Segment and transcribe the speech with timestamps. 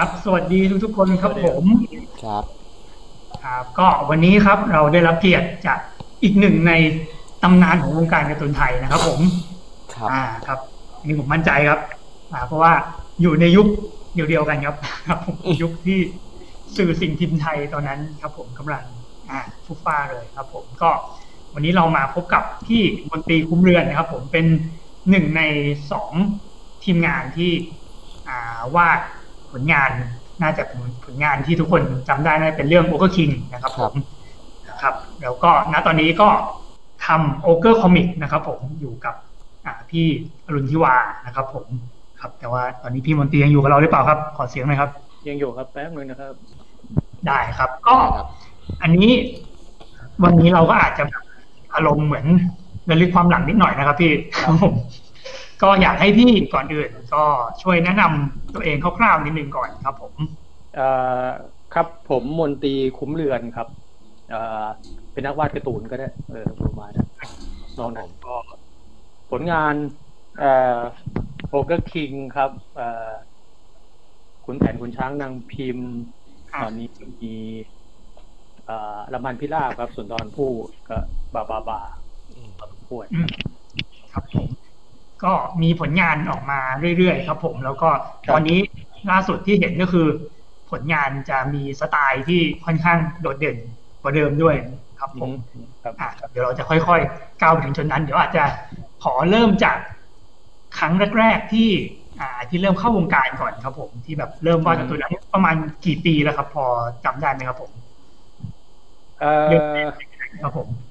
[0.00, 1.64] ครับ สวัสดีทุกทุกๆคนครับผม
[2.22, 2.44] ครับ
[3.44, 5.78] ครับ ก็วันนี้ครับเราได้รับเกียรติจาก
[6.22, 6.72] อีกหนึ่งใน
[7.42, 9.20] ตำนานของวงการการ์ตูนไทยนะครับ ผม
[9.94, 10.58] ครับอ่าครับ
[10.98, 11.80] อันนี่ผมมั่นใจครับ
[12.32, 12.72] อ่า เพราะว่า
[13.20, 13.66] อยู่ในยุค
[14.14, 14.76] เดียวเดียวๆกันครับ
[15.08, 15.98] ครับผมยุคที่
[16.76, 18.84] สื่อสิ่งพิมพ์ไทยตอนนั้นครับ ผมกำลัง
[19.30, 20.90] อ่าฟุ่ฟ้าเลยครับ ผมก็
[21.54, 24.46] วันนี้เรามาพบกับพี่มนตรีคุ้มเรือนนะครับ ผมเป็น
[25.10, 25.42] หนึ่งใน
[25.92, 26.12] สอง
[26.84, 27.50] ทีมงานที่
[28.28, 29.00] อ่าวาด
[29.52, 29.90] ผลงาน
[30.42, 33.92] น่าจะเป็นผลงานที่ทุกคนจำได้น่าจะเป็นเรื่องโอเ r อร์คิงนะครับผม
[34.68, 36.28] นะครับ แล้วก็ณตอนนี้ก็
[37.06, 39.14] ทำโอเ r อร์คอมิกนะครับผมอยู่กับ
[39.66, 40.06] อ่าพี่
[40.46, 40.94] อรุณทิวา
[41.26, 41.66] นะครับ ผม
[42.20, 44.90] ครับ แต่ว่าตอนนี้พี่มนตรียังอยู่กับเราหรือเปล่าครับ ขอเสียงหน่อยครับ
[45.28, 46.32] ยังอยู่ครับแป๊บนึงนะครับ
[47.26, 48.28] ได้ครับ ก็ได้ครับ
[48.82, 49.10] อันนี้
[50.24, 51.22] วันนี้เราก็อาจจะแบบ
[51.74, 52.26] อารมณ์เหมือน
[52.90, 54.74] ระลึกความหลังนิดหน่อยนะครับพี่ครับผม
[55.62, 57.24] ก็อยากให้พี่ก่อนอื่น ก็
[57.62, 60.14] ช่วยแนะนำตัวเองคร่าวๆนิดนึงก่อนครับผม
[60.74, 60.86] เอ่
[61.24, 61.26] อ
[61.74, 63.68] ครับผมมนตรีคุ้มเรือนครับ
[64.30, 64.66] เอ่อ
[65.12, 67.08] เป็นนักวาดการ์ตูนก็ได้เออประมาณนั้น
[67.78, 68.36] นอกนั้นก็
[69.30, 69.74] ผลงาน
[70.38, 70.80] เอ่อ
[71.50, 73.12] โอเกอร์คิงครับเอ่อ
[74.44, 75.90] ขุนแผนขุนช้างนางพิมพ์
[76.52, 76.88] อะตอนนี้
[77.22, 77.34] มี
[78.66, 80.52] เอ่อละมันพิราบครับสุนทรภู่
[80.88, 80.98] ก็
[81.34, 81.80] บาบาบา
[82.34, 83.28] อืมพอสมควรอืม
[84.12, 84.48] ครับผม
[85.24, 86.60] ก็มีผลงานออกมา
[86.98, 87.90] เรื่อยๆครับ ผมแล้วก็
[88.30, 88.58] ตอนนี้
[89.10, 90.06] ล่าสุดที่เห็นก็คือ
[90.70, 93.56] ผลงานจะมีสไตล์ที่ค่อนข้างโดดเด่น
[94.02, 94.56] กว่าเดิมด้วย
[94.98, 95.30] ครับผม
[95.82, 98.44] ครับอะเดี๋ยวเราจะค่อยๆ ก้าวไปถึงจุดนั้น เดี๋ยวอาจจะ
[99.02, 99.78] ขอเริ่มจาก
[100.78, 101.68] ครั้งแรกๆที่
[102.20, 106.64] อ่าที่เริ่มเข้าวงการก่อนครับ ผมที่แบบเริ่มวาดการ์ตูนอันนี้ประมาณกี่ปีแล้วครับ พอ
[107.04, 107.72] จำได้ไหมครับผม
[109.18, 109.26] เอ่อ
[110.40, 110.87] ครับผม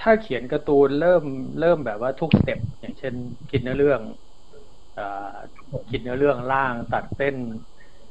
[0.00, 1.24] ถ้าเขียนการ์ตูนเริ่ม
[1.60, 3.14] เริ่มแบบว่าทุกสเต็ปอย่างเช่น
[3.50, 4.00] คิดเนื้อเรื่อง
[4.94, 5.34] เอ่อ
[5.90, 7.34] คิดเนื้อเรื่องล่างตัดเส้น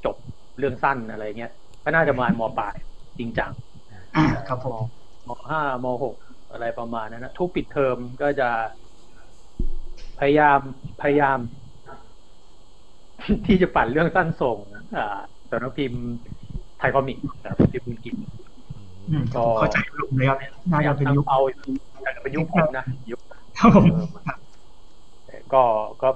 [0.06, 0.16] จบ
[0.58, 1.52] เรื่องสั้นอะไรเงี้ย
[1.84, 2.76] ก็น่าจะประมาณมปลาย
[3.20, 3.52] จริงจัง
[4.16, 4.84] อ่าครับผม
[5.28, 6.16] มห้ามหก
[6.52, 8.50] อะไรประมาณนั้นนะทุกปิดเทอมก็จะ
[10.20, 10.60] พยายาม
[11.02, 11.40] พยายาม
[13.48, 14.58] ที่จะปั่นเรื่องสั้นส่ง
[14.98, 16.04] อ่าสำนักพิมพ์
[16.80, 18.49] ไทยคอมิกครับพิมพ์อังกฤษอืม
[19.36, 20.40] ก็เข้าใจลุงเลยครับ
[20.72, 21.40] น่าจะเป็นยุคเอา
[22.04, 23.22] อยากจะเป็นยุคผมนะยุค
[23.58, 23.86] ครับผม
[25.54, 25.64] ก็
[26.02, 26.10] ก็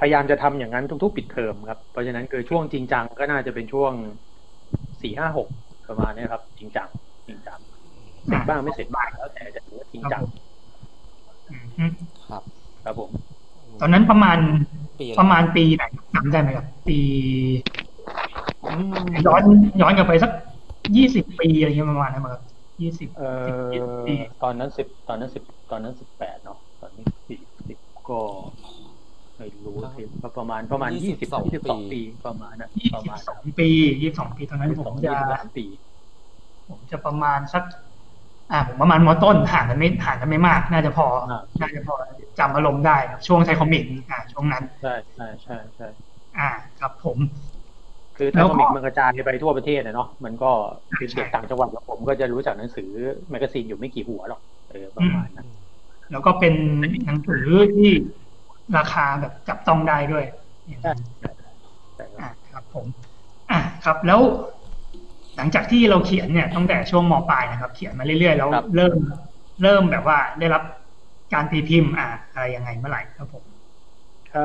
[0.00, 3.92] พยายามจะทำอย่างนั้นทุก ๆ ปิดเทอมครับ เพราะฉะนั้นคือช่วงจริงจังก็น่าจะเป็นช่วง
[5.02, 5.48] สี่ห้าหก
[5.88, 6.88] ประมาณนี้ครับ จริงจัง
[7.26, 7.58] จริงจัง
[8.26, 10.22] เสร็จบ้างไม่เสร็จบ้างแล้วแต่จะถือว่าจริงจัง
[11.78, 11.92] อืม
[12.28, 12.42] ครับ
[12.84, 13.10] ครับผม
[13.80, 14.38] ตอนนั้นประมาณ
[15.00, 15.82] ปีอไประมาณปีไหน
[16.14, 16.98] จำได้ไหมครับ ปี
[18.68, 19.42] อืมย้อน
[19.80, 20.30] ย้อนกลับไปสัก
[20.96, 22.42] ยี่สิบปีอะไรเงี้ยประมาณนั้นมั้งครับ
[22.82, 27.78] ยี่สิบเอ่สิบอปีตอนนั้นสิบตอนนั้นสิบตอนนั้นสิบแปดเนาะตอนนี้สี่สิบ
[28.08, 28.20] ก็
[29.36, 33.68] ไม่รู้สิก็ประมาณประมาณยี่สิบยี่สิบสองปีประมาณนะยี่ประสิมาบณสองปี
[34.02, 35.64] ยี่สิบสองปีตอนนั้นผมจะยี่สิบสามปี
[36.68, 37.64] ผมจะประมาณสัก
[38.52, 41.94] อ่าผมประมาณมอต้นห่างกันไม่ห่างกันไม่มาก น่าจะพออ่าน่าจะพอ
[42.38, 45.86] จำอารมณ์ได้ครับช่วงไทยคอมิกอ่าช่วงนั้น ใช่ใช่ใช่ใช่
[46.38, 46.48] อ่า
[46.80, 47.18] ครับผม
[48.18, 50.50] คือไทแล้ยวก็คอมิกมันกระจายไปทั่วประเทศนะเนาะมันก็
[50.96, 52.84] คือใช่เด็กต่างจังหวัดแบบผมก็จะรู้จักหนังสือ
[53.30, 55.46] แมกกาซีนอยู่ไม่กี่หัวหรอกเออประมาณนั้น
[56.10, 56.54] แล้วก็เป็น
[57.04, 57.46] หนังสือ
[57.76, 57.90] ที่
[58.76, 60.24] ราคาแบบจับต้องได้ด้วย
[60.80, 60.90] ใช่
[61.20, 61.28] ใช่
[61.96, 62.86] ใช่คอ่ารับครับผม
[63.50, 64.20] อ่าครับแล้ว
[65.36, 68.94] หลังจากที่เราเขียนเนี่ยตั้งแต่ช่วงมปลายนะครับ เขียนมาเรื่อยๆแล้วเริ่ม
[69.62, 70.62] เริ่มแบบว่าได้รับ
[71.34, 73.44] การตีพิมพ์ อ่า อะไรยังไงเมื่อไหร่ครับผม
[74.32, 74.38] เออ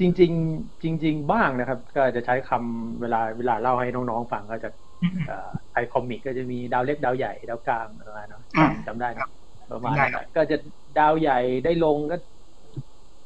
[0.00, 4.70] จริง ๆ จริง ๆ บ้างนะครับ ก็จะใช้คำเวลาเวลาเล่าให้น้องๆฟังก็จะ
[5.02, 9.28] อืมเอ่อไทยคอมิกก็จะมีดาวเล็กดาวใหญ่ดาวกลางอะไรเนาะอ่าจำได้นะ
[9.72, 10.56] ประมาณได้นั้นครับก็จะ
[10.98, 12.16] ดาวใหญ่ได้ลงก็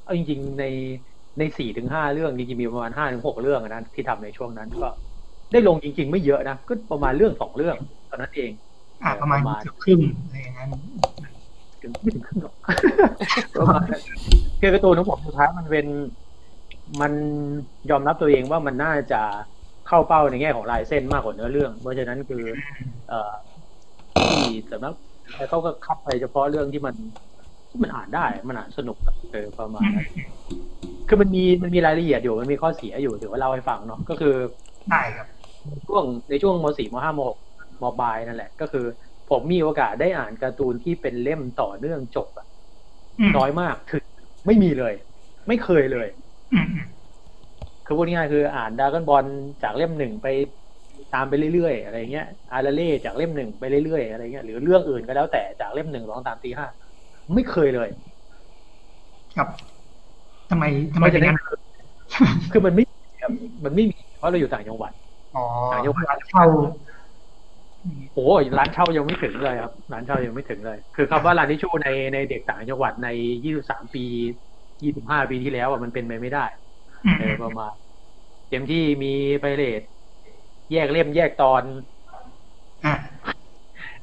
[0.04, 0.64] เอาจริง ๆ ใน
[1.38, 4.88] ในสี่ถึงห้าเรื่องจริงๆมีประมาณห้าถึงหกเรื่องอะนะที่ทำในช่วงนั้นก็
[5.52, 7.76] ได้ลงจริง ๆ ไม่เยอะนะก็ประมาณเรื่องสองเรื่อง
[8.06, 8.50] เท่านั้นเอง
[9.04, 10.68] อ่าประมาณเกือบครึ่งอะไรอย่างนั้น
[11.82, 12.54] ถึงไม่ถึงครึ่งหรอก
[13.58, 14.02] ประมาณนั้น
[14.60, 15.86] คือการ์ตูนของผมสุดท้ายมันเป็น
[17.00, 17.12] มัน
[17.90, 19.20] ยอมรับตัวเองว่ามันน่าจะ
[19.88, 22.44] เข้าเป้าในแง่ของลายเส้นมากกว่าเนื้อเรื่อง เพราะฉะนั้นคือ
[23.08, 23.32] เอ่อ
[24.16, 24.94] ที่สำนัก
[25.48, 26.94] เขาก็คัดไปเฉพาะเรื่องที่มัน
[27.70, 30.06] ที่มันอ่านได้มันอ่านสนุกอะเออประมาณนั้น
[31.08, 34.34] คือมันมีมันมีรายละเอียดอยู่มันมีข้อเสียอยู่ถือว่าเล่าให้ฟังเนาะก็คือ
[34.90, 35.26] ได้ครับ
[35.86, 37.36] ช่วงในช่วงมสี่มห้ามหก
[37.82, 38.86] มปลายนั่นแหละ ก็คือ
[39.30, 42.46] ผมมีโอกาสได้อ่านการ์ตูนที่เป็นเล่มต่อเนื่องจบอะ
[43.20, 44.02] อืมน้อยมากถึง
[44.46, 44.94] ไม่มีเลย
[45.48, 46.29] ไม่เคยเลยอืมอืม
[47.86, 49.24] คือพูดง่ายๆคืออ่านดากอนบอล
[49.62, 50.26] จากเล่มหนึ่งไป
[51.14, 56.66] ตามไปเรื่อยๆอะไรเงี้ยอาราเล่จากเล่มหนึ่งไปเรื่อยๆอะไรเงี้ยหรือเรื่องอื่นก็แล้วแต่จากเล่มหนึ่งสองสามสี่ห้า
[57.34, 57.88] ไม่เคยเลย
[59.36, 59.48] ครับ
[60.50, 60.64] ทำไม
[60.94, 61.38] ทำไมเป็นอย่างนั้น
[62.52, 63.32] คือมันไม่มีครับ
[63.64, 64.92] มันไม่มีเพราะเราอยู่ต่างจังหวัด
[65.36, 66.44] อ๋อต่างจังหวัดร้านเช่า
[68.14, 73.08] โอ้ยร้านเช่ายังไม่ถึงเลยครับร้านเช่ายังไม่ถึงเลย คือคำว่าร้านทิชชู่ในในเด็กต่างจังหวัดใน
[73.48, 74.04] 23ปี
[74.82, 76.44] 25ปีที่แล้วอะมันเป็นไปไม่ได้
[77.04, 77.72] อืมเออประมาณ
[78.50, 79.82] เต็มที่มีไปเลท
[80.72, 81.62] แยกเล่มแยกตอน
[82.84, 82.94] อะ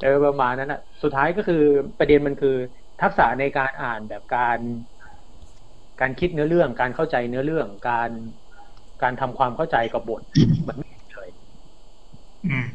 [0.02, 1.64] เออประมาณนั้นอะ สุดท้ายก็คือ
[2.00, 2.56] ประเด็นมันคือ
[3.02, 4.60] ทักษะในการอ่านแบบการ
[6.02, 8.10] การคิดเนื้อเรื่อง การเข้าใจเนื้อเรื่อง การ
[9.04, 10.22] การทำความเข้าใจกับบท
[10.68, 11.30] มันไม่มีเลย
[12.46, 12.66] อืม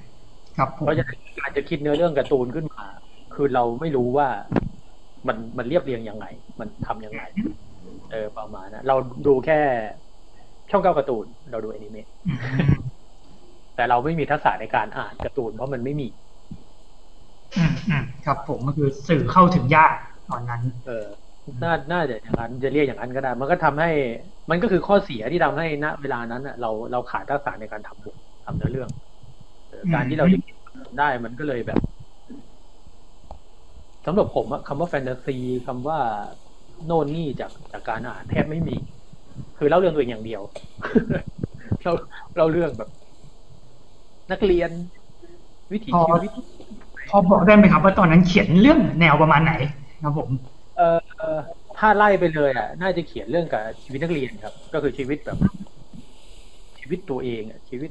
[0.56, 2.84] ครับผมเพราะฉะนั้นการจะคิดเนื้อเรื่องการ์ตูนขึ้นมา
[3.34, 4.28] คือเราไม่รู้ว่า
[5.26, 6.26] มันมันเรียบเรียงยังไง
[6.60, 7.22] มันทำยังไง
[8.12, 9.60] เออประมาณนะเราดูแค่
[10.70, 12.34] ช่องเก้าการ์ตูน เราดูอนิเมะอื
[12.72, 12.74] ม
[13.76, 16.08] แต่เราไม่มีทักษะในการอ่านการ์ตูนเพราะมันไม่มี
[17.56, 19.96] อืมอืมครับผมก็คือสื่อเข้าถึงยาก
[20.30, 21.06] ตอนนั้น เออ
[21.62, 23.90] น่าน่าจะอย่างนั้นจะเรียกอย่างนั้นก็ได้ มันก็ทำให้
[24.50, 28.90] มันก็คือข้อเสียที่ทำให้ณเวลานั้นน่ะเราเราขาดทักษะในการทำบททำเนื้อเรื่อง
[29.68, 30.56] เออการที่เราจะคิด
[30.98, 31.80] ได้มันก็เลยแบบ
[34.06, 35.36] สำหรับผมอะคำว่าแฟนตาซี
[35.66, 35.98] คำว่า
[36.84, 38.76] โน่นนี่จากจากการอ่านแทบไม่มี
[39.56, 40.42] คือเล่าเรื่องตัวเองอย่างเดียว
[41.82, 41.92] เรา
[42.36, 42.88] เราเรื่องแบบ
[44.30, 44.70] นักเรียน
[45.72, 46.32] วิถีชีวิต
[47.08, 49.52] พอบอกได้ไหมครับ ว่าตอนนั้นเขียนเรื่องแนวประมาณไหน
[50.02, 50.30] ครับผม
[50.74, 50.82] เออ
[51.16, 51.24] เอ่อ
[51.74, 55.38] ถ้าไล่ไปเลยอะ น่าจะเขียนเรื่องกับชีวิตนักเรียนครับ ก็คือชีวิตแบบ
[56.78, 57.90] ชีวิตตัวเองอะชีวิต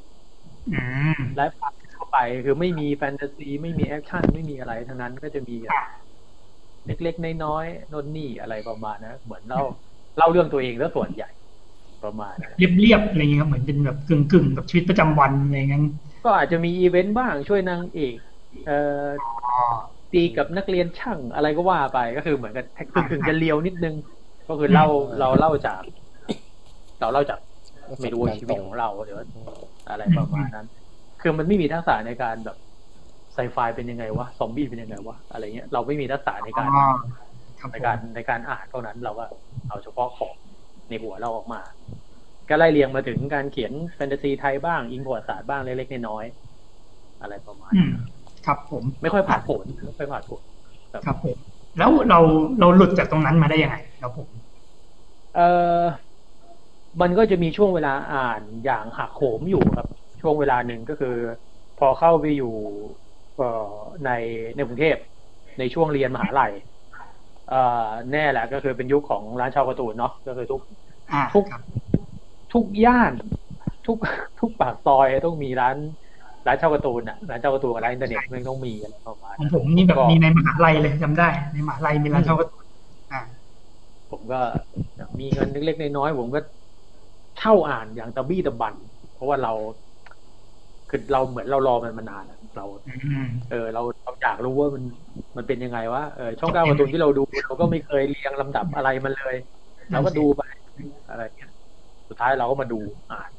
[0.72, 0.76] อื
[1.20, 5.78] มไลฟ์สไตล์เข้าไป คือไม่มีแฟนตาซี ไม่มีแอคชั่นไม่มีอะไรทั้งนั้นก็จะมีแบบ
[6.86, 9.62] เล็กๆน้อยๆโน่นนี่อะไรประมาณนะเหมือนเล่า
[10.18, 11.30] เล่าเรื่องตัวเองแล้วส่วนใหญ่
[12.04, 15.82] ประมาณนั้นเรียบๆอะไรเงี้ยครับเหมือนเป็นแบบกึ่งกึ่งๆแบบชีวิตประจำวันอะไรเงี้ย
[16.24, 18.18] ก็อาจจะมีอีเวนต์บ้างช่วยนางเอก
[18.66, 18.74] เอ่อ
[19.20, 19.62] อ๋อ
[20.14, 23.96] ตีกับนักเรียนช่างอะไรก็ว่าไปก็คือเหมือนกับคือคือจะเบียวนิดนึง
[24.48, 24.86] ก็คือเล่า
[25.20, 25.82] เราเล่าจาก
[27.00, 27.40] เราเล่าจาก
[28.02, 29.26] ไม่รู้ว่าชีวิตของเราหรือว่า
[29.90, 30.66] อะไรประมาณนั้น
[31.22, 32.58] คือมันไม่มีทักษะในการแบบ
[33.34, 36.82] ไซไฟเป็นยังไงวะซอมบี้เป็นยังไงวะอะไรเงี้ยเราไม่มีทักษะในการอ๋อ
[37.60, 39.26] ครับในผมการในการอ่านเท่านั้นเราก็
[39.68, 40.36] เอาเฉพาะของ
[40.90, 41.62] ในหัวเราออกมา
[42.50, 47.94] ก็ไล่เรียงมาถึงการเขียนแฟนตาซีไทยบ้าง อิงประวัติศาสตร์บ้างเล็กๆน้อยๆอะไรประมาณอืนั้นม
[48.46, 50.42] ครับผมไม่ค่อยผ่านผลไม่ค่อยผ่านผล
[51.06, 51.38] ครับผม
[51.78, 52.20] แล้วเรา
[52.60, 54.30] เราหลุดจากตรงนั้นมาได้ยังไงครับผม
[55.34, 55.42] เออ
[57.02, 59.88] มันก็จะมีช่วงเวลาอ่านอย่างหักโหมอยู่ครับ
[60.22, 61.16] ช่วงเวลาหนึ่งก็คือ
[61.78, 63.01] พอเข้าไปอยู่เอ่อ
[64.06, 64.10] ใน
[64.56, 64.98] ในกรุงเทพ
[65.60, 66.52] ในช่วงเรียนมหาลัย
[67.50, 70.62] เอ่อแน่แหละก็คือเป็นยุคของร้านชาวการ์ตูนเนาะก็คือทุก
[71.12, 71.62] อ่าทุกครับ
[72.54, 73.14] ทุกย่าน
[73.88, 73.98] ทุก
[74.40, 75.78] ทุกปากซอยต้องมีร้าน
[76.48, 82.66] ร้านเช่าการ์ตูนอะร้านเช่าการ์ตูนกับร้านอินเทอร์เน็ตมันต้องมีอะไรประมาณของนั้นผมนี่แบบก็มีในมหาลัยเลยจำได้ ในมหาลัยมีร้านเช่าการ์ตูน
[83.12, 83.22] อ่า
[84.12, 84.40] ผมก็
[85.20, 86.40] มีเงินเล็กๆน้อยๆผมก็
[87.38, 88.76] เช่าอ่านอย่างตะบี้ตะบัน
[89.14, 89.54] เพราะว่าเรา
[90.90, 92.92] คือเราเหมือนเรารอมันมานานอะ เราอื
[93.26, 94.84] มเออ เราเราอยากรู้ว่ามัน
[95.38, 99.36] มันเป็นยังไงวะเออช่องเก้าการ์ตูนที่เราดูเราก็ไม่เคยเรียงลำดับอะไรมันเลย
[99.92, 100.42] เราก็ดูไป
[101.10, 101.52] อะไรเงี้ย
[102.10, 102.80] สุดท้ายเราก็มาดู
[103.12, 103.32] อ่าน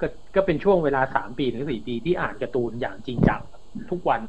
[0.00, 0.06] ก็
[0.36, 3.40] ก็เป็นช่วงเวลาสามปีถึงสี่ปีที่อ่านการ์ตูนอย่างจริงจัง
[3.90, 4.20] ทุกวัน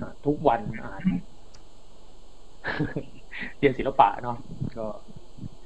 [0.00, 1.02] อะทุกวันอ่าน
[3.58, 4.36] เรียนศิลปะเนาะ
[4.76, 4.86] ก็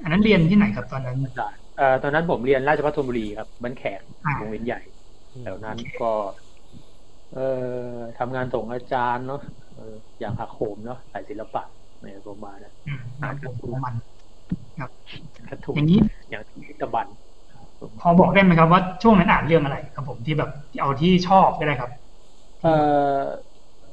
[0.02, 4.80] อันนั้นเรียนที่ไหนครับตอนนั้นได้เอ่อตอนนั้นผมเรียนราชภัฏธนบุรีครับบ้านแขกอ่าโรงเรียนใหญ่
[5.42, 6.10] แถวนั้นก็
[7.34, 7.46] เอ่
[7.98, 9.40] อทำงานส่งอาจารย์เนาะ
[9.74, 11.62] เอออย่างหักโหมเนาะสายศิลปะ
[12.02, 13.94] ในประมาณนั้นอืมครับผมของมัน
[15.48, 16.00] คัดถูกอย่างนี้
[16.30, 17.06] อย่างที่ตะบัน
[18.00, 20.50] พอบอกได้ไหมครับว่าช่วงนั้นอ่านเรื่องอะไรครับผมที่แบบ
[20.80, 21.90] เอาที่ชอบก็ได้ครับ
[22.62, 22.74] เอ่
[23.20, 23.24] อ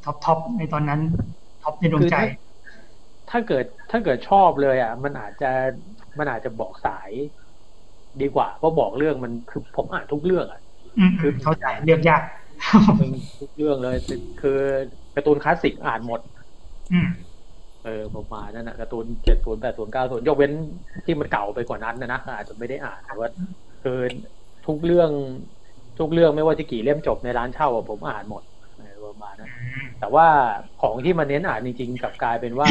[0.03, 1.01] top top ในตอนนั้น
[1.63, 2.25] top ในดวงใจคือถ้า
[3.29, 5.51] ถ้าเกิดถ้าเกิดชอบเลย อะ มันอาจจะ
[6.19, 7.11] มันอาจจะบอกสาย
[8.21, 10.61] ดีกว่าเพราะบอกเรื่องมันคือผมอ่านทุกเรื่องอะ
[10.99, 12.21] อืมอืมเข้าใจเลือกยาก
[13.39, 13.97] ทุกเรื่องเลย
[14.41, 14.59] คือ
[15.15, 16.19] การ์ตูนคลาสสิกอ่านหมด
[16.93, 17.09] อืม
[17.85, 20.51] เออประมาณนั้นนะการ์ตูนเจ็ดศูนย์แปดศูนย์เก้าศูนย์ยกเว้น
[21.05, 23.29] ที่มันเก่าไปกว่านั้นนะนะอาจจะไม่ได้อ่านแต่ว่า
[23.83, 23.99] คือ
[24.67, 25.09] ทุกเรื่อง
[25.99, 28.43] ทุกเรื่องไม่ว่าจะกี่เล่มจบในร้านเช่าอะผมอ่านหมด
[28.77, 29.51] เออประมาณนั้น
[29.99, 30.27] แต่ว่า
[30.81, 32.69] ของที่มันเน้นอ่านจริงๆกลับกลายเป็นว่า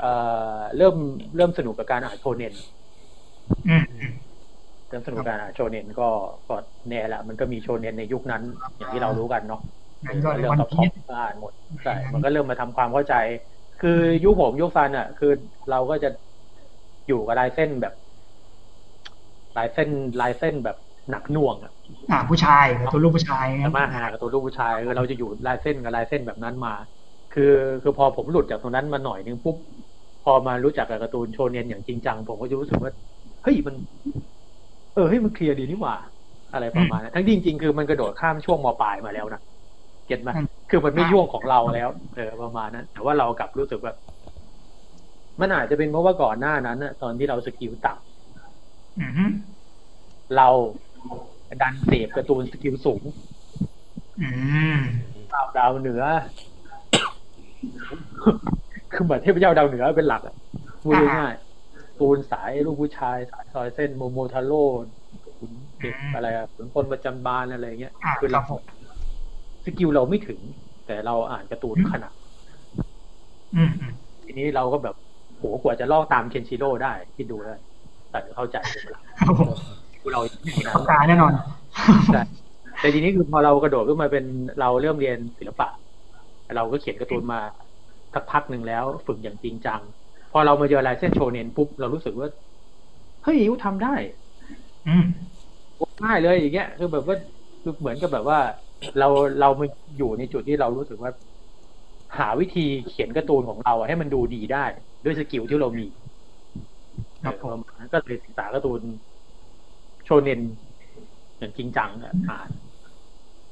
[0.00, 0.12] เอ่
[0.56, 0.96] อเริ่ม
[1.36, 2.54] เริ่มสนุกกับการอ่านโชเนน
[4.90, 6.04] อืมอืมเริ่มสนุกกับการอ่านโชเนนก็
[6.48, 6.54] ก็
[6.88, 8.42] แน่ละมันก็มีโชเนนในยุคนั้น
[8.78, 9.60] อย่างที่เรารู้กันเนาะ
[10.06, 11.52] งั้นก็เรื่องวันท็อปพีชก็อ่านหมด
[11.82, 13.14] ใช่มันก็เริ่มมาทำความเข้าใจ
[13.80, 13.90] คือ
[14.24, 15.32] ยุคผมยุคซันอะ คือ
[15.70, 16.08] เราก็จะ
[17.06, 17.94] อยู่กับลายเส้นแบบ
[19.56, 19.88] ลายเส้น
[20.20, 20.76] ลายเส้นแบบ
[21.10, 21.72] หนักหน่วงอะ
[22.10, 26.74] อ่าผู้ชายกับตัวลูกผู้ชายแต่มาหากับตัวลูกผู้ชายคือเราจะอยู่ลายเส้นกับลายเส้นแบบนั้นมา
[27.34, 27.52] คือ
[27.82, 29.56] คือพอผมหลุดจากตรงนั้นมาหน่อยนึงปุ๊บ
[30.24, 32.92] พอมารู้จักกับการ์ตูนโชเนนอย่างจริงจังผมก็จะรู้สึกว่า
[33.42, 33.74] เฮ้ยมัน
[34.96, 35.96] เออเฮ้ยมันเคลียร์ดีนี่หว่า
[36.52, 39.40] อะไรประมาณนั้นทั้งที่จริงๆคือมันกระโดดข้ามช่วงมปลายมาแล้วนะ
[40.06, 43.96] get ไหมอืมคือมันไม่ใช่ช่วงของเราแล้ว เออประมาณนั้น แต่ว่าเรากลับรู้สึกแบบ
[45.40, 49.30] มันอาจจะเป็นเพราะว่าก่อนหน้านั้นน่ะตอนที่เรา skill ต่ำอืม
[50.36, 50.48] เรา
[51.62, 53.02] ดันเสพการ์ตูน skill สูง
[54.20, 54.28] อื
[54.76, 54.78] ม
[55.32, 56.02] ดาวดาวเหนือ
[58.92, 60.34] คือเหมือนเทพเจ้าดาวเหนือเป็นหลักอะ
[60.82, 61.45] พูดง่ายๆ
[62.00, 64.64] ตูนสายลูกผู้ชายสายซอยเส้นโมโมทาโร่
[65.38, 68.62] ขุนเด็กอะไรอะขุนพลประจำบานอะไรเงี้ยอ่าคือคเรารับผม
[69.64, 70.40] สกิลเราไม่ถึง
[70.86, 72.12] แต่เราอ่านการ์ตูนขนาด
[73.56, 73.92] อืมอืม
[74.24, 74.94] ทีนี้เราก็แบบ
[75.38, 77.54] โหกว่าจะลอกตามเคนชิโร่ได้คิดดูได้
[78.10, 79.50] แต่เข้าใจใช่ไหมล่ะครับผม
[80.00, 81.32] คือเราอยู่ในนั้นปากกาแน่นอน
[82.12, 82.22] ใช่
[82.80, 84.24] แต่ทีนี้คือพอเรากระโดดขึ้นมาเป็น
[84.60, 85.68] เราเริ่มเรียนศิลปะ
[86.56, 87.40] เราก็เขียนการ์ตูนมา
[88.14, 90.05] สักพักหนึ่งแล้ว ฝึกอย่างจริงจังพ
[90.36, 92.28] อเรามาเจอลายเส้นโชเนนปุ๊บเรารู้สึกว่า
[93.24, 93.94] เฮ้ยอิวทำได้
[94.86, 95.02] อืม
[96.04, 97.16] ง่ายเลยอย่างเงี้ยคือแบบว่า
[97.62, 98.38] คือเหมือนกับแบบว่า
[98.98, 99.06] เรา
[99.38, 99.66] เรามา
[99.96, 101.10] อยู่ในจุดที่เรารู้สึกว่า
[102.18, 104.64] หาวิธีเขียนการ์ตูนของเราอะให้มันดูดีได้
[105.04, 105.86] ด้วย skill ที่เรามี
[107.22, 108.82] ครับผมเออก็เลยศึกษาการ์ตูน
[110.04, 110.40] โชเนน
[111.38, 112.50] อย่างจริงจังอะอ่าน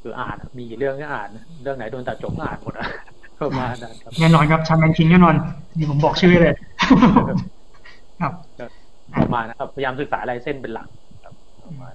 [0.03, 2.87] คืออ่านอะมีกี่เรื่องก็อ่านนะเรื่องไหนโดนตัดจบก็อ่านหมดอะ
[3.41, 5.35] ประมาณนั้นครับแน่นอนครับชาแมนคิงแน่นอน
[5.79, 6.55] นี่ผมบอกชื่อเลย
[8.21, 8.33] ครับ
[9.23, 10.88] ประมาณนะครับ พยายามศึกษาลายเส้นเป็นหลัก
[11.25, 11.95] ครับประมาณ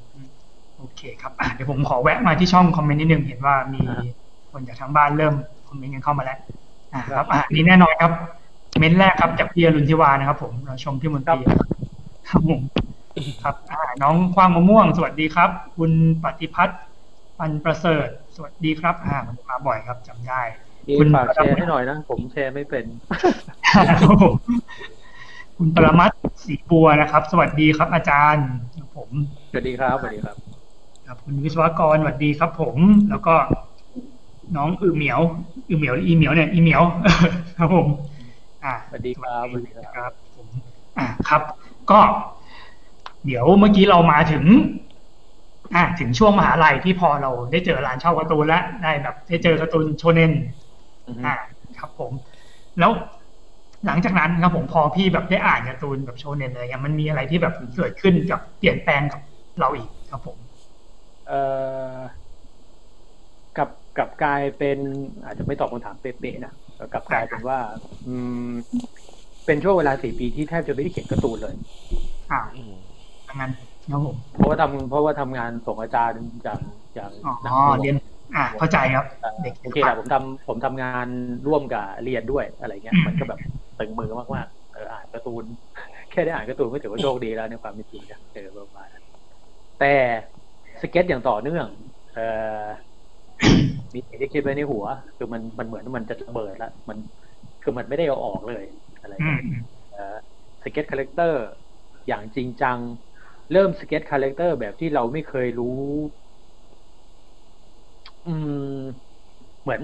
[0.77, 4.03] โอเคครับอะเดี๋ยวผมขอแวะมาที่ช่องคอมเมนต์นิดนึงเห็นว่ามีอ่า
[4.51, 5.33] คนจากทางบ้านเริ่ม
[5.69, 6.39] คอมเมนต์กันเข้ามาแล้ว
[6.93, 8.11] อ่าครับอะอันนี่แน่นอนครับ
[8.79, 11.37] เมนต์แรกครับจากพี่อรุณทิวานะครับ ผมเราชมพี่มนตรี
[12.29, 12.61] ครับผม
[13.43, 15.91] ครับอ่าน้องควางมะม่วง สวัสดีครับ คุณ
[16.23, 16.79] ปฏิพัฒน์
[17.39, 20.68] ปันประเสริฐ สวัสดีครับอ่ามันมาบ่อยครับจำได้พี่
[20.99, 22.85] คุณฝากแชร์ให้หน่อยนะ ผมแชร์ไม่เป็น
[23.87, 24.35] ครับผม
[25.57, 29.09] คุณปรมัตถ์ศรีบัวนะครับ สวัสดีครับ อาจารย์ครับผม
[29.51, 30.35] สวัสดีครับสวัสดีครับ
[31.07, 32.77] ครับ คุณวิศวกรสวัสดีครับ ผม
[33.09, 33.35] แล้วก็
[34.55, 35.19] น้องอือเหมียว
[35.69, 36.83] อือเหมียวหรืออีเหมียวเนี่ยอีเหมียว
[37.57, 37.87] ครับผม
[38.63, 40.47] อ่าสวัสดีครับสวัสดีครับครับผม
[40.97, 41.41] อ่าครับ
[41.91, 41.99] ก็
[43.25, 44.43] เดี๋ยวเมื่อกี้เรามาถึง
[45.75, 50.31] อ่าถึงช่วงมหาลัยที่พอเราได้เจอร้านเช่าการ์ตูนแล้วได้แบบได้เจอการ์ตูนโชเนน
[51.09, 51.33] อือฮึอ่า
[51.79, 52.13] ครับผม
[52.79, 52.91] แล้ว
[53.85, 59.21] หลังจากนั้นครับผมพอพี่แบบได้อ่านการ์ตูนแบบโชเนนเลยเนี่ยมันมีอะไรที่แบบเกิดขึ้นกับเปลี่ยนแปลงกับ
[59.59, 60.37] เราอีกครับผม
[61.27, 61.39] เอ่
[61.97, 62.01] อ
[63.57, 64.77] กับกับกลายเป็น
[65.25, 67.59] อาจจะไม่ตอบคำถามเป๊ะๆนะแต่กลับกลายเป็นว่า
[68.07, 68.15] อื
[68.49, 68.53] ม
[69.45, 71.55] เป็นช่วงเวลาสี่ปีที่แทบจะไม่ได้เขียนการ์ตูนเลย
[72.31, 72.71] อ่าอืม
[73.27, 73.51] ดังนั้น
[73.89, 76.61] ครับผมเพราะว่าทำเพราะว่าทำงานส่งอาจารย์อย่าง
[76.95, 77.95] อย่างอ๋อหนักเรียน
[78.35, 81.07] อ่าเข้าใจครับเอ่อเด็กโอเคแหละผมทำผมทำงาน
[81.47, 83.39] ร่วมกับเรียนด้วยอะไรเงี้ย มันก็แบบ
[83.77, 85.45] ตึงมือมากๆเอออ่านการ์ตูน
[86.11, 89.03] แค่ได้อ่านการ์ตูนก็ถือว่าโชคดีแล้วในความเป็นจริงนะเออประมาณนั้น
[89.79, 89.85] แต่
[90.81, 91.67] สเก็ตอย่างต่อเนื่อง
[92.13, 92.21] เออ
[93.93, 94.85] มีสิ่งที่คิดไว้ในหัว
[95.17, 96.97] คือมันมันเหมือนมันจะระเบิดแล้วมัน
[97.61, 98.65] คือมันไม่ได้เอาออกเลย
[99.01, 99.41] อะไรอืเงี้ย
[99.89, 100.15] เอ่อ
[100.63, 101.39] sketch character
[102.07, 102.77] อย่างจริงจัง
[103.51, 105.81] เริ่ม sketch character แบบที่เราไม่เคยรู้
[108.25, 109.09] อืม
[109.61, 109.81] เหมือน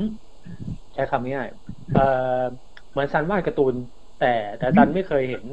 [0.93, 1.47] ใช้คำง่าย
[1.91, 2.01] เอ่อ
[2.91, 3.75] เหมือนซันวาดการ์ตูน
[4.17, 4.25] แต่
[4.57, 5.45] แต่ซันไม่เคยเห็น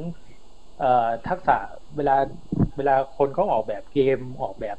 [0.77, 0.85] เอ่อ
[1.25, 1.53] ทักษะ
[1.95, 2.13] เวลา
[2.77, 4.77] เวลาคนเขาออกแบบเกมออกแบบ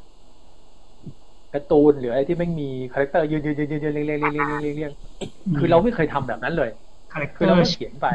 [1.52, 4.92] การ์ตูนหรืออะไรที่ไม่มีcharacter ยืนยืนยืนยืนยืนเรียงเรียงเรียงเรียงเรียงเรียงเรียง
[5.56, 6.70] คือเราไม่เคยทำแบบนั้นเลย
[7.34, 8.06] คือเราไม่เขียนไป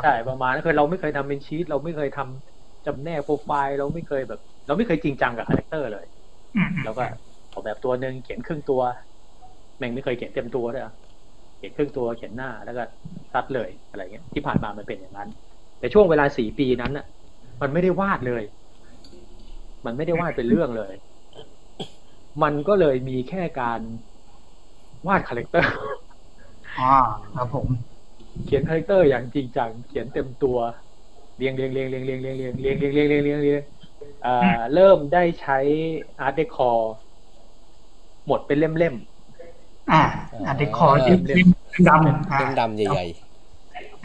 [0.00, 6.04] ใช่ประมาณนั้นคือเราไม่เคยทำเป็นชีตเราไม่เคยทำจำแนกโปรไฟล์เราไม่เคยแบบ เราไม่เคยจริงจังกับ character เลย
[6.82, 7.02] แล้วก็
[7.58, 8.82] ออกแบบตัวหนึ่งเขียนครึ่งตัว
[9.78, 10.94] แม่งไม่เคยเขียนเต็มตัวด้วยอะ
[11.58, 12.82] เขียนครึ่งตัวเขียนหน้าแล้วก็
[13.32, 15.28] ซัดเลยอะไรเงี้ยที่ผ่านมามันเป็นอย่างนั้น
[15.78, 17.06] แต่ช่วงเวลาสี่ปีนั้นน่ะ
[17.60, 18.42] มันไม่ได้วาดเลย
[19.86, 20.94] มันไม่ได้วาดเป็นเรื่องเลย
[22.42, 23.80] มันก็เลยมีแค่การ
[25.06, 25.72] วาด character
[26.78, 26.92] อ่า
[27.34, 27.68] ครับผม
[28.44, 30.58] เขียน character อย่างจริงจังเขียนเต็มตัว
[31.36, 33.62] เรียงเรียงเรียงเรียงเรียงเรียงเรียงเรียงเรียงเรียงเรียงเรียงเรียง
[34.24, 35.58] อ่าเริ่มได้ใช้
[36.20, 36.92] อาร์ตเดคอร์
[38.28, 38.96] หมดเป็นเล่ม
[39.92, 40.02] อ่า
[40.46, 41.48] อ่าเด็กคอร์ที่เล่ม
[41.88, 43.06] ดำอ่าเล่มดำใหญ่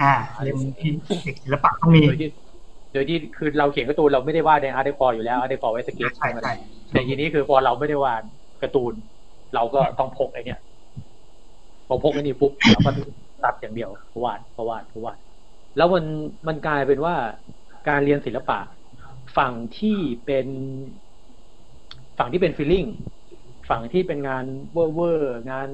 [0.01, 0.13] อ่า
[0.43, 0.91] เล่มที่
[1.25, 2.29] เด็กศิลปะต้องมีๆโดยที่
[2.93, 6.53] โดยที่คือเราเขียนการ์ตูนเราไม่ได้วาดในอาร์ตเดคอร์อยู่แล้วอาร์ตเดคอร์ไว้สเก็ตใช่ใช่
[6.91, 8.23] แต่ทีนี้คือพอเราไม่ได้วาด
[8.61, 8.93] การ์ตูน
[9.55, 10.59] เราก็ต้องพกไอเนี้ย
[11.87, 12.91] พอพกไอ้นี่ปุ๊บเราก็
[13.43, 13.89] ตัดอย่างเดียว
[14.23, 15.17] วาดเพราะวาดเพราะวาด
[15.77, 16.05] แล้วมัน
[16.47, 17.15] มันกลายเป็นว่า
[17.89, 18.59] การเรียนศิลปะ
[19.37, 20.47] ฝั่งที่เป็น
[22.17, 22.85] ฝั่งที่เป็น feeling
[23.69, 25.67] ฝั่งที่เป็นงานเวอร์เวอร์งาน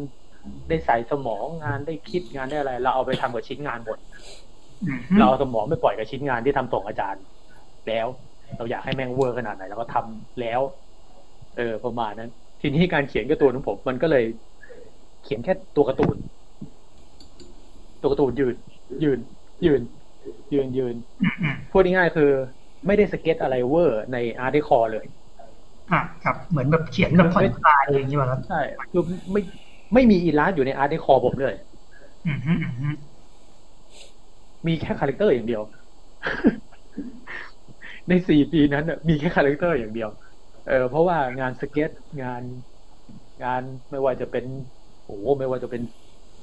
[0.70, 3.98] ได้ใส่สมองงานได้คิดงานได้อะไร เราเอาไปทำกับชิ้นงานหมด
[4.84, 7.24] อืมเราเอาสมองไปปล่อยกับชิ้นงานที่ทำส่งอาจารย์
[7.88, 8.08] แล้ว
[8.58, 10.62] เราอยากให้แม่งเวอร์ขนาดไหนเราก็ทำแล้ว
[11.58, 12.30] เออประมาณนั้น
[12.62, 14.26] ทีนี้การเขียนการ์ตูนของผม มันก็เลย
[15.24, 16.16] เขียนแค่ตัวการ์ตูน
[18.02, 18.56] ตัวการ์ตูนยืน
[19.04, 19.20] ยืน
[19.66, 19.82] ยืน
[20.54, 22.32] ยืนยืนอืมอืมพูดง่ายๆคือ
[22.88, 25.06] ไม่ได้สเก็ตอะไรเวอร์ในอาร์ตคอเลย
[25.92, 28.60] อะครับเหมือนแบบเขียนแบบผ่อนคลายอะไรอย่างเงี้ยป่ะครับใช่
[28.92, 29.42] คือไม่
[29.94, 31.56] ไม่มี illust อยู่ในอาร์ตคอผมเลย
[32.26, 32.96] อืมอืมอืม
[34.68, 35.62] มีแค่ character อย่างเดียว
[38.10, 40.10] ในสี่ปีนั้นน่ะมีแค่ character อย่างเดียว
[40.68, 41.92] เออเพราะว่างานสเก็ต
[42.22, 42.44] งาน
[43.44, 44.46] งานไม่ว่าจะเป็น
[45.06, 45.82] โอ้โหไม่ว่าจะเป็น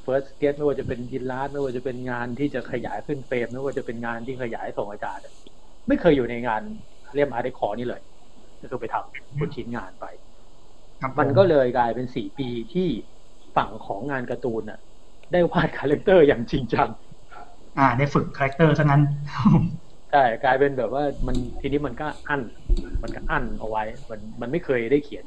[0.02, 5.32] first sketch ไม่ว่าจะเป็นยินลาสไม่ว่าจะเป็นงานที่จะขยายขึ้นเฟรมไม่ว่าจะเป็นงานที่ขยายส่งอาจารย์อะ
[5.88, 6.62] ไม่เคยอยู่ในงาน
[7.14, 8.00] เล่มอาร์ตคอนี่เลย
[8.66, 10.06] ก็คือไปทำบนชิ้นงานไป
[11.00, 12.88] ครับมันก็เลยกลายเป็นสี่ปีที่
[13.56, 14.78] ฝั่งของงานการ์ตูนน่ะ
[15.32, 16.88] ได้วาด character อย่างจริงจัง
[17.78, 19.02] อ่า ได้ฝึก character ซะงั้น
[20.12, 22.42] ใช่กลายเป็นแบบว่ามันทีนี้มันก็อั้น
[23.02, 25.26] มันก็อั้นเอาไว้ มันมันไม่เคยได้เขียน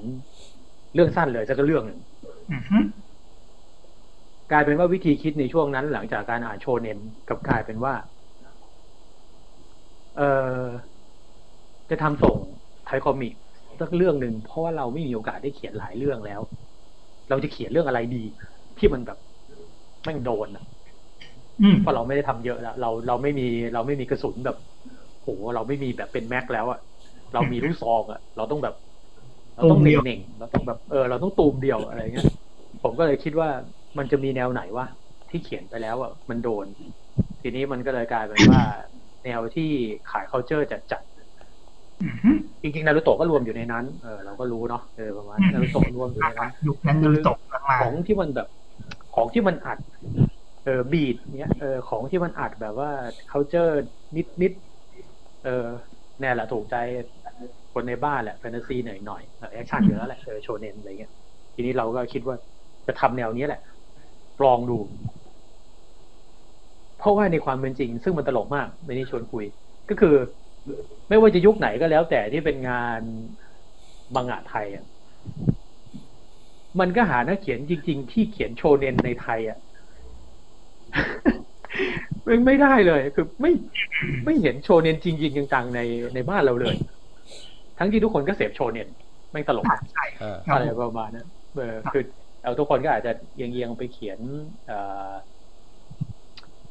[0.93, 1.99] เรื่องสั้นเลยสักเรื่องหนึ่ง
[2.51, 2.77] อืมฮึ
[4.51, 7.93] กลายเป็นว่าวิธีคิดในช่วงนั้น หลังจากการอ่านโชเนนกลับกลายเป็นว่า
[10.17, 10.65] เออ
[11.89, 12.37] จะทำส่ง
[12.89, 13.33] ไทยคอมิก
[13.81, 16.41] สักเรื่องหนึ่งเพราะว่าเราไม่มีโอกาสได้เขียนหลายเรื่องแล้ว
[17.29, 18.23] เราจะเขียนเรื่องอะไรดี
[18.77, 19.17] ที่มันแบบ
[20.03, 20.63] แม่งโดนอะ
[21.61, 24.57] อืมเพราะเราไม่ได้ทำเยอะแล้วเราเราไม่มีเราไม่มีกระสุนแบบ
[25.21, 26.79] โหเราไม่มีแบบเป็นแม็กแล้วอะ
[27.33, 28.75] เรามีลูกซองอะเราต้องแบบ
[29.55, 32.27] เราต้องเน่งๆเราต้องแบบเออเราต้องตูมเดียวอะไรเงี้ย
[32.83, 33.49] ผมก็เลยคิดว่า
[33.97, 34.85] มันจะมีแนวไหนวะ
[35.29, 36.67] ที่เขียนไปแล้วอะมันโดน
[37.41, 38.61] ทีนี้มันก็เลยกลายเป็นว่า
[39.25, 39.69] แนวที่
[40.11, 41.08] ขาย culture จัดจัดอืมฮึๆ
[42.61, 48.47] จริงๆนารูโตะก็รวมอยู่ในนั้น เออเราก็รู้เนาะเออประมาณนารูโตะรวมอยู่ในนั้นยุคนั้นมันตกมากของที่มันแบบ
[49.15, 49.77] ของที่มันอัด
[50.65, 52.91] เออบีดเนี้ยเออของที่มันอัดแบบว่า
[53.31, 53.71] culture
[54.15, 55.67] นิดนิดๆเออ
[56.19, 56.75] แน่แหละถูกใจ
[57.73, 59.23] คนในบ้านแหละแฟนตาซีหน่อยหน่อย
[59.53, 61.11] แอคชั่นอยู่แล้วแหละเออโชเนนอะไรเงี้ย
[61.55, 62.35] ทีนี้เราก็คิดว่า
[62.87, 63.61] จะทำแนวนี้แหละ
[64.43, 64.77] ลองดู
[66.99, 69.45] เพราะว่าในความเป็นจริง ซึ่งมันตลกมากไม่ได้ชวนคุย
[69.89, 70.15] ก็คือ
[71.09, 73.01] ไม่ว่าจะยุคไหนก็แล้ว แต่ที่เป็นงาน
[74.15, 74.85] มังงะไทยอะ
[76.79, 79.59] มันก็หานักเขียนจริง ๆ ที่เขียนโชเนนในไทยอะ
[82.27, 83.51] มันไม่ได้เลย คือไม่
[84.25, 85.81] ไม่เห็นโชเนนจริง ๆจังๆใน
[86.15, 86.75] ในบ้านเราเลย
[87.79, 88.87] ทั้งที่ทุกคนก็เสพโชเนน
[89.31, 92.03] ไม่งตลกๆอะใช่อ่าครับอะไรผมประมาณนั้นเออคือ
[92.43, 94.19] เอาทุกคนก็อาจจะเอียงๆไปเขียน
[94.67, 94.77] เอ่
[95.09, 95.11] อ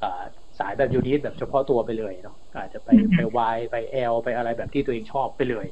[0.01, 0.23] เอ่อ
[0.59, 5.67] สายแบบยูนิตแบบเฉพาะตัวไปเลยเนาะอาจจะไปไปวายไปแอลไปอะไรแบบที่ตัวเองชอบไปเลย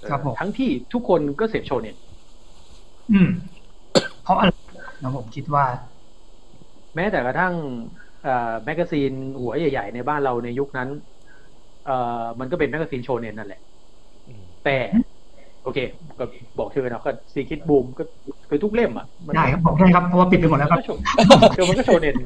[0.00, 1.96] เออครับผมทั้งที่ทุกคนก็เสพโชเนน
[3.12, 3.30] อืม
[4.22, 4.50] เพราะอะไร
[5.02, 5.64] นะผมคิดว่า
[6.94, 7.54] แม้แต่กระทั่ง
[8.24, 10.88] เอ่อ magazine หัวใหญ่ ๆ ในบ้านเราในยุคนั้น
[11.86, 13.60] เอ่อมันก็เป็น magazine โชเนนนั่นแหละ
[14.28, 14.76] อืมแต่
[15.66, 15.80] โอเค
[16.18, 16.24] ก็
[16.58, 18.02] บอกชื่อเนาะก็ C-Kids Boom ก็
[18.48, 21.00] คือทุกเล่มอะมันได้ครับบอกได้ครับเพราะว่าปิดไปหมดแล้วครับก็โชว์
[21.56, 22.16] คือมันก็โชว์เน้น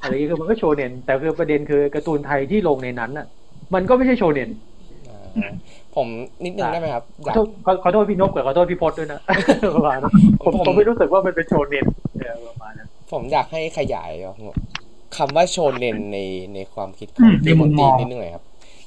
[0.00, 3.26] อะไรอย่างเงี้ยคือมันก็โชว์เน้นแต่คือประเด็นคือการ์ตูนไทยที่ลงในนั้นน่ะ
[3.74, 4.50] มันก็ไม่ใช่โชว์เน้น
[5.08, 5.52] อ่า
[5.96, 6.06] ผม
[6.44, 9.20] นิดนึงได้ไหมครับอขอยากโทษขอขอโทษพี่นพกับขอโทษพี่พศด้วยนะ
[9.76, 11.86] ประมาณนั้นผมผมไม่รู้สึกว่ามันเป็นโชว์เน้น
[12.20, 14.10] เออประมาณนั้นผมอยากให้ขยาย
[15.16, 16.18] คำว่าโชเนนใน
[16.54, 18.44] ในความคิดขอืองมที่ผมในมุมมตีองนิดนึงหน่อยครับ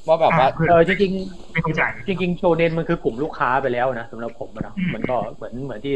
[0.09, 1.11] ว่าแบบว่าอ่าคือเออจริง
[1.51, 5.93] ไม่เข้าใจๆจริงๆโชว์เน้นมันคือกลุ่มลูกค้าไปแล้วนะสำหรับผมอะเนาะอืมมันก็เหมือนเหมือนที่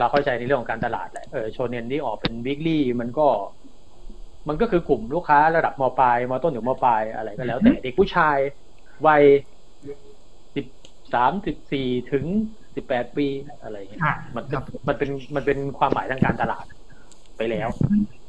[0.00, 3.26] เราเข้าใจในเรื่องของการตลาดแหละเออโชว์เน้นที่ออกเป็นวิกลี่มันก็
[4.48, 8.38] มันก็คือกลุ่มลูกค้าระดับมปลายมต้นถึงมปลายอะไรก็แล้ว แต่เด็กผู้ชาย
[9.06, 9.22] วัย
[10.54, 10.66] สิบ
[11.14, 12.24] สามสิบสี่ถึง
[12.74, 13.26] สิบแปดปี
[13.62, 16.64] อะไรอย่างเงี้ยอะมันครับมันเป็นมันเป็นความหมายทางการตลาด
[17.36, 17.68] ไปแล้ว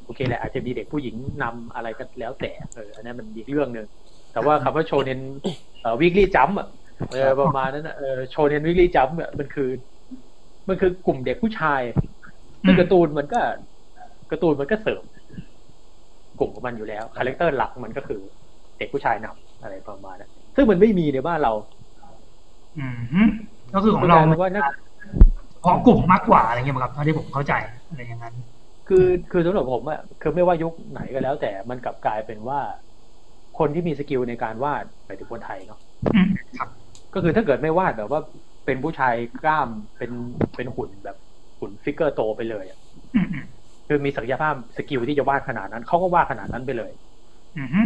[0.05, 3.87] โอเคแหละอาจจะมีเด็กผู้หญิงนำอะไรก็แล้วแต่เอออันนั้นมันอีกเรื่องหนึ่ง
[4.33, 5.19] แต่ว่าคำว่าโชเนน
[5.81, 6.67] เอ่อ Weekly Jump อะ
[7.11, 9.69] เออประมาณนั้นนะเออโชเนน Weekly Jump อะมันคือ
[10.67, 11.81] มันคือกลุ่มเด็กผู้ชาย
[12.65, 13.39] ซึ่งการ์ตูนมันก็
[14.31, 15.03] การ์ตูนมันก็เสริม
[16.39, 18.21] กลุ่มของมันอยู่แล้ว character หลักมันก็คือ
[18.77, 21.53] เด็กผู้ชายนำอะไรประมาณนั้นซึ่งมันไม่มีในบ้านเรา
[22.77, 23.21] อืมฮึ
[23.73, 24.63] ก็คือของเรากลายเป็นว่านัก
[25.61, 27.53] เฉพาะกลุ่มมากกว่าอะไรเงี้ยมั้งครับเท่าที่ผมเข้าใจ
[27.89, 28.35] อะไรอย่างนั้น
[28.87, 32.59] คือคือสำหรับผมอะคือไม่ว่ายุคไหนก็แล้ว แต่มันกลับกลายเป็นว่า
[33.59, 35.79] คนที่มี skill ในการวาดหมายถึงคนไทยเนาะ
[36.13, 36.69] อืมครับ
[37.13, 38.21] ก็คือถ้าเกิดไม่วาดแบบว่า
[38.65, 39.13] เป็นผู้ชาย
[39.43, 40.11] กล้ามเป็น
[40.55, 41.15] เป็นหุ่นแบบ
[41.59, 42.79] หุ่น figure โตไปเลยอะ
[43.15, 43.45] อืมอืม
[43.87, 46.91] คือมีศักยภาพสกิลที่จะวาดขนาดนั้นเขาก็วาดขนาดนั้นไปเลย
[47.55, 47.81] อืมฮึ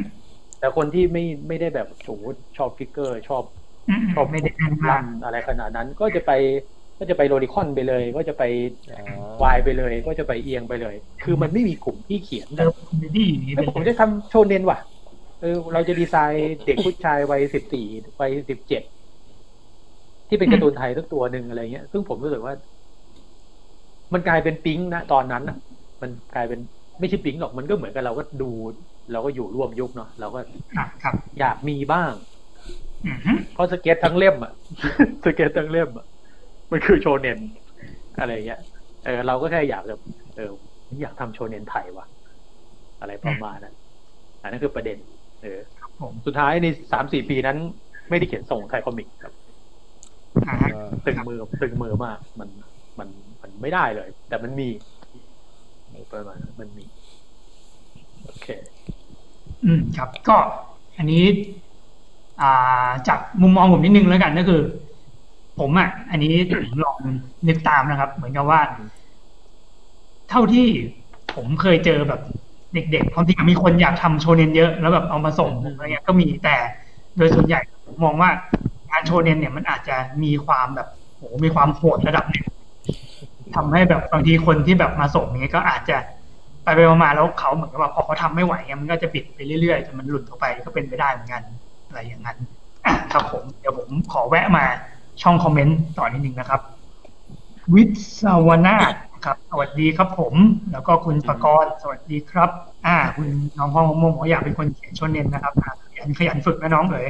[0.58, 2.26] แต่คนที่ไม่ไม่ได้แบบโอ้โห
[2.58, 3.44] ชอบฟิกเกอร์ ชอบ
[3.88, 6.32] อืมอืมชอบไม่ได้แน่นมากลั่นอะไรขนาดนั้น ก็จะไป
[7.00, 8.44] ก็จะไปโรดิคอนไปเลย ก็จะไป
[8.90, 14.78] อ่าวายไปเลย ก็จะไปเอียงไปเลย คือมันไม่มีกลุ่มที่เขียนแบเริ่บมคอมเมดี้อย่างนี้เอ้เป็ยนผมจะทำโชเน้นว่ะ
[15.42, 17.86] เออเราจะดีไซน์เด็กผู้ชายวัยสิบสี่
[18.20, 18.84] วัยสิบเจ็ด
[20.30, 22.54] ที่เป็นการ์ตูนไทยสักตัวหนึ่งอะไรเงี้ย ซึ่งผมรู้สึกว่า
[24.14, 25.58] มันกลายเป็นปิ๊งนะตอนนั้นอะ
[26.02, 26.60] มันกลายเป็น
[27.00, 28.50] ไม่ใช่ปิ๊งหรอกมันก็เหมือนกับเราก็ดู
[29.12, 30.40] เราก็อยู่ร่วมยุคเนาะเราก็
[30.78, 32.12] อะครับอยากมีบ้าง
[33.08, 34.54] อือฮึเพราะสเก็ตทั้งเล่มอะ
[35.26, 36.06] สเก็ตทั้งเล่มอะ
[36.72, 37.40] มันคือโชเนน
[38.20, 38.62] อะไรเงี้ย
[39.06, 40.02] เออเราก็แค่อยากแบบ
[40.36, 40.52] เออ
[41.02, 42.06] อยากทำโชเนนไทยว่ะ
[43.02, 43.76] อะไรประมาณนั้น
[44.42, 44.98] อันนั้นคือประเด็น
[45.42, 47.58] เออครับผมสุดท้ายในสามสี่ปีนั้น
[48.10, 49.34] ไม่ได้เขียนส่งไทยคอมิกครับ
[50.48, 52.50] อ่าฮะอ่าตึงมือตึงมือมากมัน
[53.00, 53.10] มัน
[53.42, 54.68] มันไม่ได้เลย แต่มันมี
[56.12, 56.86] ประมาณนั้นมันมี
[58.24, 58.48] โอเค
[59.64, 60.38] อืมครับ ก็
[60.98, 61.24] อันนี้
[62.42, 64.62] อ่า จากมุมมองผมนิดนึงแล้วกันก็คือ
[65.60, 66.98] ผมอะ อันนี้ผมลอง
[67.48, 68.62] นึกตามนะครับ เหมือนกับว่า
[70.30, 70.68] เท่าที่
[71.36, 72.22] ผมเคยเจอแบบ
[72.74, 76.56] เด็กๆความจริงมีคนอยากทำโชเนนเยอะแล้วแบบเอามาส่งผมอะไรเงี้ยก็มีแต่
[77.18, 78.30] โดยส่วนใหญ่ผมมองว่า
[78.90, 82.46] งานโชเนนเนี่ยมันอาจจะมีความแบบโหมีความโหดระดับหนึ่ง
[83.56, 85.98] ทำให้แบบบางทีคนที่แบบมาส่งเนี้ยก็อาจจะ
[86.64, 91.44] ไปไปมาๆแล้วเขาเหมือนกับว่าพอเขาทำไม่ไหวเงี้ยมันก็จะบิดไปเรื่อยๆจนมันหลุดออกไปก็เป็นไปได้เหมือนกัน
[91.88, 92.38] อะไรอย่างนั้น
[92.86, 94.66] อะครับผมเดี๋ยวผมขอแวะมา
[95.22, 96.62] ช่องคอมเมนต์ต่อนิดนึงนะครับ
[97.74, 97.84] วิ
[98.22, 98.94] ศวนาถ
[99.28, 100.34] ครับ สวัสดีครับผม
[100.72, 102.50] แล้วก็คุณปกรณ์สวัสดีครับ
[102.86, 107.10] อ่า คุณน้องพ่อมะม่วงบอกว่าอยากเป็นคนเขียนชนเน้นนะครับอ่าขยันขยันฝึกนะน้องเอ๋ย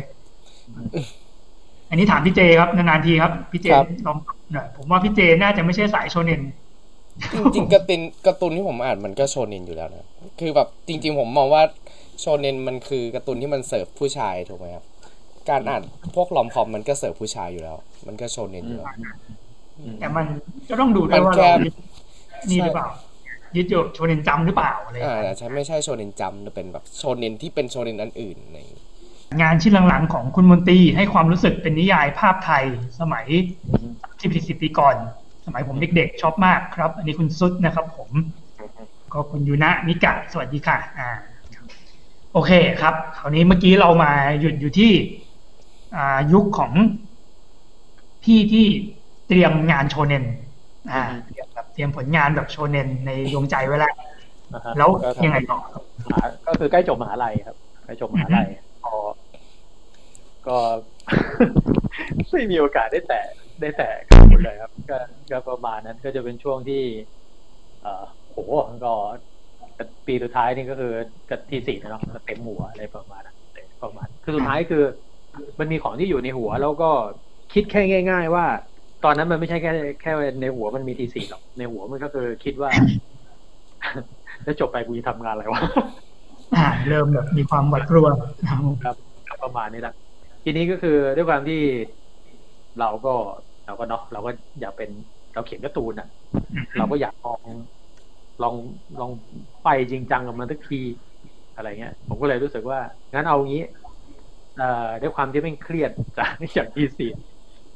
[1.89, 4.17] อันนี้ถามพี่เจครับนานๆทีครับพี่เจครับลอง
[4.53, 6.41] หน่อยผมว่าพี่เจน่าจะไม่ใช่สายโชเนน
[7.53, 10.07] จริงๆการ์ตูนการ์ตูนที่ผมอ่านมันก็โชเนนอยู่แล้วนะ
[10.39, 11.63] คือแบบจริง ๆ ผมมองว่า
[12.19, 14.85] โชเนนมันคือการ์ตูนที่มันเสิร์ฟผู้ชายถูกไหมครับ
[15.49, 15.81] การอ่าน
[16.15, 17.77] พวกลอมคอมมันก็เสิร์ฟผู้ชายอยู่แล้ว
[18.07, 18.95] มันก็โชเนนอยู่แล้ว
[19.99, 20.25] แต่มัน
[20.69, 21.73] ก็ต้องดูด้วยว่ามันแค่เรายึด
[22.49, 22.89] นี่หรือเปล่า
[23.55, 28.59] ยึดโยโชเนนจำหรือเปล่าอะไรอย่างอ่าเงี้ยแต่ใช่ไม่ใช่โชเนนจำแต่เป็นแบบโชเนนที่เป็นโชเนนอันอื่นใน
[29.41, 32.65] งานชิ้นหลังๆของคุณมนตรีให้ความรู้สึกเป็นนิยายภาพไทย
[32.99, 33.25] สมัย
[34.19, 34.95] ที่สิบปีก่อน
[35.45, 38.09] สมัยผมเด็กๆชอบมากครับ อันนี้คุณซุดนะครับ ผม
[39.13, 41.09] ก็คุณยูนะมิกะสวัสดีค่ะ อ่า
[42.33, 44.91] โอเคครับคราวนี้เมื่อกี้เรามาหยุดอยู่ที่
[45.95, 46.71] อ่ายุคของ
[48.23, 48.65] พี่ที่
[49.27, 50.25] เตรียมงานโชเนน
[50.91, 51.46] อ่าเตรียมแบบ
[51.77, 53.93] เตรียมผลงานแบบโชเนนในดวงใจไว้แล้ว
[54.53, 58.47] นะฮะแล้วก็ทำยังไงต่อครับมหาก็คือใกล้จบมหาลัยครับ ใกล้จบมหาลัย
[58.85, 58.95] ก็
[60.47, 60.57] ก็
[62.31, 63.25] ไม่มีโอกาสได้แตะ
[63.61, 64.97] ได้แตะกันหมดเลยครับก็
[65.31, 66.83] ก็ประมาณนั้นก็จะเป็นช่วงที่
[67.81, 68.37] เอ่อโห
[68.85, 68.93] ก็
[70.07, 70.93] ปีสุดท้ายนี่ก็คือ
[71.29, 73.37] กับทีสี่นะเนาะก็เต็มหัวอะไรประมาณนั้น
[73.83, 74.83] ประมาณ คือสุดท้ายคือ
[75.59, 76.89] มันมีของที่อยู่ในหัว แล้วก็
[77.53, 78.45] คิดแค่ง่าย ๆ ว่า
[79.03, 82.69] ตอนนั้นมันไม่ใช่แค่แค่ในหัวมันมีทีสี่หรอก ในหัวมันก็คือคิดว่า
[84.43, 85.61] แล้วจบไปกูจะทำงานอะไรวะ
[86.55, 88.95] อ่าเริ่มแบบมีความหวาดกลัวนะครับ
[89.29, 89.93] ครับประมาณนี้แหละ
[90.43, 91.61] ทีนี้ก็คือด้วยความที่
[92.79, 93.13] เราก็
[93.65, 94.31] เราก็เนาะเราก็
[94.61, 94.89] อยากเป็น
[95.33, 96.07] เราเขียนการ์ตูนอะ
[96.77, 97.41] เราก็อยากลอง
[98.43, 98.55] ลอง
[98.99, 99.11] ลอง
[99.63, 100.81] ไปจริงจังกับมันสักที
[101.55, 102.79] อะไรเงี้ย ผมก็เลยรู้สึกว่า
[103.13, 103.63] งั้นเอางี้
[104.57, 107.11] เอ่อด้วยความที่ไม่เครียดจากจาก thesis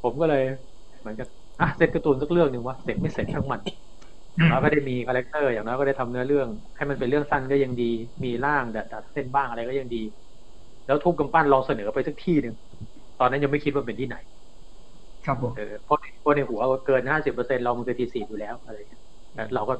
[0.02, 0.44] ผมก็เลย
[1.02, 1.28] เหมือนกับ
[1.60, 3.60] อะเสร็จการ์ตูนสักเรื่องหนึ่งวะเสร็จไม่เสร็จช่างมัน
[4.36, 7.84] อย่างน้อยก็ได้มี character อย่างน้อยก็ได้ทำเนื้อเรื่อง ให้มันเป็นเรื่องสั้นก็ยังดี
[8.24, 10.02] มีร่างตัดตัดเส้นบ้างอะไรก็ยังดี
[10.86, 12.54] แล้วทุบกำปั้นลองเสนอไปสักที่หนึ่ง
[13.18, 14.16] ตอนนั้นยังไม่คิดว่าเป็นที่ไหน
[15.26, 19.00] ครับผมเออเพราะเพราะในหัวเกินห้าสิบเปอร์เซ็นเรามันคือทีสี่อยู่แล้วอะไรอย่างเงี้ย
[19.34, 19.74] แต่เราก็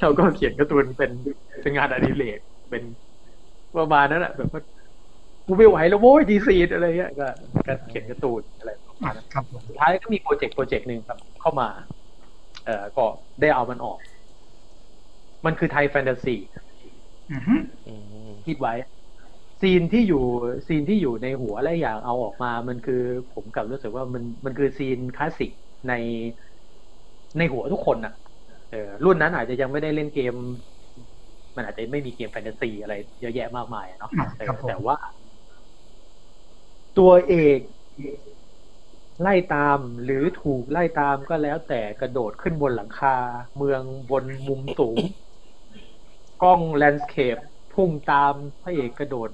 [0.00, 1.10] เราก็เขียนการ์ตูนเป็น
[1.62, 2.38] เป็นงานอดิเรก
[2.70, 2.82] เป็น
[3.76, 4.62] ประมาณนั้นแหละแบบว่า
[5.46, 7.26] กูไม่ไหวแล้วโว้ยทีสี่อะไรเงี้ยก็
[7.66, 11.68] ก็เขียนการ์ตูนอะไร ประมาอ่าณนั้นครับผมสุดท้ายก็มีโปรเจกต์โปรเจกต์หนึ่งครับ เข้ามา
[12.64, 13.06] เอ่อก็
[13.40, 13.98] ได้เอามันออก
[15.44, 16.34] มันคือไทยแฟนตาซี
[17.30, 17.54] อือฮึ
[17.86, 17.90] อื
[18.28, 18.74] มคิดไว้
[19.60, 20.18] ซีนที่อยู่
[20.68, 23.02] ซีนที่อยู่ในหัวและอยากเอาออกมา มันคือ
[23.34, 25.50] ผมกลับรู้สึกว่ามันมันคือซีนคลาสสิก
[25.88, 25.92] ใน
[27.38, 28.14] ในหัวทุกคนน่ะ
[28.70, 30.34] เออรุ่นนั้นอาจจะยังไม่ได้เล่นเกม
[31.56, 34.96] มันอาจจะไม่มีเกมแฟนตาซีอะไรเยอะแยะมากมายอะเนาะอ่าเออครับผมแต่ว่า
[36.98, 37.60] ตัวเอก
[39.22, 43.16] ไล่ตามหรือถูกไล่ตามก็แล้วแต่กระโดดขึ้นบนหลังคา
[43.56, 44.98] เมืองบนมุมสูง
[46.42, 47.36] กล้องแลนด์สเคป
[47.74, 49.30] พุ่งตามพระเอกกระโดด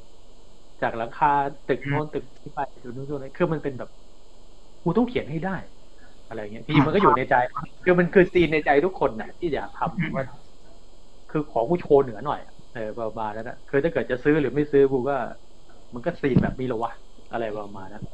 [0.82, 1.32] จากหลังคา
[1.68, 3.90] ตึกโน้นตึกที่ไปตึกนู้นตึกนี้คือมันเป็นแบบ
[4.82, 5.56] กูต้องเขียนให้ได้
[6.28, 7.34] อะไรเงี้ยจริงๆมันก็อยู่ในใจ
[7.84, 10.24] คือมันคือซีนในใจทุกคนน่ะที่อยากทำว่า
[11.30, 12.40] คือขอกูโชว์เหนือหน่อย
[12.74, 15.16] เออประมาณนั้นนะคือถ้าเกิดจะซื้อหรือไม่ซื้อกูก็
[15.94, 16.92] มันก็ซีนแบบนี้หรอวะ
[17.32, 18.04] อะไรประมาณนั้น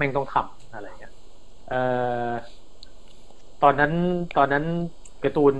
[0.00, 1.12] มอืมแม่งต้องทำอะไรเงี้ย
[1.68, 1.76] เอ่อ
[3.62, 3.92] ตอนนั้น
[4.36, 4.64] ตอนนั้น
[5.24, 5.54] การ์ตูน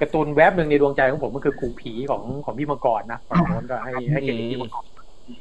[0.00, 4.86] การ์ตูนแวบหนึ่งในดวงใจของผมมันคือครูผีของของพี่มังกรนะฝั่งโน้นก็ให้ให้เกียรติพี่มังกร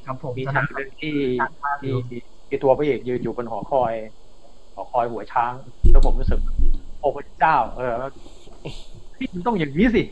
[0.05, 1.15] ครับผมมีตอนฉานั้กนหนึ่งที่
[1.79, 1.93] ที่
[2.49, 3.93] ที่ตัวพระเอกยืนอยู่บนหอคอย
[4.77, 5.53] อคอยหัวช้าง
[5.91, 6.39] แล้วผมรู้สึก
[6.99, 8.09] โอ้พระเจ้า เออแล้ว
[9.17, 10.03] พี่มันต้องอย่างนี้สิ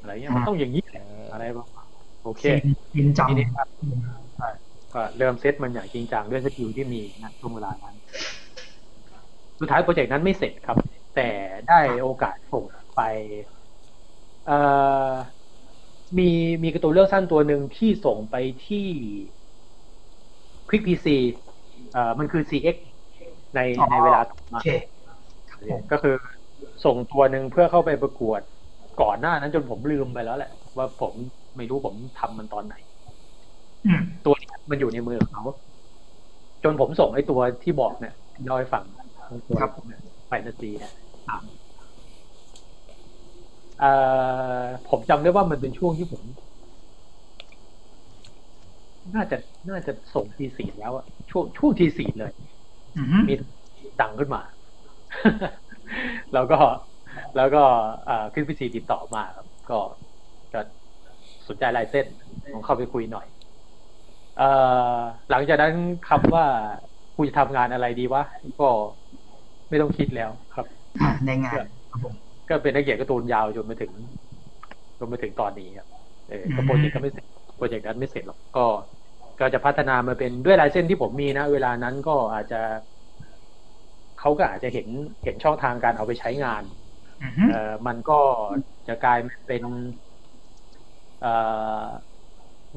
[0.00, 1.68] อะไรเงี้ยมันต้องอย่างนี้แหละอะไรบ้าง
[2.22, 2.44] โอเค
[2.96, 3.68] ยินจทีนี้ครับ
[4.00, 4.17] ใช่
[4.98, 7.96] ก็เริ่มเซตมันอย่างจริงจังด้วยสกิลที่มีนะช่วงเวลานั้น
[9.60, 10.78] สุดท้ายโปรเจกต์นั้นไม่เสร็จครับ
[11.14, 11.28] แต่
[11.68, 13.00] ได้โอกาสส่งไป
[14.44, 15.18] เอ่อ
[16.18, 16.30] มี
[16.62, 18.34] มีการ์ตูนเรื่องสั้นตัวหนึ่งที่ส่งไป
[18.66, 18.86] ที่
[20.68, 21.16] Quick PC
[21.92, 22.76] เอ่อมันคือ CX
[23.54, 24.64] ในในเวลาต่อำโอมาเค
[25.06, 26.14] ครับผมก็คือ
[26.84, 28.40] ส่งตัวหนึ่งเพื่อเข้าไปประกวด
[29.02, 31.14] ก่อนหน้านั้นจนผมลืมไปแล้วแหละ ว่าผม
[31.56, 32.87] ไม่รู้ผมทำมันตอนไหนอืม
[34.24, 35.44] ตัวเนี้ยมันอยู่ในมือของเขา
[36.64, 38.84] จนผมส่งไอ้ตัวที่บอกเนี่ยที่เล่าให้ฟัง
[39.48, 40.92] ตัวเนี่ยแฟนตาซีเนี่ย
[41.28, 41.36] อะ
[43.78, 43.86] เอ่อ
[44.88, 46.22] ผมจำได้ว่ามันเป็นช่วงที่ผม
[49.14, 49.36] น่าจะ
[49.70, 52.32] น่าจะส่งทีสี่แล้วอะช่วงช่วงทีสี่เลย
[52.96, 53.34] อืมมี
[54.00, 54.42] ดังขึ้นมา
[56.34, 56.60] แล้วก็
[57.36, 57.62] แล้วก็
[58.08, 59.78] อ่าขึ้นพิธีติดต่อมาครับ ก็
[60.52, 60.60] ก็
[61.48, 62.06] สนใจลายเส้น
[62.52, 63.37] ผมเข้าไปคุยหน่อยเอ่อ
[65.30, 65.72] หลังจากนั้น
[66.08, 66.44] คำว่า
[67.16, 68.22] กูจะทำงานอะไรดีวะ
[68.60, 68.68] ก็
[69.68, 70.66] ไม่ต้องคิดแล้วครับ
[71.00, 72.14] อ่าในงานครับผม
[72.48, 73.92] ก็เป็นนักเขียนการ์ตูนยาวจนมาถึง
[74.98, 75.86] จนมาถึงตอนนี้ครับ
[76.28, 78.66] เออก็อืมโปรเจกต์ก็ไม่เสร็จโปรเจกต์นั้นไม่เสร็จหรอกก็
[79.40, 82.60] ก็จะพัฒนามาเป็นด้วยลายเส้นที่ผมมีนะ เวลานั้นก็อาจจะ
[84.20, 84.88] เขาก็อาจจะเห็น
[85.24, 86.62] เห็นช่องทางการเอาไปใช้งาน
[87.20, 88.20] อืมเอ่อมันก็
[88.86, 89.62] จะกลายเป็น
[91.20, 91.88] เอ่อ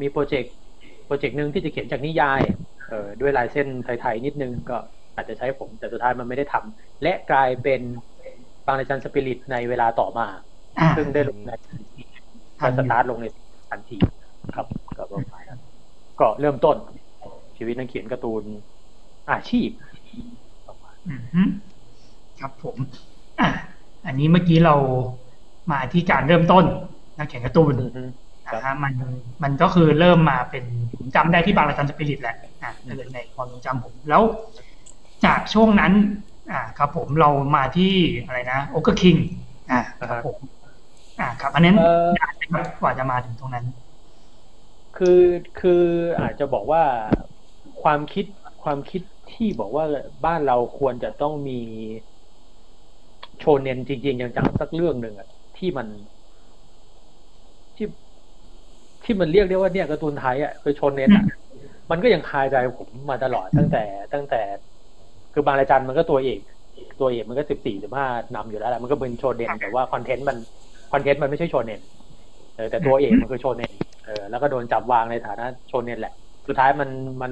[0.02, 0.71] มีโปรเจกต์โป
[1.14, 2.42] รเจกต์หนึ่งที่จะเขียนจากนิยาย
[2.88, 4.78] เอ่อด้วยลายเส้นไทยๆนิดนึงก็
[5.16, 7.82] อาจจะใช้ผม แต่สุดท้ายมันไม่ได้ทำและกลายเป็น
[8.66, 10.28] บางในจันสปิริตในเวลาต่อมา
[10.80, 11.52] อ่าซึ่งได้ลงใน
[12.62, 13.26] ก็สตาร์ทลงใน
[13.72, 13.98] ทันที
[14.56, 14.66] ครับ
[14.98, 15.60] ก็ประมาณนั้น
[16.20, 16.78] ก็เริ่มต้น
[17.58, 18.44] ชีวิตนักเขียนการ์ตูน
[19.32, 19.70] อาชีพ
[20.68, 21.42] ประมาณอืมฮึ
[22.40, 22.78] ครับผม
[23.40, 23.50] อะ
[24.06, 24.76] อันนี้เมื่อกี้เรา
[25.72, 26.66] มาที่การเริ่มต้น
[27.18, 27.74] นักเขียนการ์ตูน
[28.54, 28.94] อือฮึครับนะฮะมัน
[29.44, 30.66] มันก็คือเริ่มมาเป็น
[30.98, 34.24] ผมจำได้ที่บางระจันสปิริตแหละอะถ้าเกิดในความทรงจำผมแล้ว
[35.26, 35.94] จากช่วงนั้น
[36.52, 37.94] อ่าครับผมเรามาที่
[38.26, 39.16] อะไรนะโอเกอร์คิง
[39.72, 40.38] อ่าครับผม
[41.20, 43.66] อ่าครับอันนั้นเอ่อนานไหมครับกว่าจะมาถึงตรงนั้น
[44.98, 45.22] คือ
[45.60, 45.84] คือ
[46.22, 46.84] อาจจะบอกว่า
[47.82, 48.26] ความคิด
[48.64, 49.86] ความคิดที่บอกว่า
[50.26, 51.60] บ้านเราควรจะต้องมี
[53.38, 56.11] โชเนนจริงๆอย่างจังๆสักเรื่องหนึ่งอะที่มันที่
[59.04, 61.26] ที่มันเรียกได้ว่าเนี่ยการ์ตูนไทยอะคือโชเนนอะ
[61.92, 63.84] มันก็ยังคาใจผมมาตลอดตั้งแต่
[64.14, 64.42] ตั้งแต่
[65.34, 66.40] คือบางรายการมันก็ตัวเอก
[67.00, 70.38] ตัวเอกมันก็สิบสี่สิบห้านำอยู่แล้วแหละมันก็เป็นโชเนนแต่ว่าคอนเทนต์มัน
[70.94, 71.82] คอนเทนต์มันไม่ใช่โชเนน
[72.56, 73.74] เออแต่ตัวเอกมันคือโชเนน
[74.06, 76.14] เออแล้วก็โดนจับวางในฐานะโชเนนแหละ
[76.48, 76.90] สุดท้ายมัน
[77.22, 77.32] มัน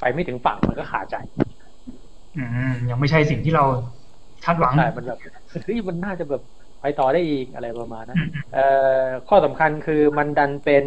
[0.00, 1.16] ไปไม่ถึงฝั่งมันก็ขาดใจ
[2.36, 3.64] อืมยังไม่ใช่สิ่งที่เรา
[4.44, 5.18] คาดหวังใช่มันแบบ
[5.64, 6.42] เฮ้ยมันน่าจะแบบ
[6.86, 8.22] ไปต่อได้อีกอะไรประมาณนั้น
[8.54, 8.66] เอ่
[9.02, 10.84] อข้อสำคัญคือมันดันเป็น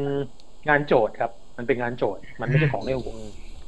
[0.70, 3.16] งานโจทย์ครับ มันเป็นงานโจทย์ มันไม่ใช่ของเล่นหัว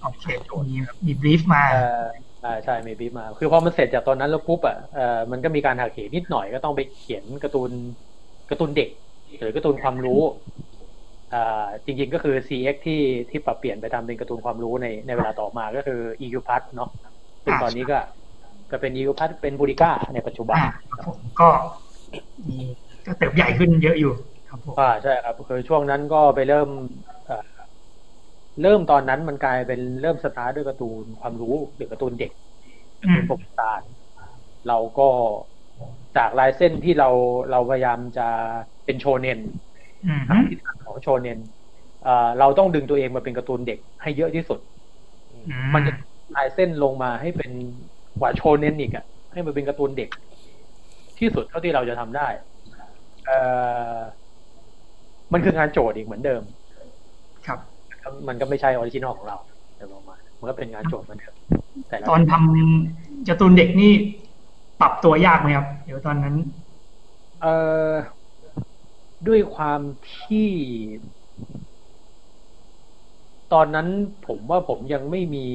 [0.02, 0.26] โอเค
[0.67, 2.04] มีมีบรีฟมาเอ่อ
[2.44, 7.72] อ่าใช่มีบีบมา คือพอมันเสร็จจากตอนนั้นแล้วปุ๊บอะเอ่อมันก็มีการหักเหนิดหน่อยก็ต้องไปเขียนการ์ตูน
[8.50, 8.89] การ์ตูนเด็ก
[9.39, 10.22] หรือการ์ตูนความรู้
[11.34, 16.89] อ่าจริง ๆก็คือ CX ที่ที่ปรับเปลี่ยนไปทำเป็นการ์ตูนความรู้ในในเวลาต่อมาก็คือ EQ p a s เนาะ
[17.44, 18.00] ซึ่งตอนนี้ก็
[18.72, 21.50] ก็เป็น EQ p a s เป็นบูริก้าในปัจจุบันอ่าครับผมก็
[22.50, 22.58] มี
[23.06, 24.13] ก็เติบใหญ่ขึ้นเยอะอยู่
[24.50, 26.69] ครับผมอ่าใช่ครับคือช่วงนั้นก็ไปเริ่ม
[27.26, 27.36] เอ่อ
[28.62, 32.32] เริ่มตอนนั้นมันกลายเป็นเริ่มสตาร์ทด้วยการ์ตูนความรู้หรือการ์ตูนเด็ก
[33.04, 33.88] อืมเป็นปกตาร์
[34.67, 35.10] เราก็
[36.17, 37.10] จากลายเส้นที่เรา
[37.52, 38.28] เราพยายามจะ
[38.86, 39.39] เป็นโชเนน
[40.06, 41.39] อืมหาทิศทางของโชเนน
[42.04, 44.60] เอ่อเราต้องดึงตัวเองมาเป็นการ์ตูนเด็กให้เยอะที่สุด
[45.32, 45.38] อืม
[45.74, 45.93] มันจะ
[46.36, 47.52] ลายเส้นลงมาให้เป็น
[48.19, 50.10] กว่าโชเนนอีกอะให้มันเป็นการ์ตูนเด็ก
[51.21, 52.27] ที่สุดเท่าที่เราจะทำได้
[53.25, 53.39] เอ่
[53.95, 53.97] อ
[55.34, 56.41] มันคืองานโจทย์อีกเหมือนเดิม
[57.47, 57.60] ครับ
[58.27, 59.38] มันก็ไม่ใช่ original ของเรา
[59.75, 61.36] แต่ประมาณมันก็เป็นงานโจทย์เหมือนเดิม
[61.89, 63.91] แต่ละตอนทำการ์ตูนเด็กนี่
[64.81, 66.36] ปรับตัวยากไหมครับ เดี๋ยวตอนนั้น
[67.41, 67.53] เอ่
[67.91, 67.93] อ
[69.27, 69.81] ด้วยความ
[70.21, 70.49] ที่
[73.53, 73.88] ตอนนั้น
[74.27, 75.47] ผมว่าผมยังไม่มี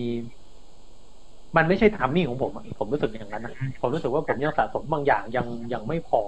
[1.56, 6.20] มันไม่ใช่ทามมิ่งของผมอะผมรู้สึกอย่างนั้นนะผมรู้สึกว่าผมยังสะสมบางอย่างยังยังไม่พอ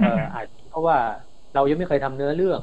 [0.00, 0.96] เอ่ออาจเพราะว่า
[1.54, 2.60] เรายังไม่เคยทำเนื้อเรื่อง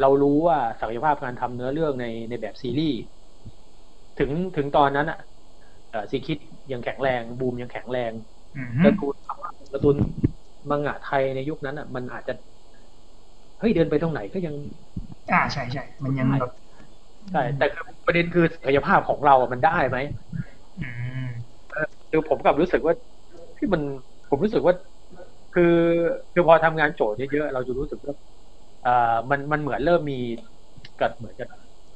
[0.00, 2.98] เรารู้ว่าศักยภาพการทำเนื้อเรื่องในในแบบซีรีส์
[4.18, 5.18] ถึงถึงตอนนั้นอะ
[5.90, 6.38] เอ่อซีคิด
[6.72, 8.12] ยังแข็งแรง บูมยังแข็งแรง
[8.56, 9.14] อืมการ์ตูน
[9.72, 9.96] การ์ตูน
[10.70, 12.32] มังงะไทยในยุคนั้นอะ มันอาจจะ
[13.58, 14.54] เฮ้ยเดินไปตรงไหนก็ยัง
[15.32, 16.50] อ่าใช่ใช่มันยังแบบ
[17.32, 19.98] ใช่แต่คือประเด็นคือศักยภาพของเราอะมันได้ไหม
[20.78, 21.13] อืม
[22.16, 22.94] คือผมกลับรู้สึกว่า
[23.58, 23.82] ที่มัน
[24.30, 24.74] ผมรู้สึกว่า
[25.54, 25.74] คือ
[26.32, 28.14] คือพอทำงานโจทย์เยอะๆเราจะรู้สึกว่า
[28.86, 30.18] อ่ามันมันเหมือนเริ่มมี
[31.00, 31.48] กัดเหมือนกับ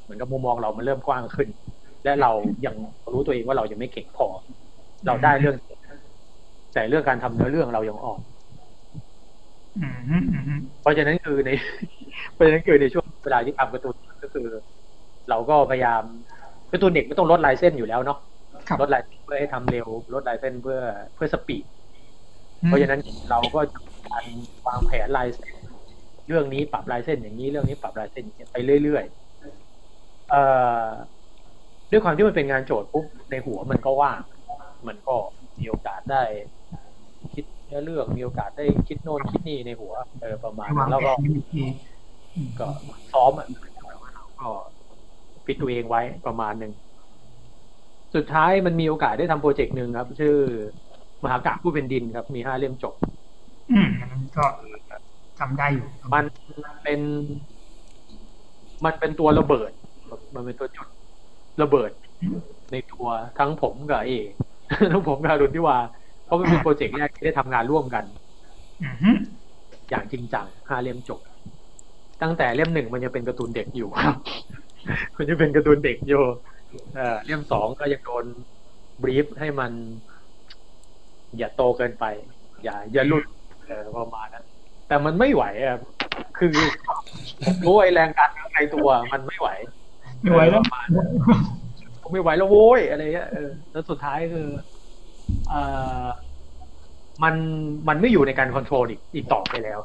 [0.04, 1.48] เหมือนกับมุมมองเรามันเริ่มกว้างขึ้น
[2.04, 2.30] และเรา
[2.66, 2.74] ยัง
[3.12, 4.26] รู้ตัวเองว่าเรายังไม่เก่งพอ
[5.06, 5.56] เราได้เรื่อง
[6.74, 8.20] แต่เรื่องการทำเนื้อเรื่องเรายังอ่อน
[9.78, 11.50] อืมอืมอืมเพราะฉะนั้นคือใน
[12.34, 14.46] เพราะฉะนั้นคือในช่วงเวลาที่ทำการ์ตูนก็คือ
[15.30, 16.02] เราก็พยายาม
[16.72, 18.18] การ์ตูนเด็กไม่ต้องลดลายเส้นอยู่แล้วเนาะ
[18.68, 20.80] ครับลดลายเส้นเพื่อให้ทำเร็วลดลายเส้นเพื่อ
[21.14, 21.64] เพื่อสปีด
[22.66, 24.24] เพราะฉะนั้นเราก็จะมีการ
[24.66, 25.56] วางแผนลายเส้น
[26.28, 30.42] เรื่องนี้ปรับลายเส้นอย่างนี้เรื่องนี้ปรับลายเส้นอย่างนี้ไปเรื่อยๆเอ่
[30.90, 30.92] อ
[31.90, 34.20] ด้วยความที่มันเป็นงานโจทย์ปุ๊บในหัวมันก็ว่าง
[34.88, 35.16] มันก็
[35.58, 36.22] มีโอกาสได้
[37.34, 41.64] คิดเนื้อเรื่องมีโอกาสได้คิดโน่นคิดนี่ในหัวเออประมาณวานั้งนแล้วแผก็นอีกที
[42.34, 42.66] อืมก็
[43.12, 43.48] ซ้อมอะ
[44.40, 44.48] ก็
[45.46, 46.72] ปิดตัวเองไว้ประมาณหนึ่ง
[48.14, 50.36] สุดท้ายมันมีโอกาสได้ทำโปรเจกต์หนึ่งครับ ชื่อ
[51.24, 52.94] มหากาพย์ผู้เป็นดินครับ มีห้าเล่มจบ
[53.72, 54.44] อืมอันนั้นก็
[55.38, 56.24] ทำได้อยู่ มัน
[56.82, 57.00] เป็น
[58.84, 59.70] มันเป็นตัวระเบิด
[60.34, 60.88] มันเป็นตัวจุด
[61.62, 61.90] ระเบิด
[62.72, 63.06] ในตัว
[63.38, 64.10] ทั้งผมกับเอ
[64.92, 65.78] ทั้งผมกับอรุณที่ว่า
[66.24, 68.04] เพราะมันเป็นโปรเจกต์แรกที่ได้ทำงานร่วมกัน
[68.82, 69.10] อืมฮึ
[69.90, 71.20] อย่างจริงจังห้าเล่มจบ
[72.22, 74.14] ตั้งแต่เล่มหนึ่งมันยังเป็นการ์ตูนเด็กอยู่ครับ
[75.16, 76.22] มันจะเป็นการ์ตูนเด็กอยู่
[76.96, 78.24] เออเล่มสองก็ยังโดน
[79.02, 79.72] บรีฟให้มัน
[81.38, 82.04] อย่าโตเกินไป
[82.64, 83.24] อย่าอย่าหลุด
[83.66, 84.44] เออประมาณนั้น
[84.88, 85.78] แต่มันไม่ไหวอะ
[86.38, 86.50] คือ
[87.64, 89.48] รู้ไอ้แรงการในตัวมันไม่ไหว
[90.22, 90.62] ไม่ไหวแล้ว
[92.02, 94.48] ผมไม่ไหวแล้วโว้ยอะไรเงี้ยเออแล้วสุดท้ายคือ
[95.48, 95.62] เอ่
[96.04, 96.06] อ
[97.22, 97.34] มัน
[97.88, 99.78] มันไม่อยู่ในการ control อีกอีกต่อไปแล้ว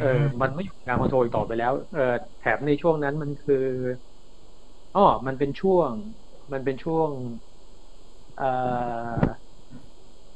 [0.00, 3.64] เออ มันไม่อยู่ในการ control อีกต่อไปแล้ว เออแถมในช่วงนั้นมันคือ
[4.94, 5.92] อ๋อมันเป็นช่วง
[6.52, 7.10] มันเป็นช่วง
[8.36, 9.34] เอ่อ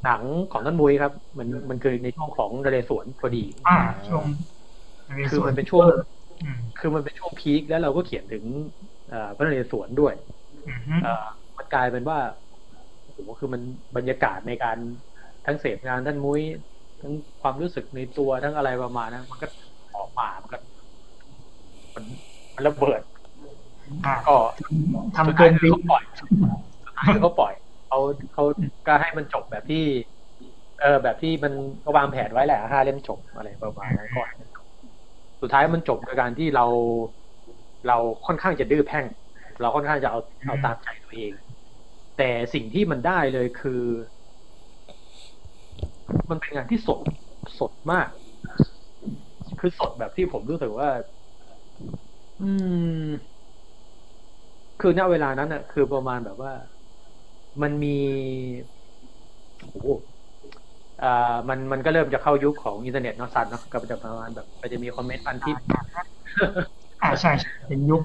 [0.05, 3.77] หนังของท่านมุ้ยครับ มันมันคือในช่วงของนเรศวรพอดี อ่า
[4.09, 4.25] ช่วง
[5.31, 5.87] คือมันเป็นช่วง
[6.43, 8.45] อืมคือมันเป็นช่วง peak แล้วเราก็เขียนถึง
[9.09, 10.15] เอ่อพระนเรศวรด้วย
[10.67, 11.27] อืมฮึเอ่อ
[11.59, 12.19] มันกลายเป็นว่า
[13.05, 13.63] โอ้โหคือมัน
[13.97, 14.79] บรรยากาศในการ
[15.47, 16.43] ทั้งเสพงานท่านมุ้ย
[17.03, 19.47] ทั้งความรู้สึกในตัวทั้งอะไรประมาณนั้นมันก็
[19.97, 20.59] ออกมามันก็
[21.95, 22.05] มัน
[22.55, 23.01] มันระเบิด
[24.07, 24.37] อ่าก็
[25.17, 27.53] ทำเกินสุปีดท้ายคือเขาปล่อยสุดท้ายคือเขาปล่อย
[27.89, 27.99] เขา
[28.35, 28.45] เขา
[28.87, 29.85] ก็ให้มันจบแบบที่
[30.81, 31.53] เออ แบบที่มัน
[31.85, 34.31] ก็วางแผนไว้แหละห้าเล่มจบอะไรประมาณนั้นก่อน
[35.43, 36.67] สุดท้ายมันจบกับการที่เรา
[37.89, 37.97] เรา
[38.27, 39.05] ค่อนข้างจะดื้อแพ่ง
[39.61, 41.33] เราค่อนข้างจะเอาเอาตามใจตัวเอง
[42.19, 43.83] แต่สิ่งที่มันได้เลยคือ
[46.31, 47.01] มันเป็นงานที่สด
[47.59, 48.09] สดมาก
[49.61, 50.89] คือสดแบบที่ผมรู้สึกว่า
[52.41, 52.51] อื
[53.05, 53.09] ม
[54.81, 56.53] คือณเวลานั้นอะ คือประมาณแบบว่า
[57.63, 57.97] มันมี
[59.71, 59.89] โอ้โห
[61.03, 65.57] อ่ามันมันก็เริ่มจะเข้ายุคของอินเทอร์เน็ตเนาะซันเนาะก็จะประมาณแบบมันจะมีคอมเมนต์พันทิป
[67.03, 68.03] อ่าใช่ใช่เป็นยุค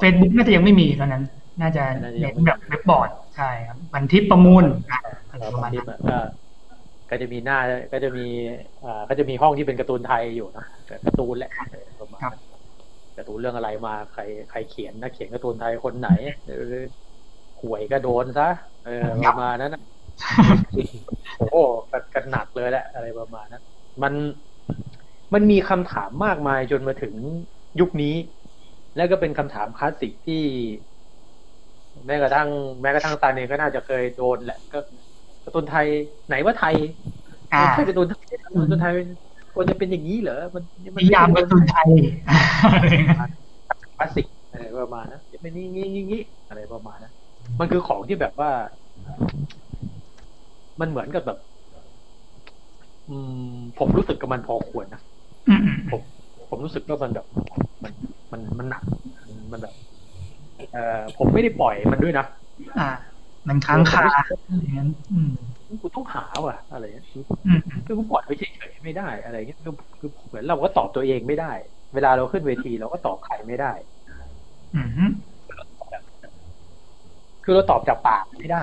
[0.00, 1.22] เฟซบุ๊กน่าจะยังไม่มีตอนนั้น
[1.60, 1.82] น่าจะ
[2.20, 6.18] เน้นแบบเว็บบอร์ดใช่ครับบันทิปประมูลอะอะไรเอ่อประพัมานณทิปนั้นอะก็
[7.10, 7.58] ก็จะมีหน้า
[7.92, 8.26] ก็จะมี
[8.84, 10.64] อ่าก็จะมีห้องที่เป็นการ์ตูนไทยอยู่นะ
[11.06, 12.40] การ์ตูนแหละเออประมาณนั้น
[13.16, 16.10] การ์ตูนเรื่องอะไรมาใครใครเขียนนักเขียนการ์ตูนไทยคนไหน
[16.46, 16.76] เออ
[17.60, 18.48] หวยก็โดนซะ
[18.84, 19.82] เออประมาณนั้นนะ
[21.38, 21.56] โอ้โห
[21.92, 23.62] กันกันหนักเลยแหละ อะไรประมาณนั้น
[24.02, 24.12] มัน
[25.34, 27.14] มันมีคำถามมากมายจนมาถึง
[27.80, 28.14] ยุคนี้
[28.96, 30.42] แล้วก็เป็นคำถามคลาสสิกที่
[32.06, 32.48] แม้กระทั่ง
[32.82, 34.78] แม้กระทั่งตาเองก็น่าจะเคยโดนแหละก็
[35.44, 35.86] การ์ตูนไทย
[36.28, 36.74] ไหนว่าไทย
[37.52, 38.94] อ่าใช่การ์ตูนไทยการ์ตูนไทย
[39.54, 40.62] ควรจะเป็นอย่างนี้เหรอ มัน
[40.96, 41.90] มันิยามการ์ตูนไทย
[42.72, 43.18] อะไรอย่างเงี้ย
[43.96, 47.12] คลาสสิกอะไรประมาณนั้นจะเป็นนี่งี้งี้งี้อะไรประมาณนั้น
[47.60, 48.50] มันคือของที่แบบว่า
[50.80, 51.38] มันเหมือนกับแบบ
[53.08, 53.16] อื
[53.54, 55.00] ม ผมรู้สึกกับมันพอควรนะ
[55.48, 56.00] อืมอืมผม
[56.50, 57.26] ผมรู้สึกว่ามันแบบ
[57.82, 57.92] มัน
[58.32, 58.82] มันมันหนัก
[59.52, 59.74] มันแบบ
[60.72, 62.26] เอ่อผมไม่ได้ปล่อยมันด้วยนะ
[62.78, 62.88] อ่า
[63.48, 64.02] มันค้างคา
[64.48, 65.30] อย่างนั้นอืม
[65.82, 71.52] กูต้องหาว่ะ อะไรเงี้ยคืออืมคือกูปล่อยไปเฉยๆไม่ได้อะไรเงี้ยคือคือเหมือนเราก็ตอบตัวเองไม่ได้
[71.94, 73.72] เวลาเราขึ้นเวทีเราก็ตอบใครไม่ได้
[74.74, 75.04] อืมฮึ
[77.44, 78.62] คือเราตอบจากปากไม่ได้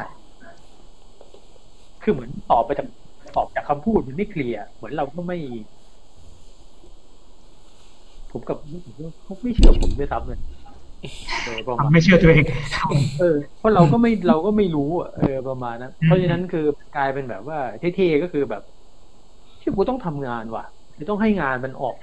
[2.04, 2.88] คือเหมือนตอบไปจาก
[3.36, 5.38] ตอบจากคำพูดมันไม่เคลียร์เหมือนเราก็ไม่
[8.32, 8.58] ผมกับ
[9.24, 10.40] เขาไม่เชื่อผมด้วยซ้ำเลย
[11.44, 12.46] เออประมาณไม่เชื่อตัวเอง
[13.16, 13.26] เออ
[13.58, 16.62] เพราะเราก็ไม่เราก็ไม่รู้อะเออประมาณนั้นอืมเพราะฉะนั้นคือ
[16.94, 18.62] กลายเป็นแบบว่าเท่ๆก็คือแบบ
[19.62, 21.96] ที่กูต้องทำงานว่ะคือต้องให้งานมันออก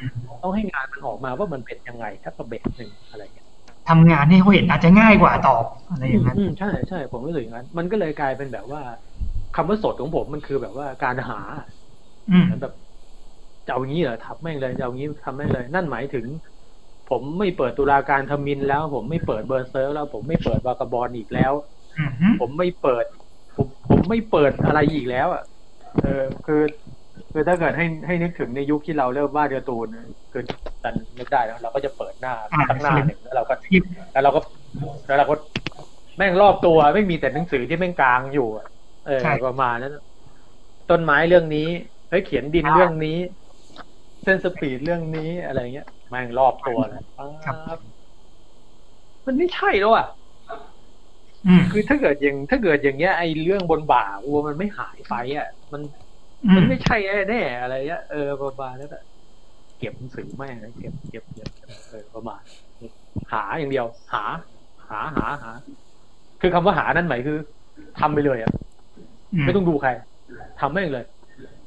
[0.43, 3.47] ต้องให้งานมันออกมาว่ามันเป็นยังไงถ้ากับแบบหนึ่งอะไรอย่างเงี้ย
[3.89, 8.81] ทำงานให้เขาเห็นอาจจะง่ายกว่าตอบอะไรอย่างนั้นอืมใช่ใช่ผมรู้สึกอย่างนั้น มันก็เลยกลายเป็นแบบว่า
[9.53, 11.37] คำว่าสดของผมมันคือแบบว่าการหา
[12.31, 12.73] อืมเหมือนแบบ
[13.67, 16.27] จะเอางี้เหรอทำแม่งเลยจะเอางี้ทำแม่งเลย นั่นหมายถึง
[17.11, 21.53] ผมไม่เปิดตุลาการทมินแล้ว ผมไม่เปิดเบอร์เซิร์ฟแล้ว ผมไม่เปิดวากาบอลอีกแล้ว
[21.99, 23.05] อืมฮึผมไม่เปิด
[23.57, 25.43] ผมผมไม่เปิดอะไรอีกแล้วอะ
[26.03, 26.63] เออคือ
[27.33, 29.87] คือถ้าเกิดให้ให้นึกถึงในยุคที่เราเริ่มวาดการ์ตูน
[30.33, 30.43] คือ
[30.83, 32.35] ตันนึกได้แล้วเราก็จะเปิดหน้า
[32.71, 34.41] ตั้งหน้าหนึ่งแล้วเราก็หยิบแล้วเราก็
[35.07, 35.35] แล้วเราก็
[36.17, 38.67] แม่งรอบตัวไม่มีแต่หนังสือที่แม่งกลางอยู่อะ
[39.07, 39.95] เออประมาณนั้น
[40.91, 41.69] ต้นไม้เรื่องนี้
[42.11, 43.19] เฮ้ยเขียนดินเรื่องนี้
[44.25, 47.79] เส้นสปีดเรื่องนี้อะไรเงี้ย แม่งรอบตัวเลยปั๊บ
[49.27, 50.07] มันไม่ใช่แล้วอะ
[51.47, 55.83] อืมคือถ้าเกิดอย่างถ้าเกิดอย่างเงี้ยไอ้เรื่องบนบ่าวัวมันไม่หายไปอะ มัน
[56.45, 56.97] อืมันมไม่ใช่
[57.29, 59.03] แน่ๆอะไรเงี้ยเออประมาณนั้นอะ
[59.79, 61.49] เก็บหนังสือแม่งเลยเก็บเก็บเก็บ
[61.89, 62.43] เออประมาณ
[63.33, 64.25] หาอย่างเดียว หา
[64.91, 65.53] หาหาหา
[66.41, 67.39] คือคำว่าหานั่นหมายคือ
[68.01, 68.53] ทำไปเลยอะ
[69.45, 69.91] ไม่ต้องดูใคร
[70.61, 71.05] ทำแม่งเลย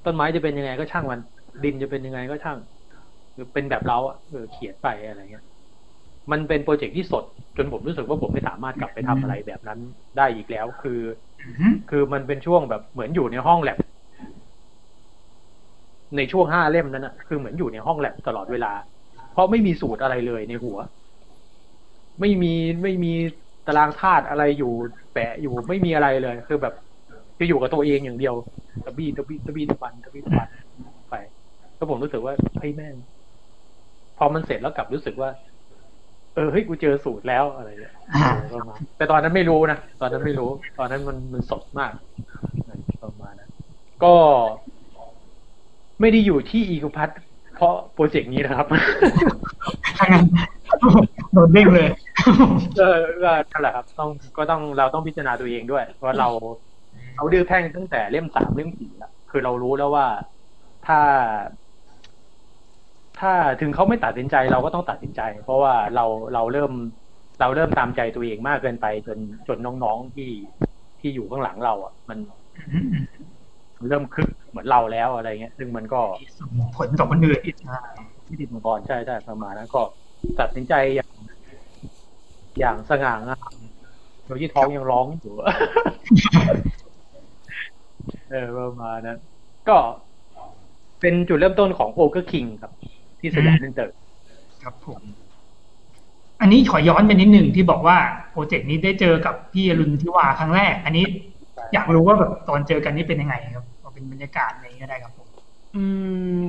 [0.05, 1.19] ต้นไม้จะเป็นยังไงก็ช่างมัน
[1.63, 2.57] ดินจะเป็นยังไงก็ช่าง
[3.39, 5.45] คือเป็นแบบเราอะเออเขียนไปอะไรเงี้ย
[6.31, 7.23] มันเป็นโปรเจกต์ที่สด
[7.57, 9.79] จนผมรู้สึกว่าผมไม่สามารถกลับไปทำอะไรแบบนั้น
[10.17, 10.99] ได้อีกแล้ว คือ
[11.41, 13.77] อืมคือมันเป็นช่วงแบบเหมือนอยู่ในห้องแลบ
[16.17, 18.71] ในช่วงห้าเล่มนั้นนะคือเหมือนอยู่ในห้องแลบตลอดเวลา
[19.33, 20.77] เพราะไม่มีสูตรอะไรเลยในหัว
[22.19, 23.13] ไม่มีไม่มี
[23.67, 24.73] ตารางธาตุอะไรอยู่
[25.13, 26.73] แปะอยู่ไม่มีอะไรเลย คือแบบ
[27.37, 28.35] คืออยู่กับตัวเองอย่างเดียว
[28.85, 30.49] ตะบี้ตะบี้ตะบี้ตะบันตะบี้ตะบัน
[31.09, 31.15] ไป
[31.75, 32.95] แล้วผมรู้สึกว่าเฮ้ยแม่ง
[34.19, 35.29] พอมันเสร็จแล้วกลับรู้สึกว่า
[36.35, 40.49] เออเฮ้ยกูเจอสูตรแล้วอะไรอย่างเงี้ยอ่าประมาณแต่ตอนนั้นไม่รู้นะตอนนั้นไม่รู้
[40.79, 41.91] ตอนนั้นมันมันสดมาก
[43.03, 43.51] ประมาณนั้น
[44.03, 44.13] ก็
[45.99, 47.09] ไม่ได้อยู่ที่อีกุพัท
[47.55, 48.67] เพราะโปรเจกต์นี้นะครับ
[49.97, 50.25] ถ้างั้น
[51.33, 51.89] โดนเด้งเลย
[52.79, 56.27] เออก็นั่นแหละครับ ต้องก็ต้องเราต้องพิจารณาตัวเองด้วย เพราะเรา
[57.15, 60.07] เราดื้อแพ่งตั้งแต่เล่มสามเล่มสี่แล้วคือเรารู้แล้วว่า
[60.87, 60.99] ถ้า
[63.19, 66.71] ถ้าถึงเขาไม่ตัดสินใจเราก็ต้องตัดสินใจ เพราะว่าเราเราเริ่ม
[67.39, 69.17] เราเริ่มตามใจตัวเองมากเกินไป จน
[69.47, 70.29] จนน้องๆที่
[70.99, 72.17] ที่อยู่ข้างหลังเรา อะ มัน
[72.69, 72.89] อืม
[73.87, 76.01] เริ่มคึกเหมือนเราแล้วอะไรเงี้ย ซึ่งมันก็
[76.39, 77.57] ส่งผลต่อคนอื่นอีก
[78.27, 79.81] ที่ติดมังกรใช่ใช่ประมาณนั้นก็
[80.39, 81.09] ตัดสินใจอย่าง
[82.59, 83.53] อย่างสง่างาม
[84.25, 85.35] โดยที่ท้องยังร้องอยู่
[88.29, 89.17] เออประมาณนั้น
[89.69, 89.77] ก็
[91.01, 92.71] เป็นจุดเริ่มต้นของ Ogre King ครับ
[93.19, 93.93] ที่สยามอินเตอร์
[94.63, 95.01] ครับผม
[96.41, 97.97] อันนี้ขอย้อนไปนิดหนึ่งที่บอกว่า
[98.31, 101.05] โปรเจกต์นี้ได้เจอกับพี่อรุณทิวาครั้งแรก อันนี้
[101.73, 105.27] อยากรู้ว่าแบบตอนเจอกันนี่เป็นยังไงครับเอาเป็นบรรยากาศอะไรก็ได้ครับผม
[105.75, 105.83] อื
[106.39, 106.41] ม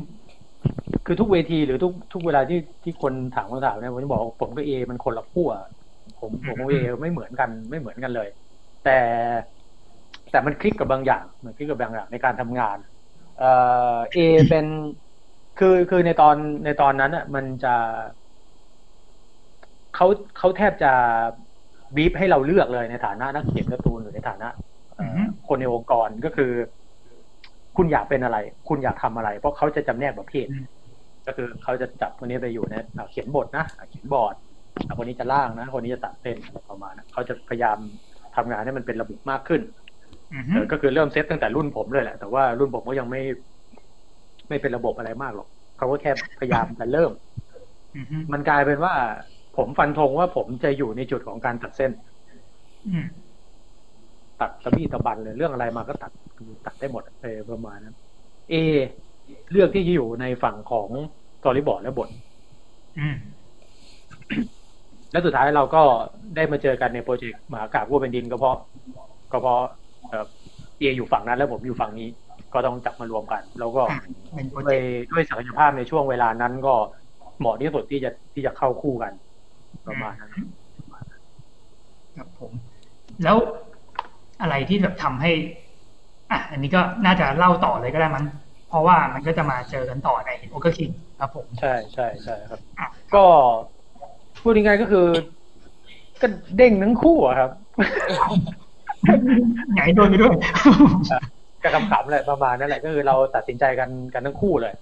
[1.07, 5.51] คือทุกเวทีหรือทุกทุกเวลาที่ที่คนถามคำถามเนี่ยผมจะบอกว่าผมกับเอมันคนละขั้ว
[6.21, 8.29] ผมผมกับเอไม่เหมือนกันไม่เหมือนกันเลย
[8.85, 8.99] แต่
[10.31, 12.79] แต่มันคลิกกับบางอย่างมันคลิกกับบางอย่างในการทำงาน
[13.39, 13.51] เอ่
[13.95, 14.19] อเอ
[14.49, 14.67] เป็น
[15.59, 17.75] คือคือในตอนในตอนนั้นอะ มันจะ
[19.95, 20.07] เขา
[20.39, 20.93] เขาแทบจะ
[21.97, 24.49] บีบให้เราเลือกเลยในฐานะนักเขียนการ์ตูนหรือในฐานะ
[24.97, 26.53] เอ่ออคนในองค์กรก็คือ
[27.77, 28.37] คุณอยากเป็นอะไร
[28.69, 30.49] คุณอยากทำอะไร เพราะเขาจะจำแนกประเภท
[31.27, 34.35] ก็คือเขาจะจับคนนี้ไปอยู่ในอะเขียนบทนะอะเขียนบอร์ด
[34.87, 37.79] อะคนนี้จะล่างนะคนนี้จะตัดเส้นอะไรประมาณนั้นเขาจะพยายาม
[38.37, 39.61] ทำงานให้มันเป็นระบบมากขึ้น
[40.33, 43.21] อืมเออก็คือเริ่มเซตตั้งแต่รุ่นผมเลยแหละแต่ว่ารุ่นผมก็ยังไม่
[44.51, 45.49] ไม่เป็นระบบอะไรมากหรอก
[45.79, 47.13] เขาก็แค่พยายามจะเริ่ม
[47.97, 48.95] อืมมันกลายเป็นว่า
[49.57, 51.91] ผมฟันธงว่าผมจะอยู่ในจุดของการตัดเส้น
[52.89, 53.07] อืม
[54.41, 56.13] ตัดตะบี้ตะบันเลยเรื่องอะไรมาก็ตัด
[56.67, 57.97] ตัดได้หมดเออประมาณนั้น
[58.51, 58.55] เอ
[59.51, 60.89] เลือกที่จะอยู่ในฝั่งของ
[61.41, 62.09] สตอรี่บอร์ดและบท
[62.99, 63.17] อืม
[65.13, 65.83] และสุดท้ายเราก็
[66.37, 68.57] ได้มาเจอกันในโปรเจกต์มหากาพย์วัวเป็นดินก็เพราะ
[69.33, 69.61] ก็เพราะ
[70.09, 70.25] เออ
[70.79, 72.09] เออยู่ฝั่งนั้นแล้วผมอยู่ฝั่งนี้
[72.55, 74.01] ก็ต้องจับมารวมกัน แล้วก็อะ
[74.35, 76.75] เป็นโปรด้เจวยกต์ด้วยศักยภาพในช่วงเวลานั้นก็
[77.39, 79.13] เหมาะที่สุดที่จะที่จะเข้าคู่กัน
[79.87, 80.33] ประมาณนั้น
[82.17, 82.53] ครับผม
[83.25, 83.37] แล้ว
[84.43, 85.31] อะไรที่แบบทำให้
[86.31, 88.25] อะอันนี้ก็น่าจะเล่าต่อเลยก็ได้มั้ง
[88.69, 90.91] เพราะว่ามันก็จะมาเจอกันต่อในโอเ r คิง
[91.21, 93.25] ครับผมใช่ใช่ใช่ครับอะก็
[94.43, 95.07] พูดง่ายๆก็คือ
[96.21, 96.27] ก็
[96.57, 97.51] เด้งทั้งคู่อะครับ
[99.75, 100.35] ไหนโดนไปด้วย
[101.63, 104.75] ก็ขำๆแหละประมาณนั่นแหละก็คือเราตัดสินใจกันกันทั้งคู่เลย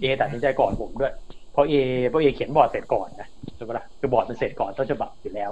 [0.00, 1.12] เอตัดสินใจก่อนผมด้วย
[1.52, 1.74] เพราะเอ
[2.08, 5.50] เพราะเอเขียนบอร์ดเสร็จก่อนนะใช่ปะล่ะคือบอร์ดมันเสร็จก่อนต้นฉบับอยู่แล้ว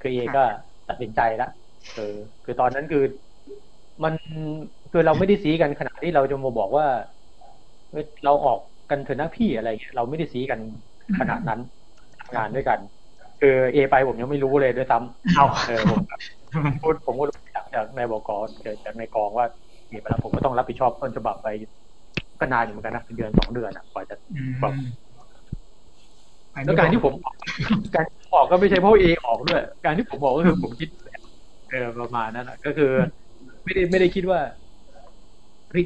[0.00, 0.42] คือเอก็
[0.88, 1.50] ตัดสินใจแล้ว
[1.96, 3.04] เออคือตอนนั้นคือ
[4.04, 4.14] มัน
[4.92, 6.86] คือเราไม่ได้ซีกันขนาดที่เราจะมาบอกว่า
[7.90, 8.58] เฮ้ยเราออก
[8.90, 10.60] กันเถอะนะพี่อะไรเงี้ยเราไม่ได้ซีกัน
[11.18, 11.60] ขนาดนั้น
[12.20, 12.78] ทำงานด้วยกัน
[13.40, 16.00] คือเอไปผมยังไม่รู้เลยด้วยซ้ำเอาเออผม
[16.82, 18.30] พูดผมก็รู้จากจากในบก
[18.64, 19.46] จากจากในกองว่า
[19.92, 21.48] เคไปแล้วผมก็ต้องรับผิดชอบต้นฉบับไป
[22.40, 24.74] ก็นานอยู่เหมือนกันนะเป็นเดือนสองเดือนอะกว่าจะอืมแบบ
[26.52, 27.14] ไปไม่แล้วการที่ผม
[27.94, 30.88] การที่ผมออกก็ไม่ใช่เพราะเอออกด้วย การที่ผมบอกก็คือผมคิด
[31.70, 32.90] เออประมาณนั้นอะก็คือ
[33.64, 34.40] ไม่ได้ไม่ได้คิดว่า
[35.70, 35.84] เฮ้ย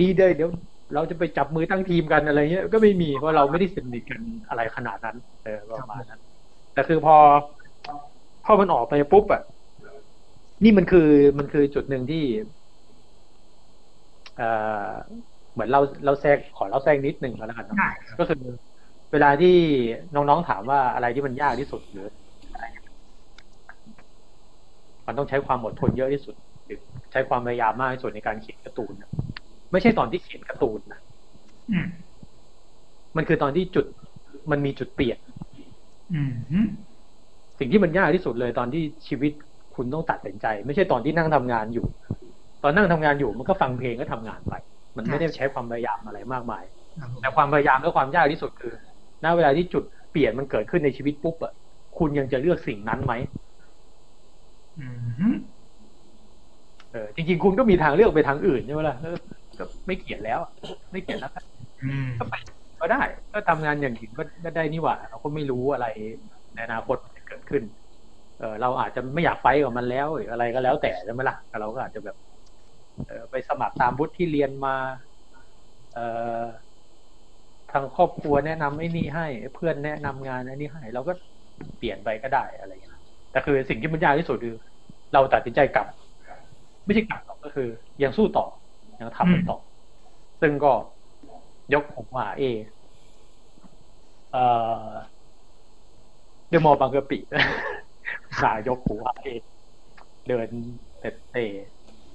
[0.00, 0.50] ดีเลยเดี๋ยว
[0.94, 6.20] เราจะไปจับมือตั้งทีมกันอะไรเงี้ยก็ไม่มีเพราะเราไม่ได้สนิทกันอะไรขนาดนั้น เออประมาณนั้น
[6.74, 7.16] แต่คือพอ
[8.44, 9.42] พอมันออกไปปุ๊บอะ
[10.64, 12.22] นี่มันคือมันคือจุดหนึ่งที่
[14.38, 14.48] เอ่
[14.88, 14.90] อ
[15.52, 18.42] เหมือนเราเราแทรกขอเราแทรกนิดหนึ่งก็แล้วกันเนอะได้ครับก็คือ
[19.12, 19.56] เวลาที่
[20.14, 22.08] น้องๆถามว่าอะไรที่มันยากที่สุดหรือ
[22.52, 22.86] อะไรเงี้ย
[25.06, 26.34] มันต้องใช้ความอดทนเยอะที่สุด
[26.64, 26.78] หรือ
[27.12, 29.10] ใช้ความพยายามมากที่สุดในการเขียนการ์ตูนนะ
[29.72, 31.00] ไม่ใช่ตอนที่เขียนการ์ตูนนะ
[31.72, 31.86] อืม
[33.16, 33.86] มันคือตอนที่จุด
[34.50, 35.18] มันมีจุดเปลี่ยน
[36.14, 36.68] อืมอืม
[37.58, 39.32] สิ่งที่มันยากที่สุดเลยตอนที่ชีวิต
[39.76, 41.86] คุณต้องตัดสินใจ ไม่ใช่ตอนที่นั่งทำงานอยู่
[42.62, 44.54] ตอนนั่งทำงานอยู่มันก็ฟังเพลงก็ทำงานไป
[44.96, 46.64] มันไม่ได้ใช้ความพยายามอะไรมากมาย
[47.00, 48.74] ครับผมแต่ความพยายามและความยากที่สุดคือ
[49.24, 51.52] ณเวลาที่จุดเปลี่ยนมันเกิดขึ้นในชีวิตปุ๊บอะ
[51.98, 53.12] คุณยังจะเลือกสิ่งนั้นไหม
[54.78, 54.84] อื
[55.32, 55.34] ม
[56.90, 59.16] เออจริง ๆ คุณก็มีทางเลือกไปทางอื่นใช่ไหมล่ะเออ
[59.58, 60.50] ก็ไม่เขียนแล้วอะ
[60.92, 61.30] ไม่เขียนแล้ว
[61.82, 62.34] อืมก็ไป
[62.80, 63.02] ก็ได้
[63.32, 65.86] ก็ทำงานอย่างอื่นก็ก็ได้นี่หว่า เราก็ไม่รู้อะไร
[66.54, 67.62] ในอนาคตมันจะเกิดขึ้น
[68.38, 72.37] เออเราอาจจะไม่อยากไฟท์กับมันแล้วหรืออะไรก็แล้วแต่ใช่ไหมล่ะแต่เราก็อาจจะแบบเออ
[73.30, 74.76] ไปสมัครตามวุฒิที่เรียนมา
[75.92, 76.00] เออ
[77.72, 81.12] ทางครอบครัวแนะนำไอ้นี่ให้ เพื่อนแนะนำงานไอ้นี่ให้เราก็
[81.78, 82.96] เปลี่ยนไปก็ได้อะไรอย่างเงี้ย
[83.30, 84.54] แต่คือสิ่งที่มันยากที่สุดคือ
[85.12, 85.86] เราตัดสินใจกลับ
[86.84, 87.68] ไม่ใช่กลับหรอกก็คือ
[88.02, 88.46] ยังสู้ต่อ
[89.00, 89.58] ยังทำมันต่อ
[90.40, 90.72] ซึ่งก็
[91.72, 92.42] ยกผมว่าเอ
[94.30, 94.38] เอ่อ
[96.50, 97.18] เดอะมอลล์บางกะปิ
[98.42, 99.28] สายกหูว่าเอ
[100.28, 100.48] เดิน
[100.98, 101.44] เตะเตะ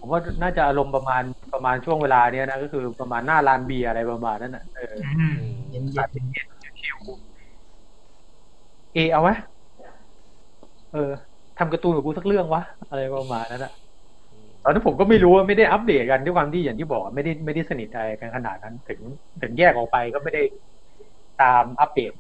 [0.06, 1.24] ผมว่าน่าจะอารมณ์ประมาณ
[1.54, 5.38] ประมาณช่วงเวลาเนี้ยนะก็คือประมาณหน้าลานเบียร์อะไรประมาณนั้นน่ะเอออืม
[5.70, 6.38] เย็นเย็ตัดนสินใจ
[6.82, 9.30] ชิวๆเอเอาไหม
[10.94, 11.12] เออ
[11.58, 13.74] ทำการ์ตูนกับกูสักเรื่องวะอะไรประมาณนั้นอะ
[14.64, 19.00] ตอนนั้นผมก็ไม่รู้ว่าไม่ได้อัปเดตกันด้วยความที่อย่างที่บอกไม่ได้ไม่ได้สนิทอะไรกันขนาดนั้น ถึง
[19.42, 20.44] ถึงแยกออกไปก็ไม่ได้
[21.42, 22.12] ตามอัปเดต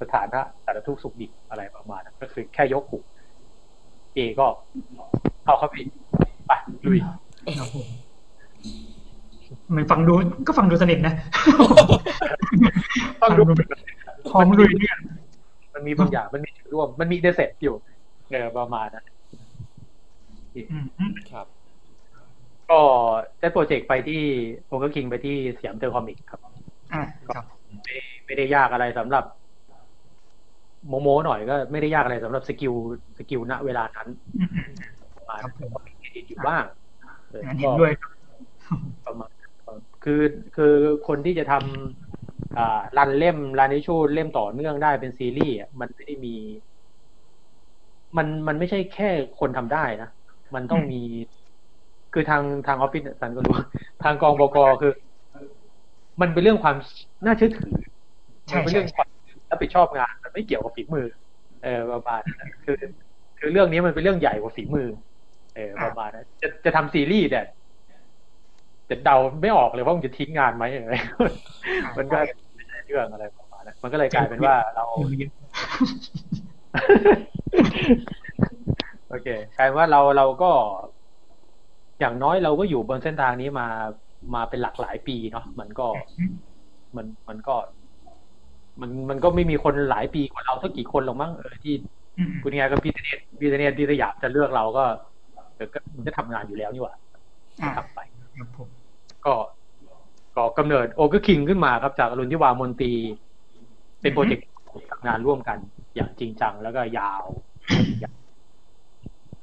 [0.00, 2.98] สถานะสารทุกข์สุขดิบอะไรประมาณนั้นก็คือแค่ยกหู
[4.14, 4.46] เอก็
[5.44, 5.86] เอาครับพี่
[6.48, 6.52] ไป
[6.86, 6.98] ลุย
[7.58, 7.86] ครับผม
[9.76, 10.12] มันฟังดู
[10.46, 11.14] ก็ฟังดูสนิทนะ
[13.22, 13.42] ฟังดู
[14.30, 14.96] พร้อมลุยเนี่ย
[15.74, 17.74] มันมีบางอย่างมันมีจุดร่วม มันมีเดเซตอยู่
[18.30, 19.04] เออประมาณนั้น
[20.54, 21.46] อืมอืมครับ
[22.70, 22.80] ก็
[23.40, 24.22] ได้โปรเจกต์ไปที่
[24.66, 26.40] โอเ r อร์คิงไปที่สยามเจอคอมิกครับ
[26.92, 27.44] อ่าครับ
[27.84, 27.96] ไม่
[28.26, 29.24] ไม่ได้ยากอะไรสำหรับ
[30.88, 32.74] โมโมหน่อยก็ไม่ได้ยากอะไรสำหรับสกิล
[33.18, 34.70] สกิลณเวลานั้นอืมอืม
[35.16, 35.52] ประมาณครับ
[36.18, 36.64] ผมก็มีเครดิตอยู่บ้าง
[37.30, 37.92] เอองั้นเห็ก็นด้วย
[39.06, 39.30] ประมาณ
[40.04, 40.22] คือ
[40.56, 40.74] คือ
[41.08, 46.36] คนที่จะทำอ่ารันเล่มรันนิชูเล่มต่อเนื่องได้เป็นซีรีส์อะมันไม่ได้มี
[48.16, 49.10] มันมันไม่ใช่แค่
[49.40, 50.08] คนทำได้นะ
[50.54, 51.02] มันต้องมี
[52.12, 53.56] คือทางทางออฟฟิศสันก็รู้
[54.04, 54.92] ทางกองบกคือ
[56.20, 56.76] มันเป็นเรื่องความ
[57.24, 57.74] น่าเชื่อถือ
[58.50, 59.08] ใช่มันเป็นใช่เรื่องความ
[59.50, 61.06] รับผิดชอบงาน มันไม่เกี่ยวกับฝีมือ
[61.62, 62.78] เออประมาณนั้นคือ
[63.38, 64.88] คือเรื่องนี้มันเป็นเรื่องใหญ่กว่าฝีมือ
[65.58, 67.46] เออประมาณนั้นจะจะทำซีรีส์เนี่ย
[68.90, 70.94] จะเดาไม่ออกเลยว่ามันจะทิ้งงานไหมอะไร
[71.98, 72.18] มันก็
[72.54, 74.84] ไม่ใช่เรื่องอะไรประมาณนั้นมันก็เลยกลายเป็นว่าเรา
[79.08, 79.28] โอเค
[79.58, 80.50] กลายเป็นว่าเราเราก็
[82.00, 83.68] อย่างน้อยเราก็อยู่บนเส้นทางนี้มา
[84.34, 85.86] มาเป็นหลักหลายปีเนาะมันก็
[86.96, 87.56] มันมันก็
[88.80, 91.74] มันมันก็ไม่มีคนหลายปีกว่าเราสักกี่คนหรอกมั้งเออที่
[92.18, 94.84] อืมคุณยังไงก็พิเศษพิเศษที่สยามจะเลือกเราก็
[95.58, 96.94] เออก็มันจะทำงานอยู่แล้วนี่หว่า
[97.62, 98.00] อ่าทำไป
[98.38, 98.68] ครับผม
[99.26, 99.34] ก็
[100.36, 102.92] ก็กำเนิดโอเ r อร์คิงขึ้นมาครับจากอรุณทิวามนตรี
[104.00, 104.46] เป็นโปรเจกต์
[104.90, 105.58] ทำงานร่วมกัน
[105.94, 107.24] อย่างจริงจังแล้วก็ยาว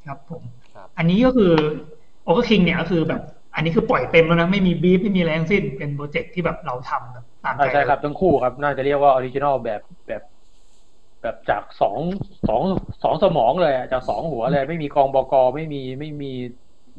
[0.05, 0.43] ครับผม
[0.73, 1.53] ครับอันนี้ก็คือ
[2.23, 3.21] โอเ r อร์คิงเนี่ยก็คือแบบ
[3.55, 10.21] อันนี้คือปล่อยเต็มแล้วนะไม่มีบีฟไม่มีอะไรทั้งสิ้นเป็นโปรเจกต์ที่แบบเราทำแบบตามอ่าใจใช่ครับทั้งคู่ครับ น่าจะเรียกว่า original แบบแบบ
[11.25, 11.97] แบบจากสอง
[12.47, 12.61] สอง
[13.03, 16.31] สองสมองเลยอะจากสองหัวเลย ไม่มีกองบกไม่มีไม่มี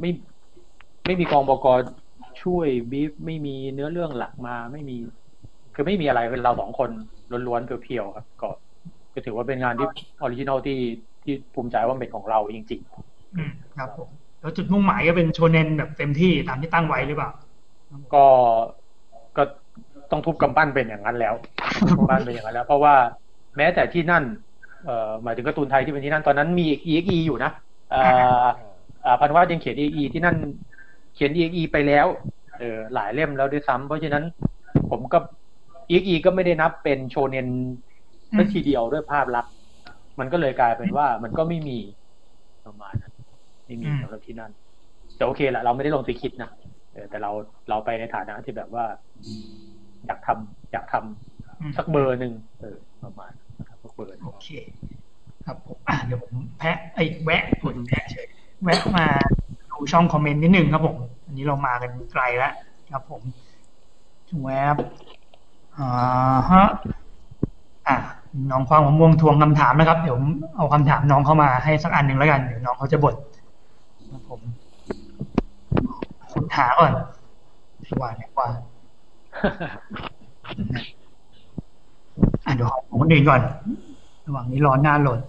[0.00, 0.10] ไม่
[1.06, 1.66] ไม่มีกองบก
[2.42, 4.96] ช่วยบีฟไม่มีเนื้อเรื่องหลักมาไม่มี
[5.74, 6.90] คือไม่มีอะไรเป็นเราสองคน
[7.46, 8.48] ล้วนๆเพียวๆครับ ก็
[9.14, 9.88] ก็ถือว่าเป็นงานที่
[10.20, 10.78] ออริจินอลที่
[11.22, 12.80] ที่ภูมิใจว่าเป็นของเราจริง
[13.36, 14.08] อืมครับผม
[14.40, 18.24] แล้วจุดมุ่งหมายก็เป็นโชเนนแบบเต็มที่ตามที่ตั้งไว้หรือเปล่าๆก็
[19.36, 19.42] ก็
[20.10, 21.34] ต้องทุบกำปั้นเป็นอย่างนั้นแล้ว
[21.90, 22.94] กำปั้นเป็นอย่างนั้นแล้ว เพราะว่า
[23.57, 24.24] แม้แต่ที่นั่น
[24.84, 27.50] เอ่อหมายถึงการ์ตูนไทยที่เป็นที่นั่นตอนนั้นมี EXE อยู่นะ
[27.90, 28.00] เอ่
[28.42, 28.46] อ
[29.04, 30.36] อ่าพันวาดยังเขียน EXE ที่นั่น
[31.14, 32.07] เขียน EXE ไปแล้ว
[32.59, 34.24] เออหลายเล่มแล้วด้วยซ้ำเพราะฉะนั้น
[34.90, 35.18] ผมก็
[35.90, 37.48] EXE ก็ไม่ได้นับเป็นโชเนน
[38.36, 39.52] สักทีเดียวด้วยภาพลักษณ์
[40.20, 41.78] มันก็เลยกลายเป็นว่ามันก็ไม่มี
[42.66, 43.12] ประมาณนั้น
[43.66, 44.52] ไม่มีสำหรับที่นั่น
[45.16, 46.50] แต่โอเคละเราไม่ได้ลงไปคิดนะ
[46.92, 47.30] เออแต่เรา
[47.68, 48.84] เราไปในฐานะที่แบบว่า
[50.07, 53.45] อยากทำอยากทำอืมสักเบอร์หนึ่งเออประมาณนะครับสัก
[53.97, 54.49] เบอร์หนึ่งโอเค
[55.47, 58.26] ครับผมอะเดี๋ยวผมแพะไอ้ยแวะผมแพะเฉย
[58.64, 59.07] แวะมา
[59.70, 62.53] ดูช่องคอมเมนต์นิดนึงครับผมอันนี้เรามากันไกลแล้ว
[62.92, 63.22] ครับผม
[64.44, 64.76] แวบ
[65.78, 66.64] อ่าฮะ
[67.88, 67.97] อะ
[68.51, 73.14] น้องความมะม่วงทวงคำถามนะครับ เดี๋ยวผมเอาคำถามน้องเข้ามาให้สักอันหนึ่งแล้วกันเดี๋ยวน้องเขาจะบ่น
[74.12, 74.40] ครับผม
[76.32, 76.92] คุณหาก่อน
[78.01, 78.49] ว่าเนี่ยว่า
[82.47, 83.40] อะเดี๋ยวของคนอื่นก่อน
[84.26, 85.20] ระหว่างนี้ร้อนหน้าโหลด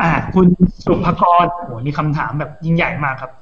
[0.00, 0.46] อ่า คุณ
[0.84, 3.32] สุภกรโหนี่คำถามแบบยิ่งใหญ่มากครับ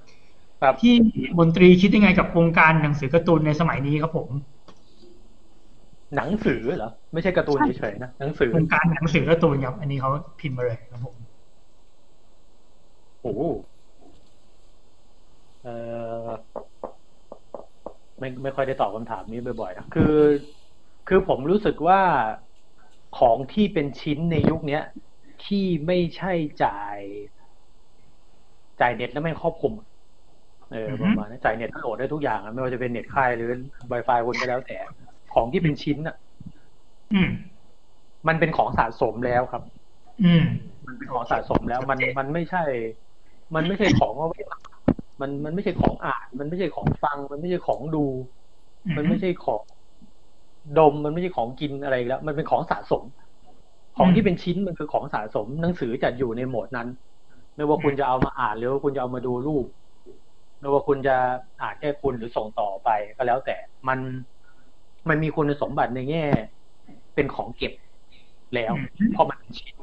[0.62, 0.94] ครับที่
[1.38, 4.28] มนตรีคิดยังไงกับวงการหนังสือการ์ตูนในสมัยนี้ครับผม
[6.16, 10.10] หนังสือเหรอไม่ใช่การ์ตูนเฉยๆนะหนังสือวงการหนังสือการ์ตูนครับอันนี้เขา
[10.40, 11.16] พิมพ์มาเลยครับผม
[13.22, 13.42] โอ้โห
[15.62, 15.68] เอ
[16.26, 16.28] อ
[18.18, 20.14] ไม่ไม่ค่อยได้ตอบคำถามนี้บ่อยๆนะคือ
[21.08, 22.00] คือผมรู้สึกว่า
[23.18, 24.82] ของที่เป็นชิ้นในยุคเนี้ย
[25.44, 26.32] ที่ไม่ใช่
[26.64, 26.98] จ่าย
[28.80, 29.72] จ่ายเน็ตแล้วไม่ครอบคลุม
[30.72, 33.50] เออประมาณนั้นจ่ายเน็ตก็โหลดได้ทุกอย่างอะไม่ว่าจะเป็นเน็ตค่ายหรือ
[33.92, 34.78] Wi-Fi คนก็แล้วแต่
[35.34, 36.16] ของที่เป็นชิ้นอะ
[37.14, 37.30] อืม
[38.28, 39.62] มันเป็นของสะสมแล้วครับ
[40.24, 40.44] อืม
[40.86, 42.64] มันเป็นของสะสมแล้ว มันมันไม่ใช่
[43.54, 44.40] มันไม่ใช่ของเอาไว้
[45.20, 48.06] มันมันไม่ใช่ของอ่าน มันไม่ใช่ของฟัง มันไม่ใช่ของดู
[48.96, 49.62] มันไม่ใช่ของ
[50.78, 53.02] ดมมันไม่ใช่ของกินอะไรแล้ว มันเป็นของสะสม
[53.98, 56.88] ของที่เป็นชิ้นมันคือของสะสม หนังสือจะอยู่ในโหมดนั้น
[57.56, 59.66] ไม่ว่าคุณจะเอามาอ่านหรือว่าคุณจะเอามาดูรูป
[60.60, 61.16] ไม่ว่าคุณจะ
[61.62, 63.56] อ่านแค่คุณหรือส่งต่อไปก็แล้วแต่
[63.88, 63.98] มัน
[65.08, 66.24] มันมีคุณสมบัติในแง่
[67.14, 67.72] เป็นของเก็บ
[68.54, 69.74] แล้วอืมเพราะมันเป็นชิ้น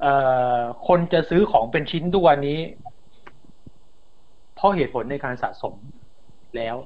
[0.00, 0.14] เอ่
[0.58, 2.58] อคนจะซื้อของเป็นชิ้นทุกวันนี้
[4.56, 5.74] เพราะเหตุผลในการสะสม
[6.56, 6.76] แล้ว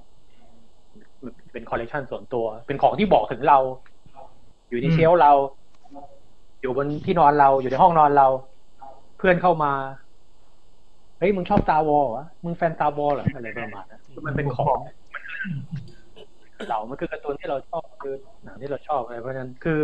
[1.53, 3.59] เป็นคอลเลกชันส่วนตัว เป็นของที่บอกถึงเรา
[4.69, 5.33] อยู่ในอืมเชลฟ์เรา
[6.61, 8.29] อยู่บนที่นอนเราอยู่ในห้องนอนเรา
[9.19, 9.73] เพื่อนเข้ามา
[11.19, 14.79] เฮ้ยมึงชอบตาวอลวะมึงแฟนตาวอลเหรออะไรประมาณนั้นมันเป็นของ
[16.69, 18.15] เรามันคือการ์ตูนที่เราชอบคือ
[18.45, 19.83] หนังที่เราชอบอะไรเพราะฉะนั้นคือ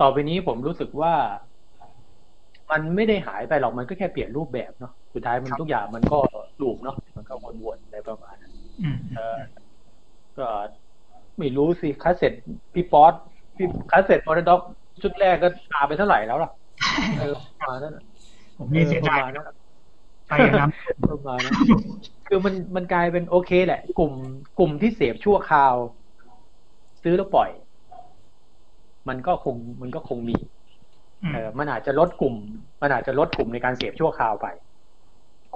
[0.00, 1.14] ต่อไปนี้ผมรู้สึกว่า
[2.70, 6.18] มันไม่ได้หายไปหรอกมันก็แค่เปลี่ยนรูปแบบเนาะสุดท้ายมันทุกอย่างมันก็
[6.62, 9.38] ลูปเนาะมันก็วนๆอะไรประมาณนั้นอืมเออ
[10.38, 10.46] ก็
[11.38, 12.32] ไม่รู้สิคาสเซ็ต
[12.74, 13.14] พี่ป๊อต
[13.56, 14.60] พี่คาสเซ็ตมอร์ด็อก
[15.02, 16.50] ชุดแรกก็ตาไปเท่าไหร่แล้วล่ะ
[17.18, 18.04] เออประมาณนั้นอะ
[18.58, 19.54] ผมนี่เสียปดายระมาณนั้นอะ
[20.28, 20.70] ไปอย่างนั้น
[21.10, 21.54] ประมาณนั้น
[22.28, 24.12] คือมันมันกลายเป็นโอเคแหละ กลุ่ม
[24.58, 25.74] กลุ่มที่เสพชั่วคราว
[27.02, 27.50] ซื้อแล้วปล่อย
[29.08, 30.36] มันก็คงมันก็คงมี
[31.22, 32.34] อืมเออมันอาจจะลดกลุ่ม
[32.82, 34.46] มันอาจจะลดกลุ่มในการเสพชั่วคราวไป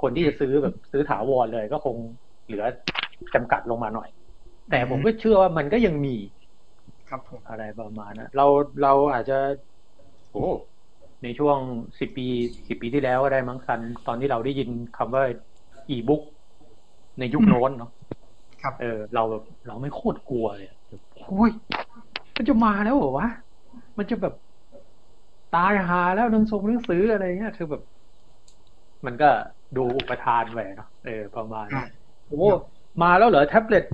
[0.01, 1.95] คนที่จะซื้อแบบซื้อถาวรเลยก็คง
[2.45, 2.63] เหลือ
[3.35, 4.09] จำกัดลงมาหน่อย
[4.69, 6.15] แต่ผมก็เชื่อว่ามันก็ยังมี
[7.09, 8.45] ครับผมอะไรประมาณนะเรา
[8.83, 9.37] เราอาจจะ
[10.31, 10.47] โอ้
[11.23, 11.57] ในช่วง
[11.99, 12.27] สิบปี
[12.67, 15.23] สิบปีที่แล้วก็ได้มั้งซัน ตอนที่เราได้ยินคำว่า
[15.89, 16.21] อีบุ๊ก
[17.19, 17.91] ในยุคโน้นเนาะ
[18.61, 21.51] ครับ เออ เราแบบเราไม่โคตรกลัวเลยแบบโอ้ย
[22.35, 23.27] มันจะมาแล้วเหรอวะ
[23.97, 24.33] มันจะแบบ
[25.55, 27.81] ตายหาแล้วหนังทรงหนังสืออะไรเงี้ยคือแบบ
[29.05, 29.29] มันก็
[29.77, 31.89] ดูอุปทานไปเนาะเออประมาณนั้น
[32.27, 32.49] โอ้
[33.03, 33.85] มาแล้วเหรอแท็บเล็ต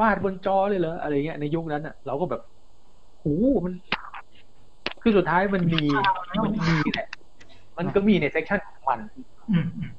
[0.00, 2.42] วาดบนจอเลยเหรออะไรเงี้ยในยุคนั้นอะ เราก็แบบ
[3.20, 3.72] โอ้มัน
[5.02, 5.82] คือสุดท้ายมันมี
[6.44, 7.08] มันมีแหละ
[7.78, 9.00] มันก็มีในเซกชันของมัน
[9.50, 9.90] อืมอืม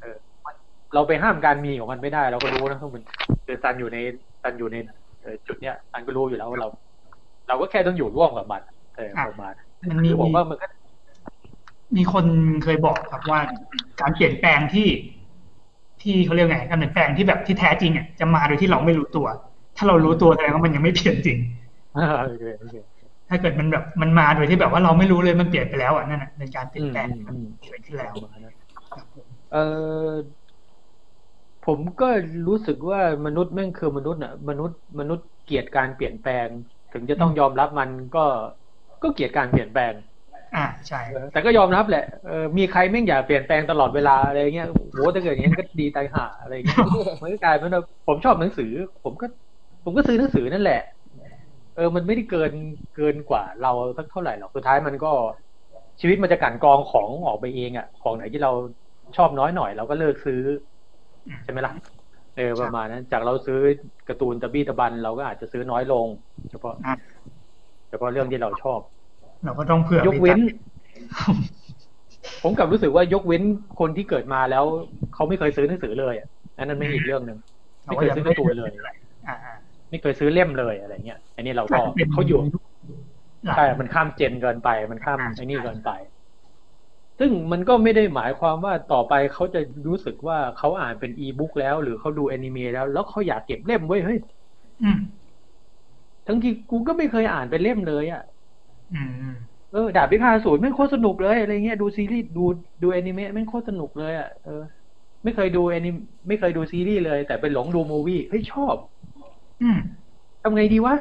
[0.93, 3.03] เราไปห้ามการมีของมันไม่ได้ เราก็รู้นะทุกมัน
[3.45, 3.97] คือซันอยู่ใน
[4.41, 4.77] ซันอยู่ใน
[5.21, 6.67] เอ่อจุดเนี้ยซันก็รู้อยู่แล้วว่าเรา
[7.47, 8.61] เราก็แค่ต้องอยู่ร่วมกับมัน
[8.95, 9.53] เออประมาณ
[9.89, 10.67] มันมีคือผมว่ามันก็
[11.97, 12.25] มีคน
[12.63, 13.39] เคยบอกครับว่า
[14.01, 14.87] การเปลี่ยนแปลงที่
[16.01, 19.27] ที่เขาเรียกไงการเปลี่ยนแปลงที่แบบที่แท้จริงอะจะมาโดยที่เราไม่รู้ตัว
[19.77, 21.37] ถ้าเรารู้ตัวแสดงว่ามันยังไม่เปลี่ยนจริง
[22.21, 22.75] โอเคโอเค
[23.29, 28.53] ถ้าเกิดมันแบบมันมาโดยที่แบบว่าเราไม่รู้เลยมันเปลี่ยนไปแล้วอะนั่นน่ะเป็นการเปลี่ยนแปลงอืมอืมเกิดขึ้นแล้วประมาณนั้น
[28.93, 29.57] ครับผมเออ
[31.61, 32.05] ผมก็
[32.47, 36.49] รู้สึกว่ามนุษย์แม่งคือมนุษย์น่ะ มนุษย์มนุษย์เกลียดการเปลี่ยนแปลง
[36.91, 38.19] ถึงจะต้องยอมรับมันก็
[39.01, 39.93] ก็เกลียดการเปลี่ยนแปลง
[40.55, 46.79] อ่าใช่เออแต่ก็ยอมรับแหละเออมีใครแม่งอยากเปลี่ยนแปลงตลอดเวลาอะไรเงี้ยโหถ้าเกิดอย่างนั้นก็ดีตายห่าอะไรเงี้ย
[47.21, 48.67] มันก็กลายเป็นว่าผมชอบหนังสือ
[49.03, 49.25] ผมก็
[49.83, 50.81] ผมก็ซื้อหนังสือนั่นแหละ
[51.75, 52.51] เออ มันไม่ได้เกิน
[52.95, 55.11] เกินกว่าเราสักเท่าไหร่หรอกสุดท้ายมันก็
[55.99, 58.51] ชีวิตมันจะกลั่นกรองของออกไปเองอะของไหนที่เรา
[59.17, 60.41] ชอบน้อยหน่อยเราก็เลิกซื้อ
[61.43, 61.73] ใช่ไหมล่ะ
[62.37, 63.59] เออประมาณนั้นจากเราซื้อ
[64.07, 66.05] การ์ตูนตะบี้ตะบัน เราก็อาจจะซื้อน้อยลง
[66.51, 66.95] เฉพาะอะ
[67.89, 68.79] เฉพาะเรื่องที่เราชอบ
[69.45, 71.35] เราก็ต้องเผื่อยกเว้นไปตัด
[72.43, 73.43] ผมกลับรู้สึกว่ายกเว้น
[73.79, 74.65] คนที่เกิดมาแล้ว
[75.13, 76.27] เขาไม่เคยซื้อหนังสือเลยอะ
[76.57, 77.37] อันนั้นไม่อีกเรื่องหนึ่ง
[77.85, 78.71] ไม่เคยซื้อการ์ตูนเลย
[79.27, 79.55] อ่าอ่า
[79.93, 82.37] ไม่เคยซื้อเล่มเลยอะไรเงี้ยอันนี้เราก็อาจจะเป็นเขาอยู่
[83.45, 85.89] หลักใช่มันข้ามเจนเกินไป มันข้ามอ่าไอ้นี่เกินไป
[87.19, 94.19] ซึ่งมันก็ไม่ได้หมายความว่าต่อไปเขาจะรู้สึกว่าเขาอ่านเป็นอีบุ๊กแล้ว หรือเขาดูแอนิเมะแล้ว แล้วเขาอยากเก็บเล่มไว้ยเฮ้ย
[94.81, 94.97] อืม
[96.27, 98.21] ทั้งที่กูก็ไม่เคยอ่านเป็นเล่มเลยอะ
[98.91, 99.35] อืมอืม
[99.69, 102.41] เออดาบพิฆาตอสูรไม่งโคตรสนุกเลยอะไรเงี้ยดูซีรีส์ดู
[102.81, 104.51] ดูแอนิเมะไม่งโคตรสนุกเลยอะเออ
[105.23, 105.89] ไม่เคยดูแอนิ
[106.27, 108.92] ไม่เคยดูซีรีส์เลย แต่ไปหลงดู movie เฮ้ยชอบอืม
[110.41, 110.95] ทำไงดีวะ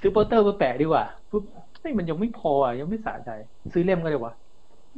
[0.00, 1.42] ซื้อโปสเตอร์มาแปะดีกว่าปุ๊บ
[1.80, 3.30] เฮ้ยมันยังไม่พออะยังไม่สะใจ
[3.72, 4.34] ซื้อเล่มก็เลยวะ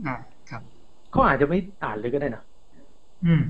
[0.06, 0.14] อ่า
[0.50, 0.62] ครับ
[1.10, 2.42] เขาอาจจะไม่อ่านเลยก็ได้นะ
[3.24, 3.42] อืม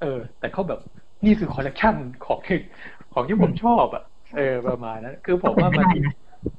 [0.00, 0.80] เออ แต่เขาแบบ
[1.24, 1.94] นี่คือคอลเลกชัน
[2.24, 2.58] ของที่
[3.14, 4.02] ของที่ผมชอบอะ
[4.36, 6.14] เออประมาณนั้นคือผมว่ามันก็เป็นไปได้นะ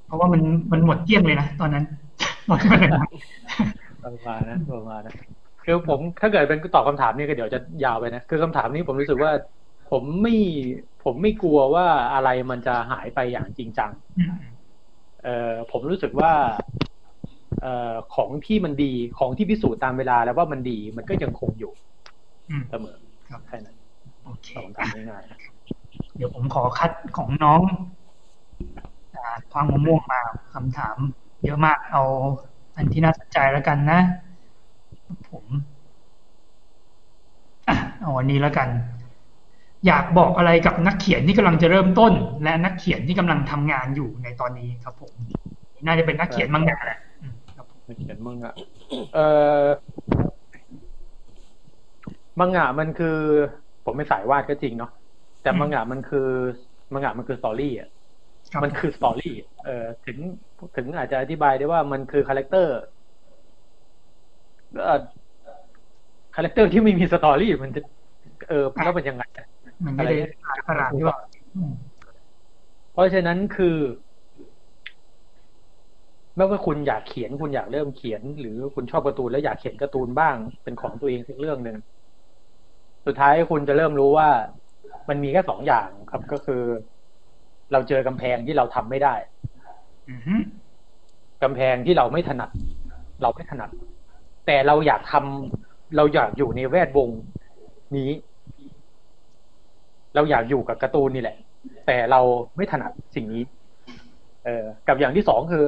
[0.07, 0.41] เพราะว่ามัน
[0.71, 1.83] มันหมดเกลี้ยงเลยนะตอนนั้น
[2.47, 3.07] หมดไปเลยนะ
[4.03, 5.17] ประมาณนั้นประมาณนั้น
[5.65, 9.31] คือผมถ้าเกิดเป็นตอบคำถามนี่ก็เดี๋ยวจะยาวไปนะคือคำถามนี้ผมรู้สึกว่า
[9.91, 10.35] ผมไม่
[11.03, 14.43] ผมไม่กลัวว่าอะไรมันจะหายไปอย่างจริงจังอืม
[15.23, 16.31] เอ่อผมรู้สึกว่า
[17.61, 21.71] เอ่อของที่มันดีของที่พิสูจน์ตามเวลาแล้วว่ามันดีมันก็ยังคงอยู่
[22.49, 22.97] อืมเสมอ
[23.29, 23.77] ครับแค่นั้น
[24.25, 25.39] โอเคตอบคำถามง่ายๆนะ
[26.15, 27.61] เดี๋ยวผมขอคัดของน้อง
[29.15, 30.21] อ่าความมะม่วงมา
[30.53, 30.97] คำถาม
[31.43, 32.03] เยอะมากเอา
[32.75, 33.99] อันที่น่าสนใจแล้วกันนะ
[35.29, 35.45] ผม
[37.67, 38.69] อะเอาอันนี้แล้วกัน
[39.87, 42.13] อยากบอกอะไรกับนักเขียนที่กำลังจะเริ่มต้น
[42.43, 45.11] และนักเขียนที่กำลังทำงานอยู่ในตอนนี้ครับผม
[45.85, 48.53] น่าจะเป็นนักเขียนมังงะแหละอืมครับผมนักเขียนมังงะ
[49.13, 49.25] เอ่
[49.63, 49.65] อ
[52.39, 53.17] มังงะมันคือ
[53.85, 54.91] ผมไม่สายวาดก็จริงเนาะ
[55.43, 56.27] แต่มังงะมันคือ
[56.93, 57.89] มังงะมันคือ story อะ
[58.53, 59.33] ครับมันคือ story
[59.65, 60.17] เอ่อถึง
[60.77, 62.75] ถึงอาจจะอธิบายได้ว่ามันคือ character
[64.83, 64.99] เอ่อ
[66.35, 67.81] character ที่ไม่มี story มันจะ
[68.49, 69.47] เออแล้วมันยังไงอะ
[69.85, 70.15] มันไม่ได้
[70.67, 71.17] ขนาดที่ว่า
[71.55, 71.73] อืม
[72.93, 73.77] เพราะฉะนั้นคือ
[76.35, 81.77] ไม่ว่าคุณอยากเขียนคุณอยากเริ่มเขียน หรือคุณชอบการ์ตูนแล้วอยากเขียนการ์ตูนบ้าง เป็นของตัวเองสักเรื่องหนึ่ง
[83.05, 84.29] สุดท้ายคุณจะเริ่มรู้ว่า
[85.09, 86.61] มันมีแค่สองอย่างครับก็คือ
[87.71, 89.15] เราเจอกำแพงที่เราทำไม่ได้
[90.09, 90.35] อือฮึ
[91.43, 92.49] กำแพงที่เราไม่ถนัด
[93.21, 93.69] เราไม่ถนัด
[94.45, 97.09] แต่เราอยากทำเราอยากอยู่ในแวดวง
[97.97, 98.09] นี้
[100.15, 101.37] เราอยากอยู่กับการ์ตูนนี่แหละ
[101.87, 102.19] แต่เรา
[102.55, 103.43] ไม่ถนัดสิ่งนี้
[104.45, 105.63] เออกับอย่างที่สองคือ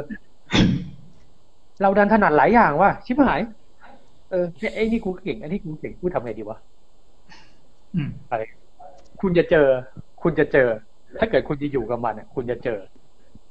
[1.81, 3.41] เราดันถนัดหลายอย่างว่ะชิบหาย
[4.31, 6.57] เออเนี่ยไอ้นี่กูเก่งไอ้นี่กูเก่งกูทำไงดีวะ
[7.95, 8.41] อืมอะไร
[9.21, 9.67] คุณจะเจอ
[10.23, 10.67] คุณจะเจอ
[11.19, 12.79] ถ้าเกิดคุณจะอยู่กับมันอะคุณจะเจอ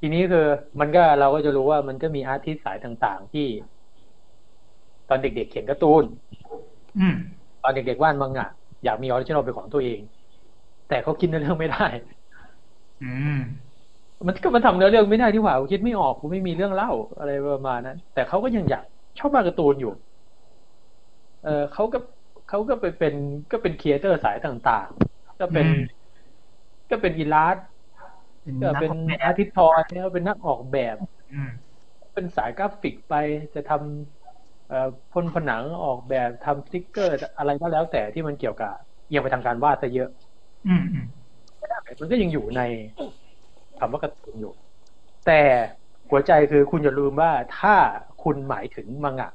[0.01, 0.47] ทีนี้คือ
[0.81, 3.47] มันก็เราก็จะรู้ว่ามันก็มี artist สายต่าง ๆ ที่
[5.09, 6.05] ตอนเด็ก ๆ เขียนการ์ตูน
[6.99, 7.17] อืม
[7.63, 8.49] ตอนเด็กๆวาดมังงะ
[8.85, 10.01] อยากมี original เป็นของตัวเอง
[10.87, 11.79] แต่เขาคิดเนื้อเรื่องไม่ได้
[13.01, 13.07] อื
[13.39, 13.41] ม
[14.29, 18.83] มันก็มันทำเนื้อเรื่องไม่ได้ที่หว่ากูคิดไม่ออกกูไม่มีเรื่องเล่าอะไรประมาณนั้นแต่เขาก็ยังอยาก
[19.19, 19.91] ชอบวาดการ์ตูนอยู่
[21.41, 21.99] เออเขาก็
[22.47, 23.15] เขาก็ไปเป็น
[23.51, 26.05] ก็เป็น creator สายต่างๆ ก็เป็นอืม
[26.91, 27.57] ก็เป็น illust
[28.43, 30.97] เป็นก็นักเป็นออกแบบ art toy เนี่ยเป็นนักออกแบบ
[31.33, 31.51] อืม
[32.15, 33.15] เป็นสายกราฟิกไป
[33.55, 34.77] จะทำเอ่อ
[35.11, 38.71] พ่นผนังออกแบบทำสติ๊กเกอร์อะไรก็แล้วแต่ที่มันเกี่ยวกับ
[39.07, 40.09] เอียงไปทางการวาดซะเยอะ
[40.67, 41.05] อืมอืม
[42.01, 42.61] มันก็ยังอยู่ใน
[43.79, 44.53] คำว่าการ์ตูนอยู่
[45.27, 45.41] แต่
[46.11, 47.75] หัวใจคือคุณอย่าลืมว่าถ้า
[48.23, 49.31] คุณหมายถึงมังงะ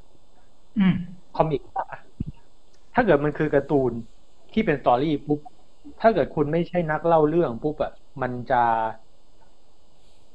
[0.80, 0.96] อืม
[1.36, 1.88] คอมิกอะ
[2.94, 3.92] ถ้าเกิดมันคือการ์ตูน
[4.54, 5.40] ที่เป็นสตอรี่ปุ๊บ
[6.02, 8.62] ถ้าเกิดคุณไม่ใช่นักเล่าเรื่องปุ๊บอะมันจะ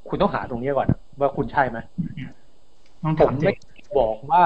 [0.08, 1.78] คุณต้องหาตรงนี้ก่อนอะว่าคุณใช่ไหม
[3.02, 3.52] ต้องผถามมเจไม่
[3.98, 4.44] บอกว่า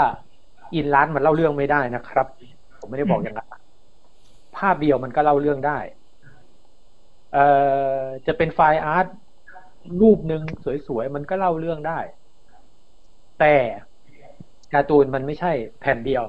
[0.74, 2.26] อินร้านมันเล่าเรื่องไม่ได้นะครับ
[2.80, 3.48] ผมไม่ได้บอกอย่างนั้น
[4.56, 5.97] ภาพเดียวมันก็เล่าเรื่องได้เอ่อ
[8.26, 9.06] จะเป็นไฟล์อาร์ต
[10.00, 10.42] รูปหนึ่ง
[10.88, 11.98] สวยๆ มันก็เล่าเรื่องได้
[13.38, 13.54] แต่
[14.74, 16.24] การ์ตูนมันไม่ใช่แผ่นเดียว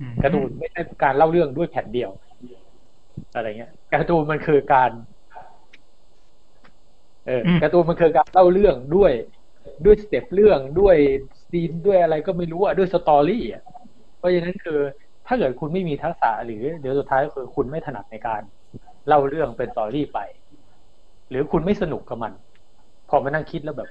[0.00, 2.10] อืมการ์ตูนไม่ใช่การเล่าเรื่องด้วยแผ่นเดียว
[3.34, 4.90] อะไรเงี้ยการ์ตูนมันคือการ
[7.26, 9.12] เอออการ์ตูนมันคือการเล่าเรื่องด้วย
[9.84, 10.96] ด้วย step เรื่องด้วย
[11.50, 13.62] scene ด้วยอะไรก็ไม่รู้อะด้วย story อะ
[14.18, 14.78] เพราะฉะนั้นคือ
[15.32, 18.40] ถ้าเกิดคุณไม่มีทักษะหรือเดี๋ยวสุดท้ายก็คือคุณไม่ถนัดในการ
[19.08, 20.18] เล่าเรื่องเป็น story ไป
[21.30, 22.32] หรือคุณไม่สนุกกับมัน
[23.08, 23.88] พอมานั่งคิดแล้วแบบ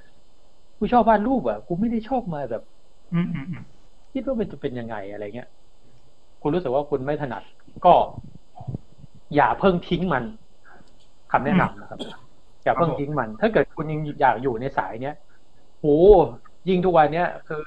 [0.78, 2.64] กูชอบวาดรูปอะกูไม่ได้ชอบมาแบบ
[3.14, 3.64] อืมอืมอืม
[4.14, 5.50] คิดว่ามันจะเป็นยังไงอะไรเงี้ย
[6.42, 7.44] คุณรู้สึกว่าคุณไม่ถนัด
[7.86, 7.94] ก็
[9.36, 10.24] อย่าเพิ่งทิ้งมัน
[11.32, 12.00] คำแนะนำนะครับ
[12.64, 15.16] อย่าเพิ่งทิ้งมัน ถ้าเกิดคุณยังอยากอยู่ในสายเนี้ย
[15.80, 15.86] โห
[16.70, 17.62] ยิ่งทุกวันเนี้ยคือ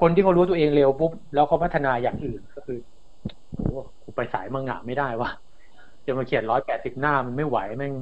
[0.00, 2.78] คนที่เขารู้ตัวเองเร็วปุ๊บแล้วเขาพัฒนาอย่างอื่นก็คือ
[3.56, 5.30] โหกูไปสายมังงะไม่ได้วะ
[6.06, 7.92] จะมาเขียนร้อยแปดสิบหน้ามันไม่ไหวแม่ง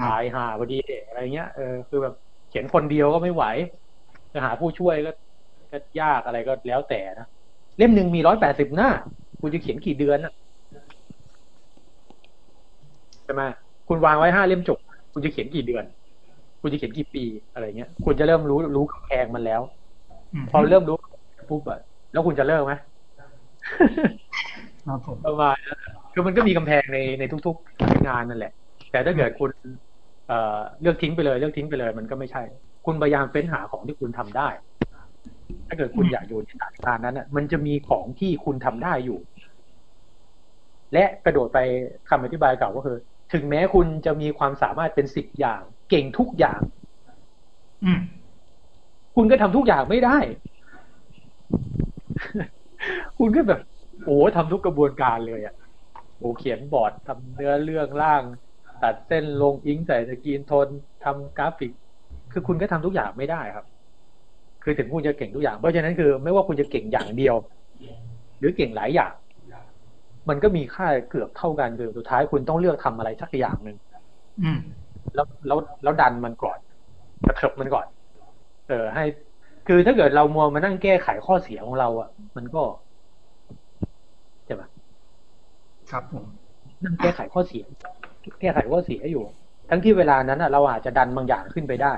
[0.00, 2.14] อ่าหายหาพอดีอะไรเงี้ยเออคือแบบ
[2.48, 3.44] เขียนคนเดียวก็ไม่ไหว
[4.32, 5.10] จะหาผู้ช่วยก็
[5.72, 7.26] ก็ยากอะไรก็แล้วแต่นะ
[7.78, 8.88] เล่มหนึ่งมีร้อยแปดสิบหน้า
[9.40, 10.32] คุณจะเขียนกี่เดือนอะ
[13.24, 13.42] ใช่ไหม
[13.88, 14.78] คุณวางไว้ห้าเล่มจบ
[15.12, 15.84] คุณจะเขียนกี่เดือน
[16.60, 19.60] คุณจะเขียนกี่ปีอะไรเงี้ย คุณจะเริ่มรู้รู้กำแพงมันแล้ว
[20.44, 20.96] มพอเริ่มรู้
[21.48, 21.80] ปุ๊บอะ
[22.12, 22.72] แล้วคุณจะเลิกไหม
[24.86, 25.78] ครับผมประมาณนั้น
[26.12, 28.52] คือมันก็มีกำแพงในในทุกๆงานนั่นแหละ
[28.90, 29.50] แต่ถ้าเกิดคุณ
[30.28, 32.42] เอ่อเลือกทิ้งไปเลยเลือกทิ้งไปเลย มันก็ไม่ใช่
[32.86, 34.48] คุณพยายามเฟ้นหาของที่คุณทำได้
[35.68, 39.18] ถ้าเกิดคุณอยากอยู่ในสถานการณ์นั้นน่ะ มันจะมีของที่คุณทำได้อยู่
[40.92, 41.58] และกระโดดไป
[42.08, 42.96] คำอธิบายเก่าก็คือ
[43.32, 46.60] ถึงแม้คุณจะมีความสามารถเป็นสิบอย่าง เก่งทุกอย่าง
[47.84, 48.00] อืม
[49.16, 50.18] คุณก็ทำทุกอย่างไม่ได้
[53.18, 53.60] คุณก็แบบ
[54.04, 55.54] โอ้ทำทุกกระบวนการเลยอะ่ะ
[56.18, 58.22] โอ้เขียนบอร์ดทำเนื้อเรื่องร่าง
[58.82, 60.68] ตัดเส้นลงอิงใส่สกรีนโทน
[61.04, 61.72] ทำกราฟิก
[62.32, 63.66] คือคุณก็ทำทุกอย่างไม่ได้ครับ
[64.64, 67.34] คือถึงคุณจะเก่งทุกอย่าง เพราะฉะนั้นคือ ไม่ว่าคุณจะเก่งอย่างเดียว
[68.38, 69.12] หรือเก่งหลายอย่าง
[70.28, 73.76] มันก็มีค่าเกือบเท่ากันคือสุดท้ายคุณต้องเลือกทำอะไรสักอย่างหนึ่ง
[74.42, 74.58] อืม
[75.14, 76.58] แล้วแล้วแล้วดันมันก่อน
[77.26, 77.86] กระเถิบมันก่อน
[78.68, 79.04] เออให้
[79.66, 82.62] คือถ้าเกิดเรามัวมานั่งแก้ไขข้อเสียของเราอะ มันก็
[84.46, 84.62] ใช่ไหม
[85.90, 86.24] ครับผม
[86.84, 87.64] นั่งแก้ไขข้อเสีย
[88.40, 89.24] แก้ไขข้อเสียอยู่
[89.70, 91.94] ทั้งที่เวลานั้นอะ เราอาจจะดันบางอย่างขึ้นไปได้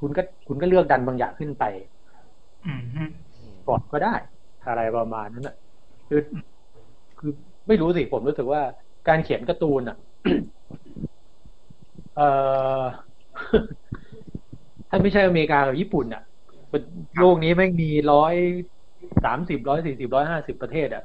[0.00, 1.64] คุณก็คุณก็เลือกดันบางอย่างขึ้นไป
[2.66, 3.02] อืมฮึ
[3.68, 4.14] ก่อนก็ได้
[4.68, 5.56] อะไรประมาณนั้นอะ
[6.08, 6.20] คือ
[7.18, 7.32] คือ
[7.68, 8.62] ไม่รู้สิผมรู้สึกว่า
[9.08, 9.96] การเขียนการ์ตูนอะ
[12.16, 12.28] เอ่
[12.80, 12.82] อ
[14.94, 16.22] ถ้าไม่ใช่อเมริกากับญี่ปุ่นอะ
[16.70, 16.82] เป็น
[17.18, 18.34] โลกนี้แม่งมีร้อย
[19.24, 21.04] สามสิบร้อยสี่สิบร้อยห้าสิบประเทศอะ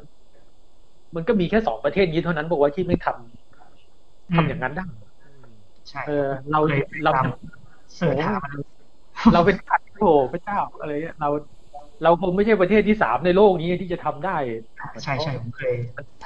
[1.16, 4.86] มันก็มีแค่สองประเทศนี้เท่านั้นบอกว่าที่ไม่ทำทำอย่างนั้นได้
[5.90, 7.26] ใช่เออ เราเลยเราตาม
[7.96, 8.52] เสิร์ชหามัน
[9.34, 11.30] เราเป็นขัดโถพระเจ้าอะไรเงี้ยเรา
[12.04, 14.38] เราคงไม่ใช่ประเทศที่สามในโลกนี้ที่จะทำได้
[15.04, 15.74] ใช่ใช่ผมเคย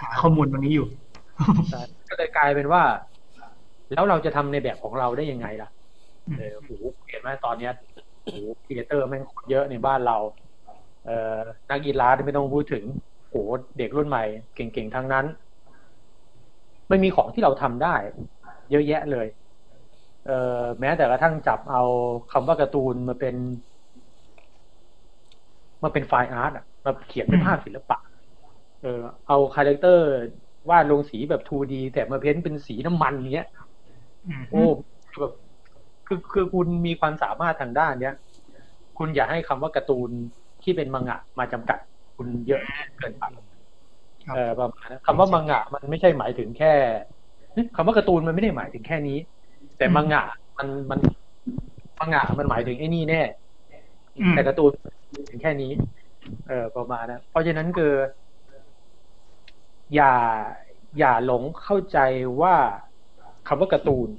[0.01, 0.87] หาข้อมูลตรงนี้อยู่
[1.71, 2.83] ใช่ก็เลยกลายเป็นว่า
[3.93, 5.69] แล้วเราจะทำในแบบของเราได้ยังไงล่ะ
[6.37, 6.71] เออโห
[7.09, 7.73] เห็นไหมตอนเนี้ย
[8.23, 10.17] โห creator แม่งเยอะในบ้านเรา
[11.05, 12.83] เอ่อนักกีฬาที่ไม่ต้องพูดถึง
[13.29, 13.35] โห
[13.77, 14.23] เด็กรุ่นใหม่
[14.55, 15.25] เก่งๆทั้งนั้น
[16.89, 17.95] ไม่มีของที่เราทำได้
[18.71, 19.27] เยอะแยะเลย
[20.27, 21.83] เอ่อแม้แต่กระทั่งจับเอา
[22.31, 23.35] คำว่าการ์ตูนมาเป็น
[25.83, 27.97] มาเป็น fine art อะมาเขียนเป็นภาพศิลปะ
[28.81, 30.05] เออ เอา character
[30.69, 33.47] วาดลงสีแบบ 2D แต่มา paint เป็นสีน้ำมันเงี้ย
[34.27, 34.63] อืมโอ้
[35.19, 35.33] แบบ
[36.13, 38.15] คือคือคุณมีความสามารถทางด้านเนี้ย
[38.97, 40.09] คุณอย่าให้คำว่าการ์ตูน
[40.63, 41.79] ที่เป็นมังงะมาจำกัด
[42.15, 42.61] คุณเยอะ
[42.99, 43.23] เกินไป
[44.25, 46.73] ครับเออประมาณนั้นคำว่ามังงะ มันไม่ใช่หมายถึงแค่
[47.51, 49.17] เฮ้ยคำว่าการ์ตูนมันไม่ได้หมายถึงแค่นี้
[49.77, 50.23] แต่มังงะ
[50.57, 50.99] มันมัน
[51.99, 53.21] มังงะมันหมายถึงไอ้นี่แน่
[54.19, 54.71] อืมแต่การ์ตูน
[55.29, 55.71] ถึงแค่นี้
[56.47, 57.93] เออประมาณนะเพราะฉะนั้นคือ
[59.95, 60.13] อย่า
[60.99, 61.97] อย่าหลงเข้าใจ
[62.41, 62.55] ว่า
[63.47, 64.09] คำว่าการ์ตูน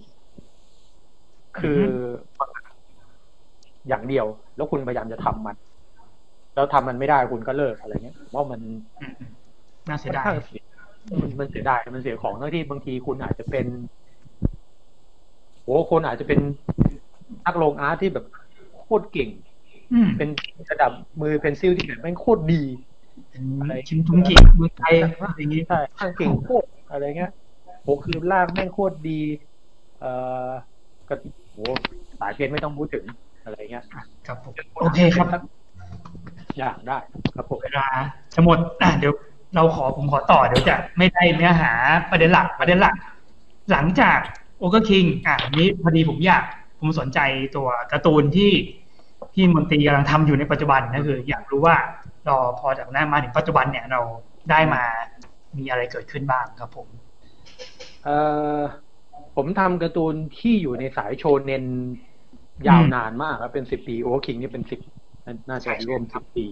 [1.60, 1.80] คือ
[2.40, 2.42] อ
[3.88, 4.26] อย่างเดียว
[4.56, 5.56] แล้วคุณพยายามจะทำมัน
[6.54, 8.60] แล้วทำมันไม่ได้คุณก็เลิกอะไรเงี้ยว่ามัน
[9.00, 9.30] อืมอืม
[9.88, 10.62] น่าเสียค่อนดายข้างเสีย
[11.20, 13.66] มันมันเสียดายมันเสียของทั้งที่บางทีคุณอาจจะเป็น
[15.64, 16.40] โอ้คนอาจจะเป็น
[17.46, 18.24] นักลงอาร์ตที่แบบ
[18.78, 19.28] โคตรเก่ง
[19.92, 20.28] อืมเป็น
[20.70, 22.62] ระดับมือเพนซิลที่แบบแม่งโคตรดี
[23.60, 24.94] อะไรชิ้นทุงจิเมืองไทย
[25.36, 27.32] อย่างนี้ใช่ข้างเก่งโคตรอะไรเงี้ย
[27.82, 29.20] โหคือลากแม่งโคตรดี
[30.00, 30.12] เอ่
[30.46, 30.50] อ
[31.08, 31.14] ก็
[31.52, 31.58] โห
[32.20, 33.04] สายเพชรไม่ต้องพูดถึง
[33.44, 33.84] อะไรเงี้ย
[34.26, 35.28] ครับผมโอเคครับ
[36.58, 36.98] อย่างได้
[37.34, 37.86] ครับผมเวลา
[38.34, 39.12] จะหมดอะเดี๋ยว
[39.54, 41.72] เราขอผมขอต่อเดี๋ยวจะไม่ได้เนื้อหา
[42.10, 42.94] ประเด็นหลักประเด็นหลัก
[43.72, 44.18] หลังจาก
[44.58, 46.44] โอเกอร์คิงอะนี้พอดีผมอยาก
[46.78, 47.18] ผมสนใจ
[47.56, 48.52] ตัวการ์ตูนที่
[49.34, 51.76] ที่มนตรีกำลังทำอยู่ในปัจจุบันนะคือ อยากรู้ว่า
[52.26, 54.00] เราพอจากนั้นมาถึงปัจจุบันเนี่ยเรา
[54.50, 54.82] ได้มา
[55.58, 56.86] มีอะไรเกิดขึ้นบ้างครับผม
[58.04, 58.16] เอ่
[58.58, 58.60] อ
[59.36, 61.64] ผมทำการ์ตูนที่อยู่ในสายโชเนน
[62.68, 64.80] ยาวนานมากครับเป็นสิบปีโอเวอร์คิงนี่เป็นสิบ
[65.48, 66.44] น่าจะร่วมสิบปี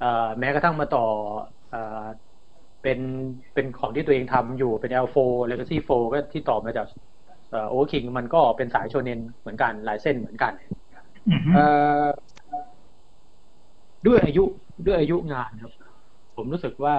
[0.00, 1.06] เอ่อแม้กระทั่งมาต่อ
[1.70, 2.04] เอ่อ
[2.82, 2.98] เป็น
[3.54, 5.16] เป็นของที่ตัวเองทำอยู่เป็น L4
[5.50, 6.86] Legacy 4ก็ที่ต่อมาจาก
[7.50, 10.52] เอ่อ Overking มันก็เป็นสายโชเนนเหมือนกันลายเส้นเหมือนกัน
[11.30, 11.64] อือฮึเอ่
[12.04, 12.06] อ
[14.06, 14.44] ด้วยอายุ
[14.86, 15.72] ด้วยอายุงานครับ
[16.36, 16.96] ผมรู้สึกว่า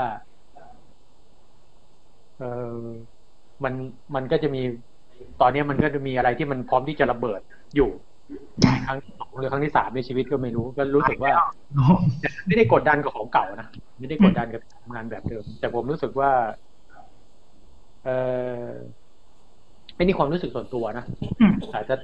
[2.40, 2.44] เอ
[2.76, 2.82] อ
[3.64, 3.74] มัน
[4.16, 4.62] มันก็จะมี
[5.42, 7.42] ตอนนี้มันก็จะมีอะไรที่มันพร้อมที่จะระเบิด
[7.76, 7.90] อยู่
[8.88, 11.32] ครั้งที่สองหรือครั้งที่สามในชีวิตก็ไม่รู้ ก็รู้สึกว่า
[12.48, 13.68] ไม่ได้กดดันกับของเก่านะ
[14.00, 16.32] ไม่ได้กดดันกับทำงานแบบเดิม แต่ผมรู้สึกว่า
[18.06, 18.10] เอ
[18.68, 18.72] อ
[19.96, 21.06] ไม่นี่ความรู้สึกส่วนตัวนะ
[21.74, 21.96] อาจจะ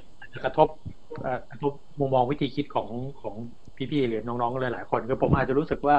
[0.44, 0.68] กระทบ
[1.50, 2.88] กระทบมุมมองวิธีคิดของ
[3.22, 3.34] ของ
[3.90, 5.98] พี่ๆหรือน้องๆเลยหลายคนคือผมอาจจะรู้สึกว่า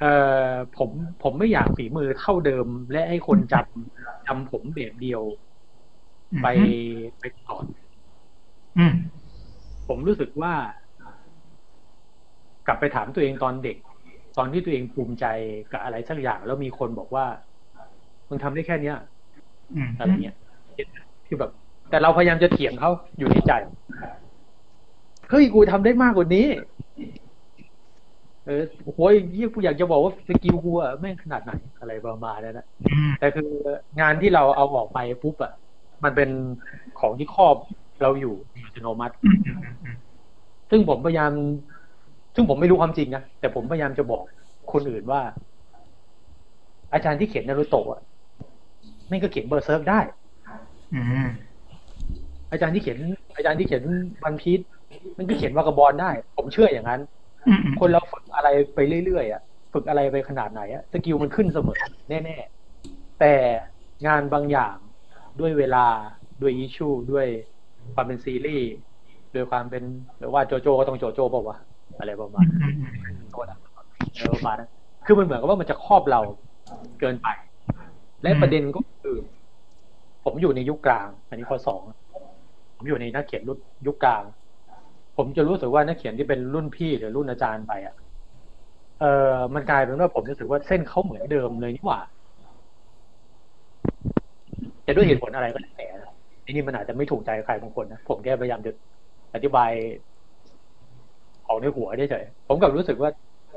[0.00, 0.04] เอ
[0.48, 0.90] อผม
[1.22, 5.22] ผมไม่อยากฝีมือเท่าเดิม และให้คนจำจำผมแบบเดียว
[6.42, 6.48] ไป
[7.20, 7.64] ไปก่อน
[8.78, 8.92] อืม
[9.88, 10.52] ผมรู้สึกว่า
[12.66, 13.76] กลับไปถามตัวเองตอนเด็ก
[14.38, 15.26] ตอนที่ตัวเองภูมิใจ
[15.72, 17.26] กับอะไรสักอย่าง แล้วมีคนบอกว่า
[18.28, 18.96] มึงทำได้แค่เนี้ย
[19.76, 20.36] อืมอะไรเงี้ย
[21.26, 21.50] คือแบบ
[21.90, 23.52] แต่เราพยายามจะเถียงเขาอยู่ในใจ
[25.30, 26.46] เฮ้ยกูทำได้มากกว่านี้
[28.46, 28.62] เออ
[28.96, 33.50] โอ้ยยี่กูอยากจะบอกว่าสกิลกูอะแม่งขนาดไหนอะไรประมาณนั้นนะอืมแต่คือ
[34.00, 35.52] งานที่เราเอาออกไปปุ๊บอะ
[36.04, 36.30] มันเป็น
[37.00, 37.56] ของที่ครอบ
[38.02, 38.34] เราอยู่
[38.64, 39.96] อัตโนมัติอืมอืมอืม
[40.70, 41.32] ซึ่งผมพยายาม
[42.34, 44.24] ซึ่งผมไม่รู้ความจริงนะ แต่ผมพยายามจะบอก
[44.72, 45.20] คนอื่นว่า
[46.92, 48.02] อาจารย์ที่เขียนนารูโตะอะ
[49.08, 50.00] แม่งก็เขียน Berserk ได้
[50.94, 51.26] อืม
[52.52, 52.98] อาจารย์ที่เขียน
[53.36, 53.84] อาจารย์ที่เขียน
[54.24, 54.60] วันพีช
[55.18, 57.00] มันก็เขียน Vagabond ได้ ผมเชื่ออย่างนั้น
[57.48, 59.42] อืมอืมคนเราฝึกอะไรไปเรื่อยๆอะ
[59.72, 61.78] ฝึกอะไรไปขนาดไหนอะ skill มันขึ้นเสมอ
[62.08, 63.34] แน่ๆ แต่
[64.06, 64.76] งานบางอย่าง
[65.40, 65.86] ด้วยเวลา
[66.42, 67.26] ด้วยอิชูด้วย
[67.94, 68.72] ความเป็นซีรีส์
[69.34, 69.82] ด้วยความเป็น
[70.18, 71.58] หรือว่าโจโจก็ต้องโจโจเปล่าวะ
[71.98, 72.44] อะไรประมาณ
[73.30, 73.58] โทษนะ
[74.34, 74.70] ประมาณนั้น
[75.06, 76.20] คือมันเหมือนกับว่ามันจะครอบเรา
[77.00, 77.28] เกินไป
[78.22, 79.16] และประเด็นก็คือ
[80.24, 81.82] ผมอยู่ในยุคกลาง อันนี้ข้อสอง
[82.76, 84.22] ผมอยู่ในนักเขียนรุ่นยุคกลาง
[85.16, 87.94] ผมจะรู้สึกว่านักเขียนที่เป็นรุ่นพี่หรือรุ่นอาจารย์ไปอะ
[89.00, 92.00] เออมันกลายเป็นว่าผมรู้สึกว่าเส้นเขาเหมือนเดิมเลยนี่หว่า
[94.86, 96.12] จะด้วยเหตุผลอะไรก็แล้วแต่นะ
[96.44, 98.72] อันนี้มันอาจจะไม่ถูกใจใครบางคนนะผมแค่พยายามจะ
[99.34, 99.70] อธิบาย
[101.46, 103.10] ของในหัวเฉยๆผมกลับรู้สึกว่า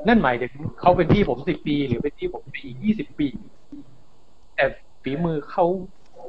[0.08, 3.28] นั่นหมายถึงเขาเป็นพี่ผมสิบปี หรือเป็นพี่ผมไปอีกยี่สิบปี
[4.54, 4.64] แต่
[5.02, 5.64] ฝีมือเขา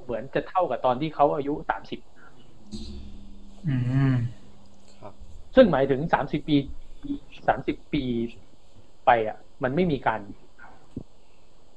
[0.04, 2.00] เหมือนจะเท่ากับตอนที่เขาอายุสามสิบ
[3.68, 3.76] อื
[4.14, 4.16] ม
[5.02, 5.14] ครับ
[5.56, 6.58] ซึ่งหมายถึงสามสิบปี
[7.48, 8.04] สามสิบปี
[9.06, 10.22] ไปอะ มันไม่มีการ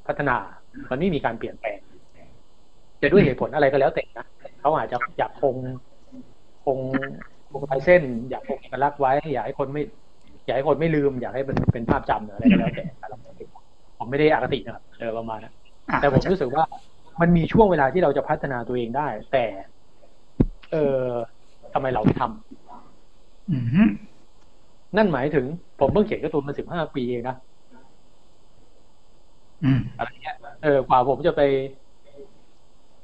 [0.07, 0.37] พัฒนา
[0.91, 1.79] มันไม่มีการเปลี่ยนแปลง
[3.03, 4.27] จะด้วยเหตุผลอะไรก็แล้วแต่นะ
[4.61, 5.55] เขาอาจจะอยากคง
[6.65, 6.79] คง
[7.53, 9.83] คงลายเส้น อยากคงเอกลักษณ์ไว้ อยากให้คนไม่
[10.45, 12.85] อยากให้คนไม่ลืม อยากให้เป็นเป็นภาพจำหรืออะไรก็แล้วแต่
[13.99, 16.65] ผมไม่ได้อคตินะครับเออประมาณนั้นอะแต่ผมรู้สึกว่า
[17.21, 19.45] มันมีช่วงเวลาที่เราจะพัฒนาตัวเองได้ แต่
[20.73, 21.05] เออ
[21.75, 23.91] ทำไมเราไม่ทำอืม
[24.97, 25.47] นั่นหมายถึง
[25.81, 27.37] ผมเพิ่งเขียนการ์ตูนมาสิบห้าปีเองนะ
[29.65, 31.43] อืมอะไรเงี้ยเออกว่าผมจะไป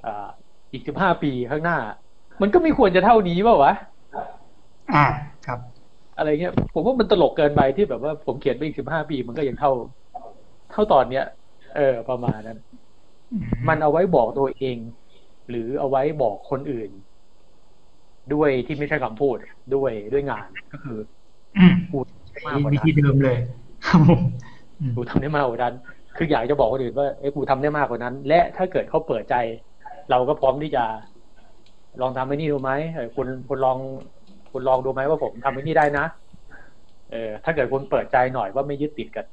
[0.07, 0.29] อ่า
[0.73, 1.79] อีกสิบห้าปีข้างหน้า
[2.43, 3.73] มันก็ไม่ควรจะเท่านี้เปล่าวะ
[4.95, 5.05] อ่า
[5.47, 5.61] ครับ
[6.17, 9.73] อะไรเงี้ย ผมว่ามันตลกเกินไปที่แบบว่าผมเขียนไปอีกสิบห้าปีมันก็ยังเท่า
[10.73, 11.25] เท่าตอนเนี้ย
[11.77, 12.59] เออ ประมาณนั้น
[13.33, 13.37] อื
[13.69, 14.77] มันเอาไว้บอกตัวเอง
[15.51, 16.91] หรือเอาไว้บอกคนอื่น
[18.35, 19.37] ด้วยที่ไม่ใช่คำพูด
[19.75, 20.99] ด้วยด้วยงานก็คือ
[21.59, 22.05] อืมพูด
[22.47, 23.39] มากกว่าวินั้ธีนเดิมเลย
[23.87, 24.21] ครับผม
[24.81, 25.75] อืมกูทำได้มากกว่านั้น
[26.17, 29.35] คืออยากจะบอกคนอื่นว่าเอ้ยกูทำได้มากกว่านั้น และถ้าเกิดเขาเปิดใจ
[30.11, 30.85] เราก็พร้อมที่จะ
[32.01, 33.79] ลองทำไอ้นี่ดูไหมเออคุณคุณลอง
[34.53, 36.05] คุณลองดูไหมว่าผมทำไอ้นี่ได้นะ
[37.11, 39.27] เออถ้าเกิดคุณเปิดใจหน่อยว่าไม่ยึดติดกัน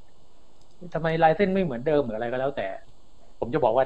[0.93, 2.67] ทำไมลายเส้นไม่เหมือนเดิมหรืออะไรก็แล้วแต่
[3.39, 3.85] ผมจะบอกว่า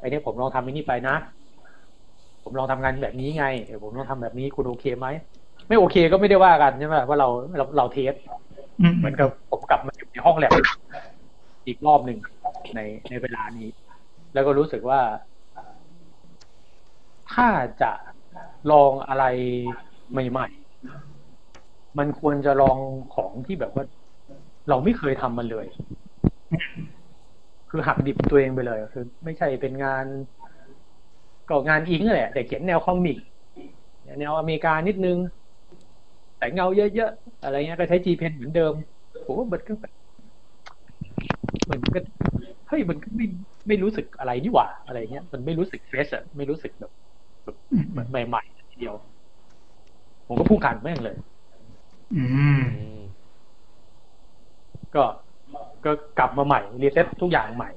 [0.00, 1.14] ไอ้นี่ผมลองทำไอ้นี่ไปนะ
[2.44, 5.06] ผมลองทำงานแบบนี้ไงเออผมลองทำแบบนี้คุณโอเคไหม
[5.68, 8.14] ไม่โอเคก็ไม่ได้ว่ากันใช่ไหมว่าเราเราเราเทส
[8.80, 10.52] อืมเหมือนกับผมกลับมาอยู่ในห้องแลบ
[11.66, 12.18] อีกรอบหนึ่ง
[12.74, 12.80] ใน
[13.10, 13.68] ในเวลานี้
[14.34, 15.00] แล้วก็รู้สึกว่า
[17.32, 17.48] ถ้า
[17.82, 17.92] จะ
[18.70, 19.24] ลองอะไร
[20.12, 22.78] ใหม่ๆ มันควรจะลอง
[23.14, 23.84] ของที่แบบว่า
[24.68, 25.66] เราไม่เคยทำมันเลย
[27.70, 30.06] คือหักดิบตัวเองไปเลย คือ ไม่ใช่เป็นงาน
[31.48, 33.18] ก็งานอิงนั่แหละ แต่เขียนแนวคอมิก
[34.18, 35.18] แนวอเมริกานิดนึง
[36.38, 38.72] แต่เงาเยอะๆ อะไรเงี้ยก็ใช้ G Pen เหมือนเดิม
[39.24, 39.92] ผมว่ามันก็แบบ
[41.70, 42.00] มันก็
[42.68, 43.26] เฮ้ยมันก็ไม่
[43.68, 46.92] ไม่รู้สึกอะไรนี่หว่าอะไรเงี้ย มันไม่รู้สึกเฟสอะไม่รู้สึกแบบ
[47.44, 48.94] แบบอืมเหมือนใหม่ๆทีเดียว
[50.26, 51.16] ผมก็พูดขันแม่งเลย
[52.14, 52.24] อื
[52.58, 53.00] มอืม
[54.94, 55.04] ก็
[55.84, 57.70] ก็กลับมาใหม่รีเซ็ตทุกอย่างใหม่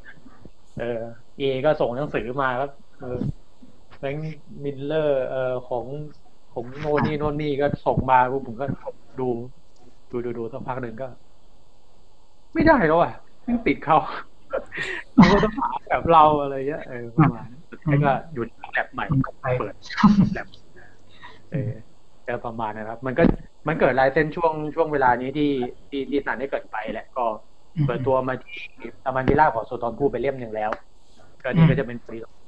[0.79, 0.99] เออ
[1.37, 3.19] เอก็ส่งหนังสือมาครับเออ
[3.99, 4.23] แบงค์
[4.63, 5.85] มิลเลอร์ เอ่อของ
[6.53, 8.65] ของโนนนี่โนนนี่ก็ส่งมาปุ๊บผมก็
[9.19, 9.27] ดู
[10.11, 11.07] ดูดูดูสักพักหนึ่งก็
[12.53, 13.13] ไม่ได้แล้วอะ
[13.45, 13.97] ไม่ติดเขา
[15.13, 19.05] เขาก็ต้องหาแบบเราอะไรเงี้ยเออประมาณนั้นสุดท้ายก็หยุด แบบใหม่
[19.41, 19.73] ไปเปิด
[20.35, 20.47] แบบ
[21.51, 21.71] เออ
[22.25, 23.23] แต่ประมาณนะครับ มันก็
[23.67, 25.51] มันเกิดลายเส้นช่วงช่วงเวลานี้ที่
[25.89, 27.25] ที่ที่นันได้เกิดไปแหละ ก็
[27.87, 28.59] เปิดตัวมาที่
[29.03, 30.71] ตามันดิล่าของโซตอนพูดไปเล่มหนึ่งแล้ว
[31.43, 31.97] ก็นี่ก็จะเป็น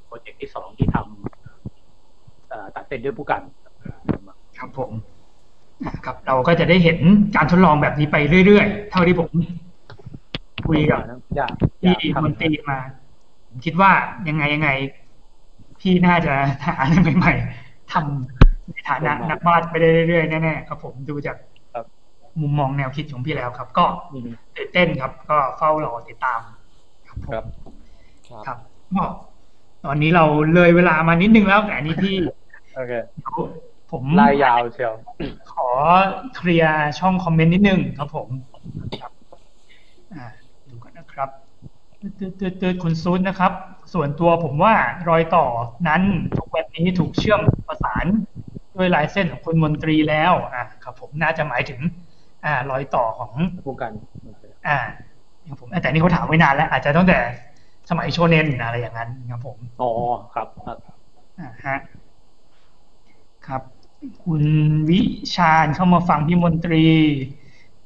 [0.06, 3.42] โปรเจกต์ที่สองที่ทำเอ่อตัดเส้นด้วยผู้กัน
[4.58, 4.90] ครับผม
[5.84, 6.98] อะครับเราก็จะได้เห็น
[7.36, 8.16] การทดลองแบบนี้ไป
[8.46, 9.30] เรื่อยๆ เท่าที่ผม
[10.68, 11.00] คุยกับ
[11.36, 11.52] อยาก
[11.82, 12.78] อพี่ยากทำมนตรีมา
[13.48, 13.90] ผมคิดว่า
[14.28, 14.70] ยังไงยังไง
[15.80, 16.34] พี่น่าจะ
[16.66, 21.36] หาอะไรใหม่ๆทำในฐานะนักวาดไปได้เรื่อยๆแน่ๆครับผมดูจาก
[21.74, 21.84] ครับ
[22.40, 26.40] มุมมองแนวคิดของพี่แล้วครับ ก็อืมตื่นเต้นครับ ก็เฝ้ารอติดตาม
[27.08, 27.44] ครับผมครับ
[28.28, 28.58] ครับครับ
[28.94, 29.04] ก็
[29.84, 30.24] ตอนนี้เรา
[30.54, 32.14] เลยเวลามานิดนึงแล้วแต่อันนี้พี่
[32.74, 33.36] โอเคเดี๋ยว
[33.90, 34.92] ผมลายยาวเชียว
[35.52, 35.68] ขอ
[36.36, 38.28] เคลียร์ช่องคอมเมนต์นิดนึงครับผม
[39.00, 39.12] ครับ
[40.14, 40.26] อ่า
[40.68, 41.30] ดูกันนะครับ
[42.00, 43.52] ตืดตืดตืดคุณซูดนะครับ
[43.94, 44.74] ส่วนตัวผมว่า
[45.08, 45.46] รอยต่อ
[45.88, 46.02] นั้น
[46.36, 48.06] ทุกวันนี้ถูกเชื่อมประสาน
[48.76, 51.80] ด้วยลายเส้นของคุณมนตรีแล้วอ่าครับผมน่าจะหมายถึง
[52.44, 53.32] อ่ารอยต่อของ
[53.64, 53.92] ผู้กัน
[54.24, 54.78] โอเคอ่า
[55.42, 57.18] อย่างผมแต่นี่เขาถามไว้นานแล้ว อาจจะตั้งแต่
[57.90, 59.90] สมัยโชเนนอะไรอย่างนั้นครับผมอ๋อ
[60.34, 60.78] ครับครับ
[61.40, 61.76] อ่าฮะ
[63.46, 63.62] ครับ
[64.24, 64.42] คุณ
[64.90, 65.00] วิ
[65.34, 66.84] ชาญเข้ามาฟังพี่มนตรี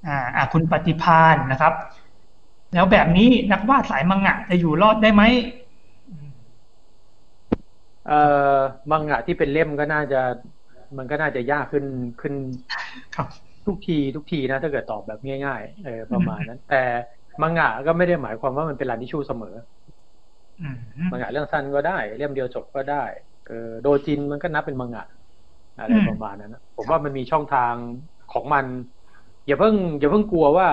[0.07, 1.73] อ่าอ่าคุณปฏิพานนะครับ
[2.75, 5.23] แล้วแบบนี้นักวาดสายมังงะจะอยู่รอดได้ไหม
[6.09, 6.31] อืม
[8.07, 8.19] เอ่
[8.57, 8.59] อ
[8.91, 10.21] มังงะที่เป็นเล่มก็น่าจะ
[10.99, 11.85] มันก็น่าจะยากขึ้น
[12.21, 12.35] ขึ้น
[13.15, 13.27] ครับ
[13.67, 16.83] ทุกทีทุกทีนะ ถ้าเกิดตอบแบบง่าย ๆ เออประมาณนั้น แต่
[17.43, 19.55] มังงะก็ไม่ได้หมายความว่ามันเป็นรันที่ชูเสมอ
[20.61, 20.77] อืม
[21.11, 23.05] มังงะเรื่องสั้นก็ได้ เล่มเดียวจบก็ได้
[23.47, 25.05] เออโดจินมันก็นับเป็นมังงะ
[25.79, 27.75] อะไรอืมประมาณนั้นนะผมว่ามันมีช่องทาง
[28.33, 28.67] ของมัน
[29.47, 30.69] อย่าเพิ่ง อย่าเพิ่งกลัวว่า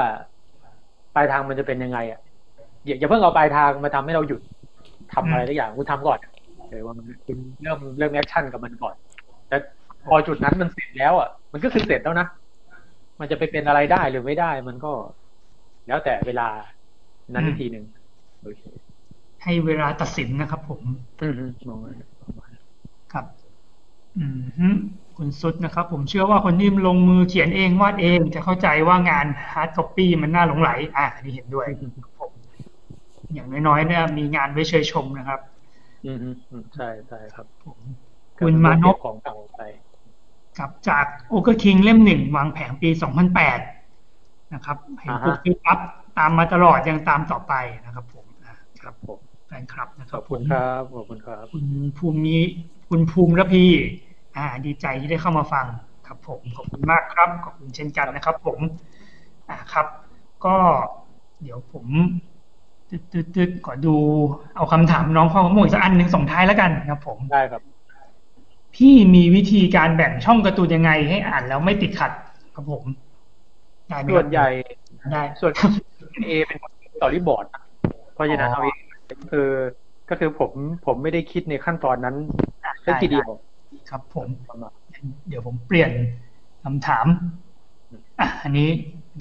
[1.16, 2.20] ปลายทางมันจะเป็นยังไงอะ
[2.86, 4.42] อย่าอย่าเพิ่งเอาปลายทางมาทำให้เราหยุด
[5.14, 6.20] ทำอะไรทุกอย่างคุณทำก่อน
[6.70, 8.96] เออว่ามันคุณเริ่มเริ่ม action กับมันก่อน
[9.48, 9.58] แต่
[10.10, 12.28] พอจุดนั้นมันเสร็จแล้วอะ มันก็คือเสร็จแล้วนะ
[13.20, 14.92] มันจะไปเป็นอะไรได้หรือไม่ได้ มันก็
[15.88, 16.48] แล้วแต่เวลา
[17.34, 17.86] นั้นอีกทีหนึ่ง
[18.42, 18.62] โอเค
[19.44, 20.82] ให้เวลาตัดสินนะครับผม
[21.22, 21.92] อืมฮึมองไว้
[22.22, 22.66] ประมาณนั้น
[23.14, 23.26] ครับ
[24.18, 24.68] อืมฮึ
[25.22, 32.32] คุณสุดนะครับ ผมเชื่อว่าคนที่ลงมือเขียนเองวาดเองจะเข้าใจว่างาน hard copy มันน่าหลงใหล อ่าอันนี้เห็นด้วยครับผม
[33.34, 35.40] อย่างน้อยๆเนี่ยมีงานไว้เชยชมนะครับ
[36.06, 37.80] อืมฮึอืมใช่ใช่ครับผม
[38.40, 39.62] คุณมานพของเก่าไป
[40.58, 42.90] กับจากโอเ r อร์คิงเล่มหนึ่งวางแผงปี
[43.52, 43.60] 2008
[44.54, 45.80] นะครับเห็นอ่าฮะปุ๊บปิ๊บปั๊บ
[46.18, 47.54] ตามมาตลอดยังตามต่อไป
[47.86, 51.66] นะครับ ผมอ่าครับผมแฟนคลับนะคขรัอบบคุณผมครับขอบคุณครับ คุณ
[51.98, 52.38] ภูมิ
[52.90, 53.66] คุณภูมิระพี
[54.40, 55.66] อ่า ดีใจที่ได้เข้ามาฟัง
[56.08, 58.60] ครับผม ขอบคุณมากครับ ขอบคุณเช่นกันนะครับ ผม
[59.50, 59.88] อ่าครับ
[60.46, 60.56] ก็
[61.42, 61.86] เดี๋ยวผม
[62.90, 63.96] ตึ๊ดตึ๊ดตึ๊ดขอดู
[64.56, 67.62] เอาคำถามน้องข้อมูลสักอันหนึ่งส่งท้ายแล้วกันครับ ผม ได้ครับ
[68.76, 72.12] พี่มีวิธีการแบ่งช่องการ์ตูนยังไงให้อ่านแล้วไม่ติดขัด
[72.56, 72.84] ครับผม
[73.90, 74.48] ได้ไหมครับส่วนใหญ่
[75.12, 75.54] ได้ส่วน
[76.28, 76.58] เอเป็น
[76.94, 77.46] สตอรี่บอร์ด
[78.14, 78.78] เพราะฉะนั้นอ๋อเอาเอง
[79.32, 79.48] คือ
[80.10, 80.52] ก็คือผม
[80.86, 82.16] ผมไม่ได้คิดในขั้นตอนนั้น
[82.82, 83.30] แค่ทีเดียว
[83.90, 84.74] ครับผมประมาณ
[85.28, 85.92] เดี๋ยวผมเปลี่ยน
[86.64, 87.06] คำถาม
[88.20, 88.70] อะอันนี้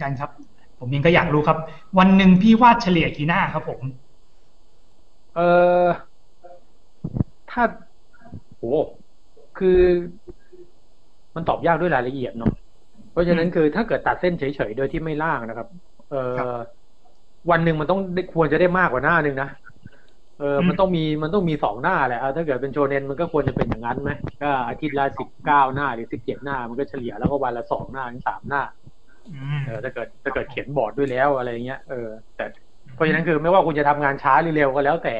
[0.01, 0.31] กันครับ
[0.79, 1.59] ผมเองก็อยากรู้ครับ
[1.99, 3.81] วันหนึ่งพี่วาดเฉลี่ยกี่หน้าครับ ผม
[5.35, 5.41] เอ
[5.85, 5.89] อ
[7.51, 7.63] ถ้า
[8.59, 8.65] โห
[9.59, 9.81] คือ
[11.35, 12.53] มันตอบยากด้วยรายละเอียดเนาะ
[13.13, 15.69] เพราะฉะนั้นคือถ้าเกิดตัดเส้นเฉยๆโดยที่ไม่ล่างนะครับ
[16.11, 16.37] เออ
[17.51, 19.49] วันหนึ่งมันต้องได้ควรจะได้มากกว่าหน้าหนึ่งนะ
[20.41, 24.11] เออมันต้องมีมันต้องมีสองหน้าแหละเอาถ้าเกิดเป็นโชเนนมันก็ควรจะเป็นอย่างนั้นไหม
[24.43, 28.63] ก็อาทิตย์ละสิบเก้าหน้าหรือสิบเจ็ดหน้า มันก็เฉลี่ยแล้วก็วันละสองหน้าถึงสามหน้า
[29.29, 32.45] อืมเออถ้าเกิดถ้าเกิดเขียนบอร์ดด้วยแล้วอะไรเงี้ยเออแต่
[32.95, 35.17] เพราะฉะนั้นคือไม่ว่าคุณจะทำงานช้าหรือเร็วก็แล้วแต่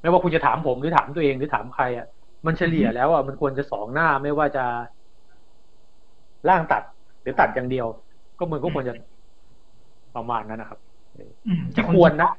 [0.00, 2.06] ไม่ว่าคุณจะถามผมหรือถามตัวเองหรือถามใครอะ
[2.46, 4.64] มันเฉลี่ยแล้วอะมันควรจะสองหน้าไม่ว่าจะ
[6.48, 6.82] ล่างตัด
[7.22, 7.86] หรือตัดอย่างเดียว
[8.38, 8.94] ก็มันก็ควรจะ
[10.16, 10.78] ประมาณนั้นนะครับ
[11.46, 12.30] อืมจะควรนะ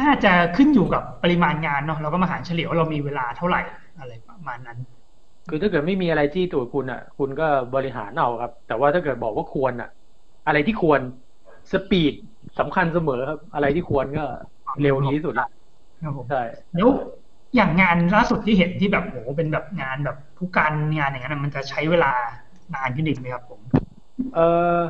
[0.00, 3.62] น่าจะขึ้นอยู่กับปริมาณงานเนาะเราก็มาหารเฉลี่ยว่าเรามีเวลาเท่าไหร่
[3.98, 4.78] อะไรประมาณนั้น
[5.48, 9.88] คือถ้าเกิดไม่มีอะไรจี้ตัวคุณอะ คุณก็บริหารเอาครับ แต่ว่าถ้าเกิดบอกว่าควรอะ
[10.46, 11.00] อะไรที่ควร
[11.72, 12.14] สปีด
[12.58, 14.24] สำคัญเสมอครับ อะไรที่ควรก็
[14.82, 15.48] เร็วที่สุดละ
[16.02, 16.42] ครับผมใช่
[16.76, 16.90] แล้ว
[17.56, 22.12] อย่างงานล่าสุดที่เห็นที่แบบโหเป็นแบบงานแบบผู้การงานอย่างนั้นนะมันจะใช้เวลา
[22.74, 23.60] นานขึ้นอีกไหมครับผม
[24.34, 24.40] เอ
[24.78, 24.80] อ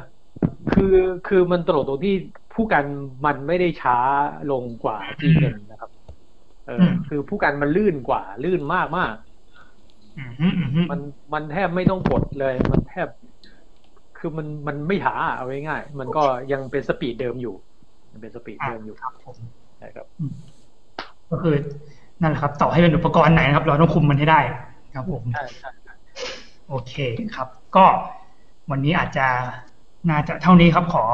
[0.73, 0.97] คือ
[1.29, 2.15] คือมันตลกตรงที่
[2.55, 2.85] ผู้กัน
[3.27, 3.99] มันไม่ได้ช้า
[4.53, 5.91] ลงกว่าจีเอ็นนะครับ
[6.67, 9.15] เออ คือผู้กันมันลื่นกว่า ลื่นมากมาก
[10.19, 11.01] อืมฮึอืมฮึมัน
[11.33, 13.09] มันแทบไม่ต้องกดเลย มันแทบ
[14.19, 16.23] คือมันมันไม่ช้าเอาง่ายๆมันก็
[16.53, 17.55] ยังเป็นสปีดเดิมอยู่
[18.13, 19.37] ยังเป็นสปีดอ่าเดิมอยู่ครับผม
[19.79, 20.07] ใช่ครับ
[21.31, 21.55] ก็คือ
[22.21, 24.41] นั่นแหละครับ ต่อให้เป็นอุปกรณ์ไหนนะครับ เราต้องคุมมันให้ได้
[24.95, 25.71] ครับผมใช่ใช่
[26.69, 26.95] โอเค
[27.37, 27.85] ครับ ก็
[28.71, 29.27] วันนี้อาจจะ
[30.11, 31.05] น่าจะเท่านี้ครับขอ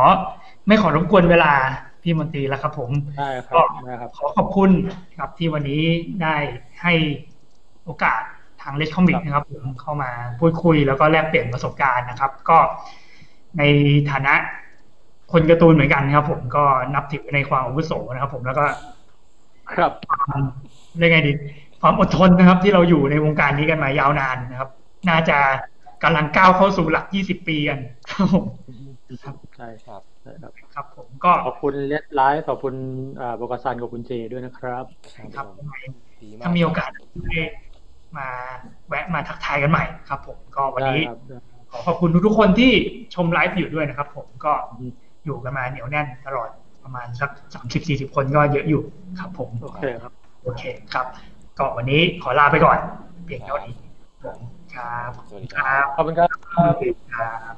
[0.71, 1.53] ไม่ขอรบกวนเวลา
[2.03, 4.71] พี่มนตรีแล้วครับผมได้ครับได้ครับขอขอบคุณ
[5.19, 5.83] ครับที่วันนี้
[6.23, 6.37] ได้
[6.83, 6.93] ให้
[7.85, 8.23] โอกาส
[8.63, 10.11] ทางเลดคอมิกนะครับผมเข้ามา
[10.41, 12.59] พูดคุยแล้วก็แลกเปลี่ยนประสบการณ์นะครับ ก็
[13.59, 13.63] ใน
[14.11, 14.35] ฐานะ
[15.33, 16.65] คนการ์ตูนเหมือนกันนะครับ ผมก็
[16.95, 18.65] นับถือในความอาวุโสนะครับ ผมแล้วก็
[19.73, 20.41] ครับความ
[20.99, 21.33] เรียกไงดี
[21.81, 24.71] ความอดทนนะครับ ที่เราอยู่ในวงการนี้กันมายาวนานนะครับ
[25.09, 25.39] น่าจะ
[26.03, 27.79] กำลังก้าวเข้าสู่หลัก 20 ปีกัน
[28.11, 28.45] ครับผม
[29.23, 30.03] ครับใช่ครับ
[31.25, 32.75] ก็ขอบคุณเลดไลฟ์ขอบคุณ
[33.21, 34.85] อ่าโบกาซันกับคุณเจด้วยนะครับ
[35.37, 35.77] ครับผมยังไง
[36.23, 36.91] ดีมากถ้ามีโอกาส
[37.25, 37.41] ได้
[38.19, 38.29] มา
[38.89, 41.39] แวะมาทักทายกันใหม่ครับผมก็วันได้นี้ครับได้
[41.71, 42.73] ขอขอบคุณทุกๆคนที่
[43.15, 44.91] ชมไลฟ์อยู่ด้วยนะครับ ผมก็อืม
[45.25, 46.49] อยู่กันมาเหนียวแน่นตลอด
[46.85, 48.83] ประมาณสักสามสิบสี่สิบคนก็เยอะอยู่
[49.21, 51.07] ครับผมโอเคครับโอเคครับ
[51.59, 52.79] ก็วันนี้ขอลาไปก่อน
[53.27, 53.75] เพียงเท่านี้
[54.25, 54.39] ผม
[54.75, 57.55] ครับ สวัสดีคครัรับบขอบคุณครับสวัสดีครับ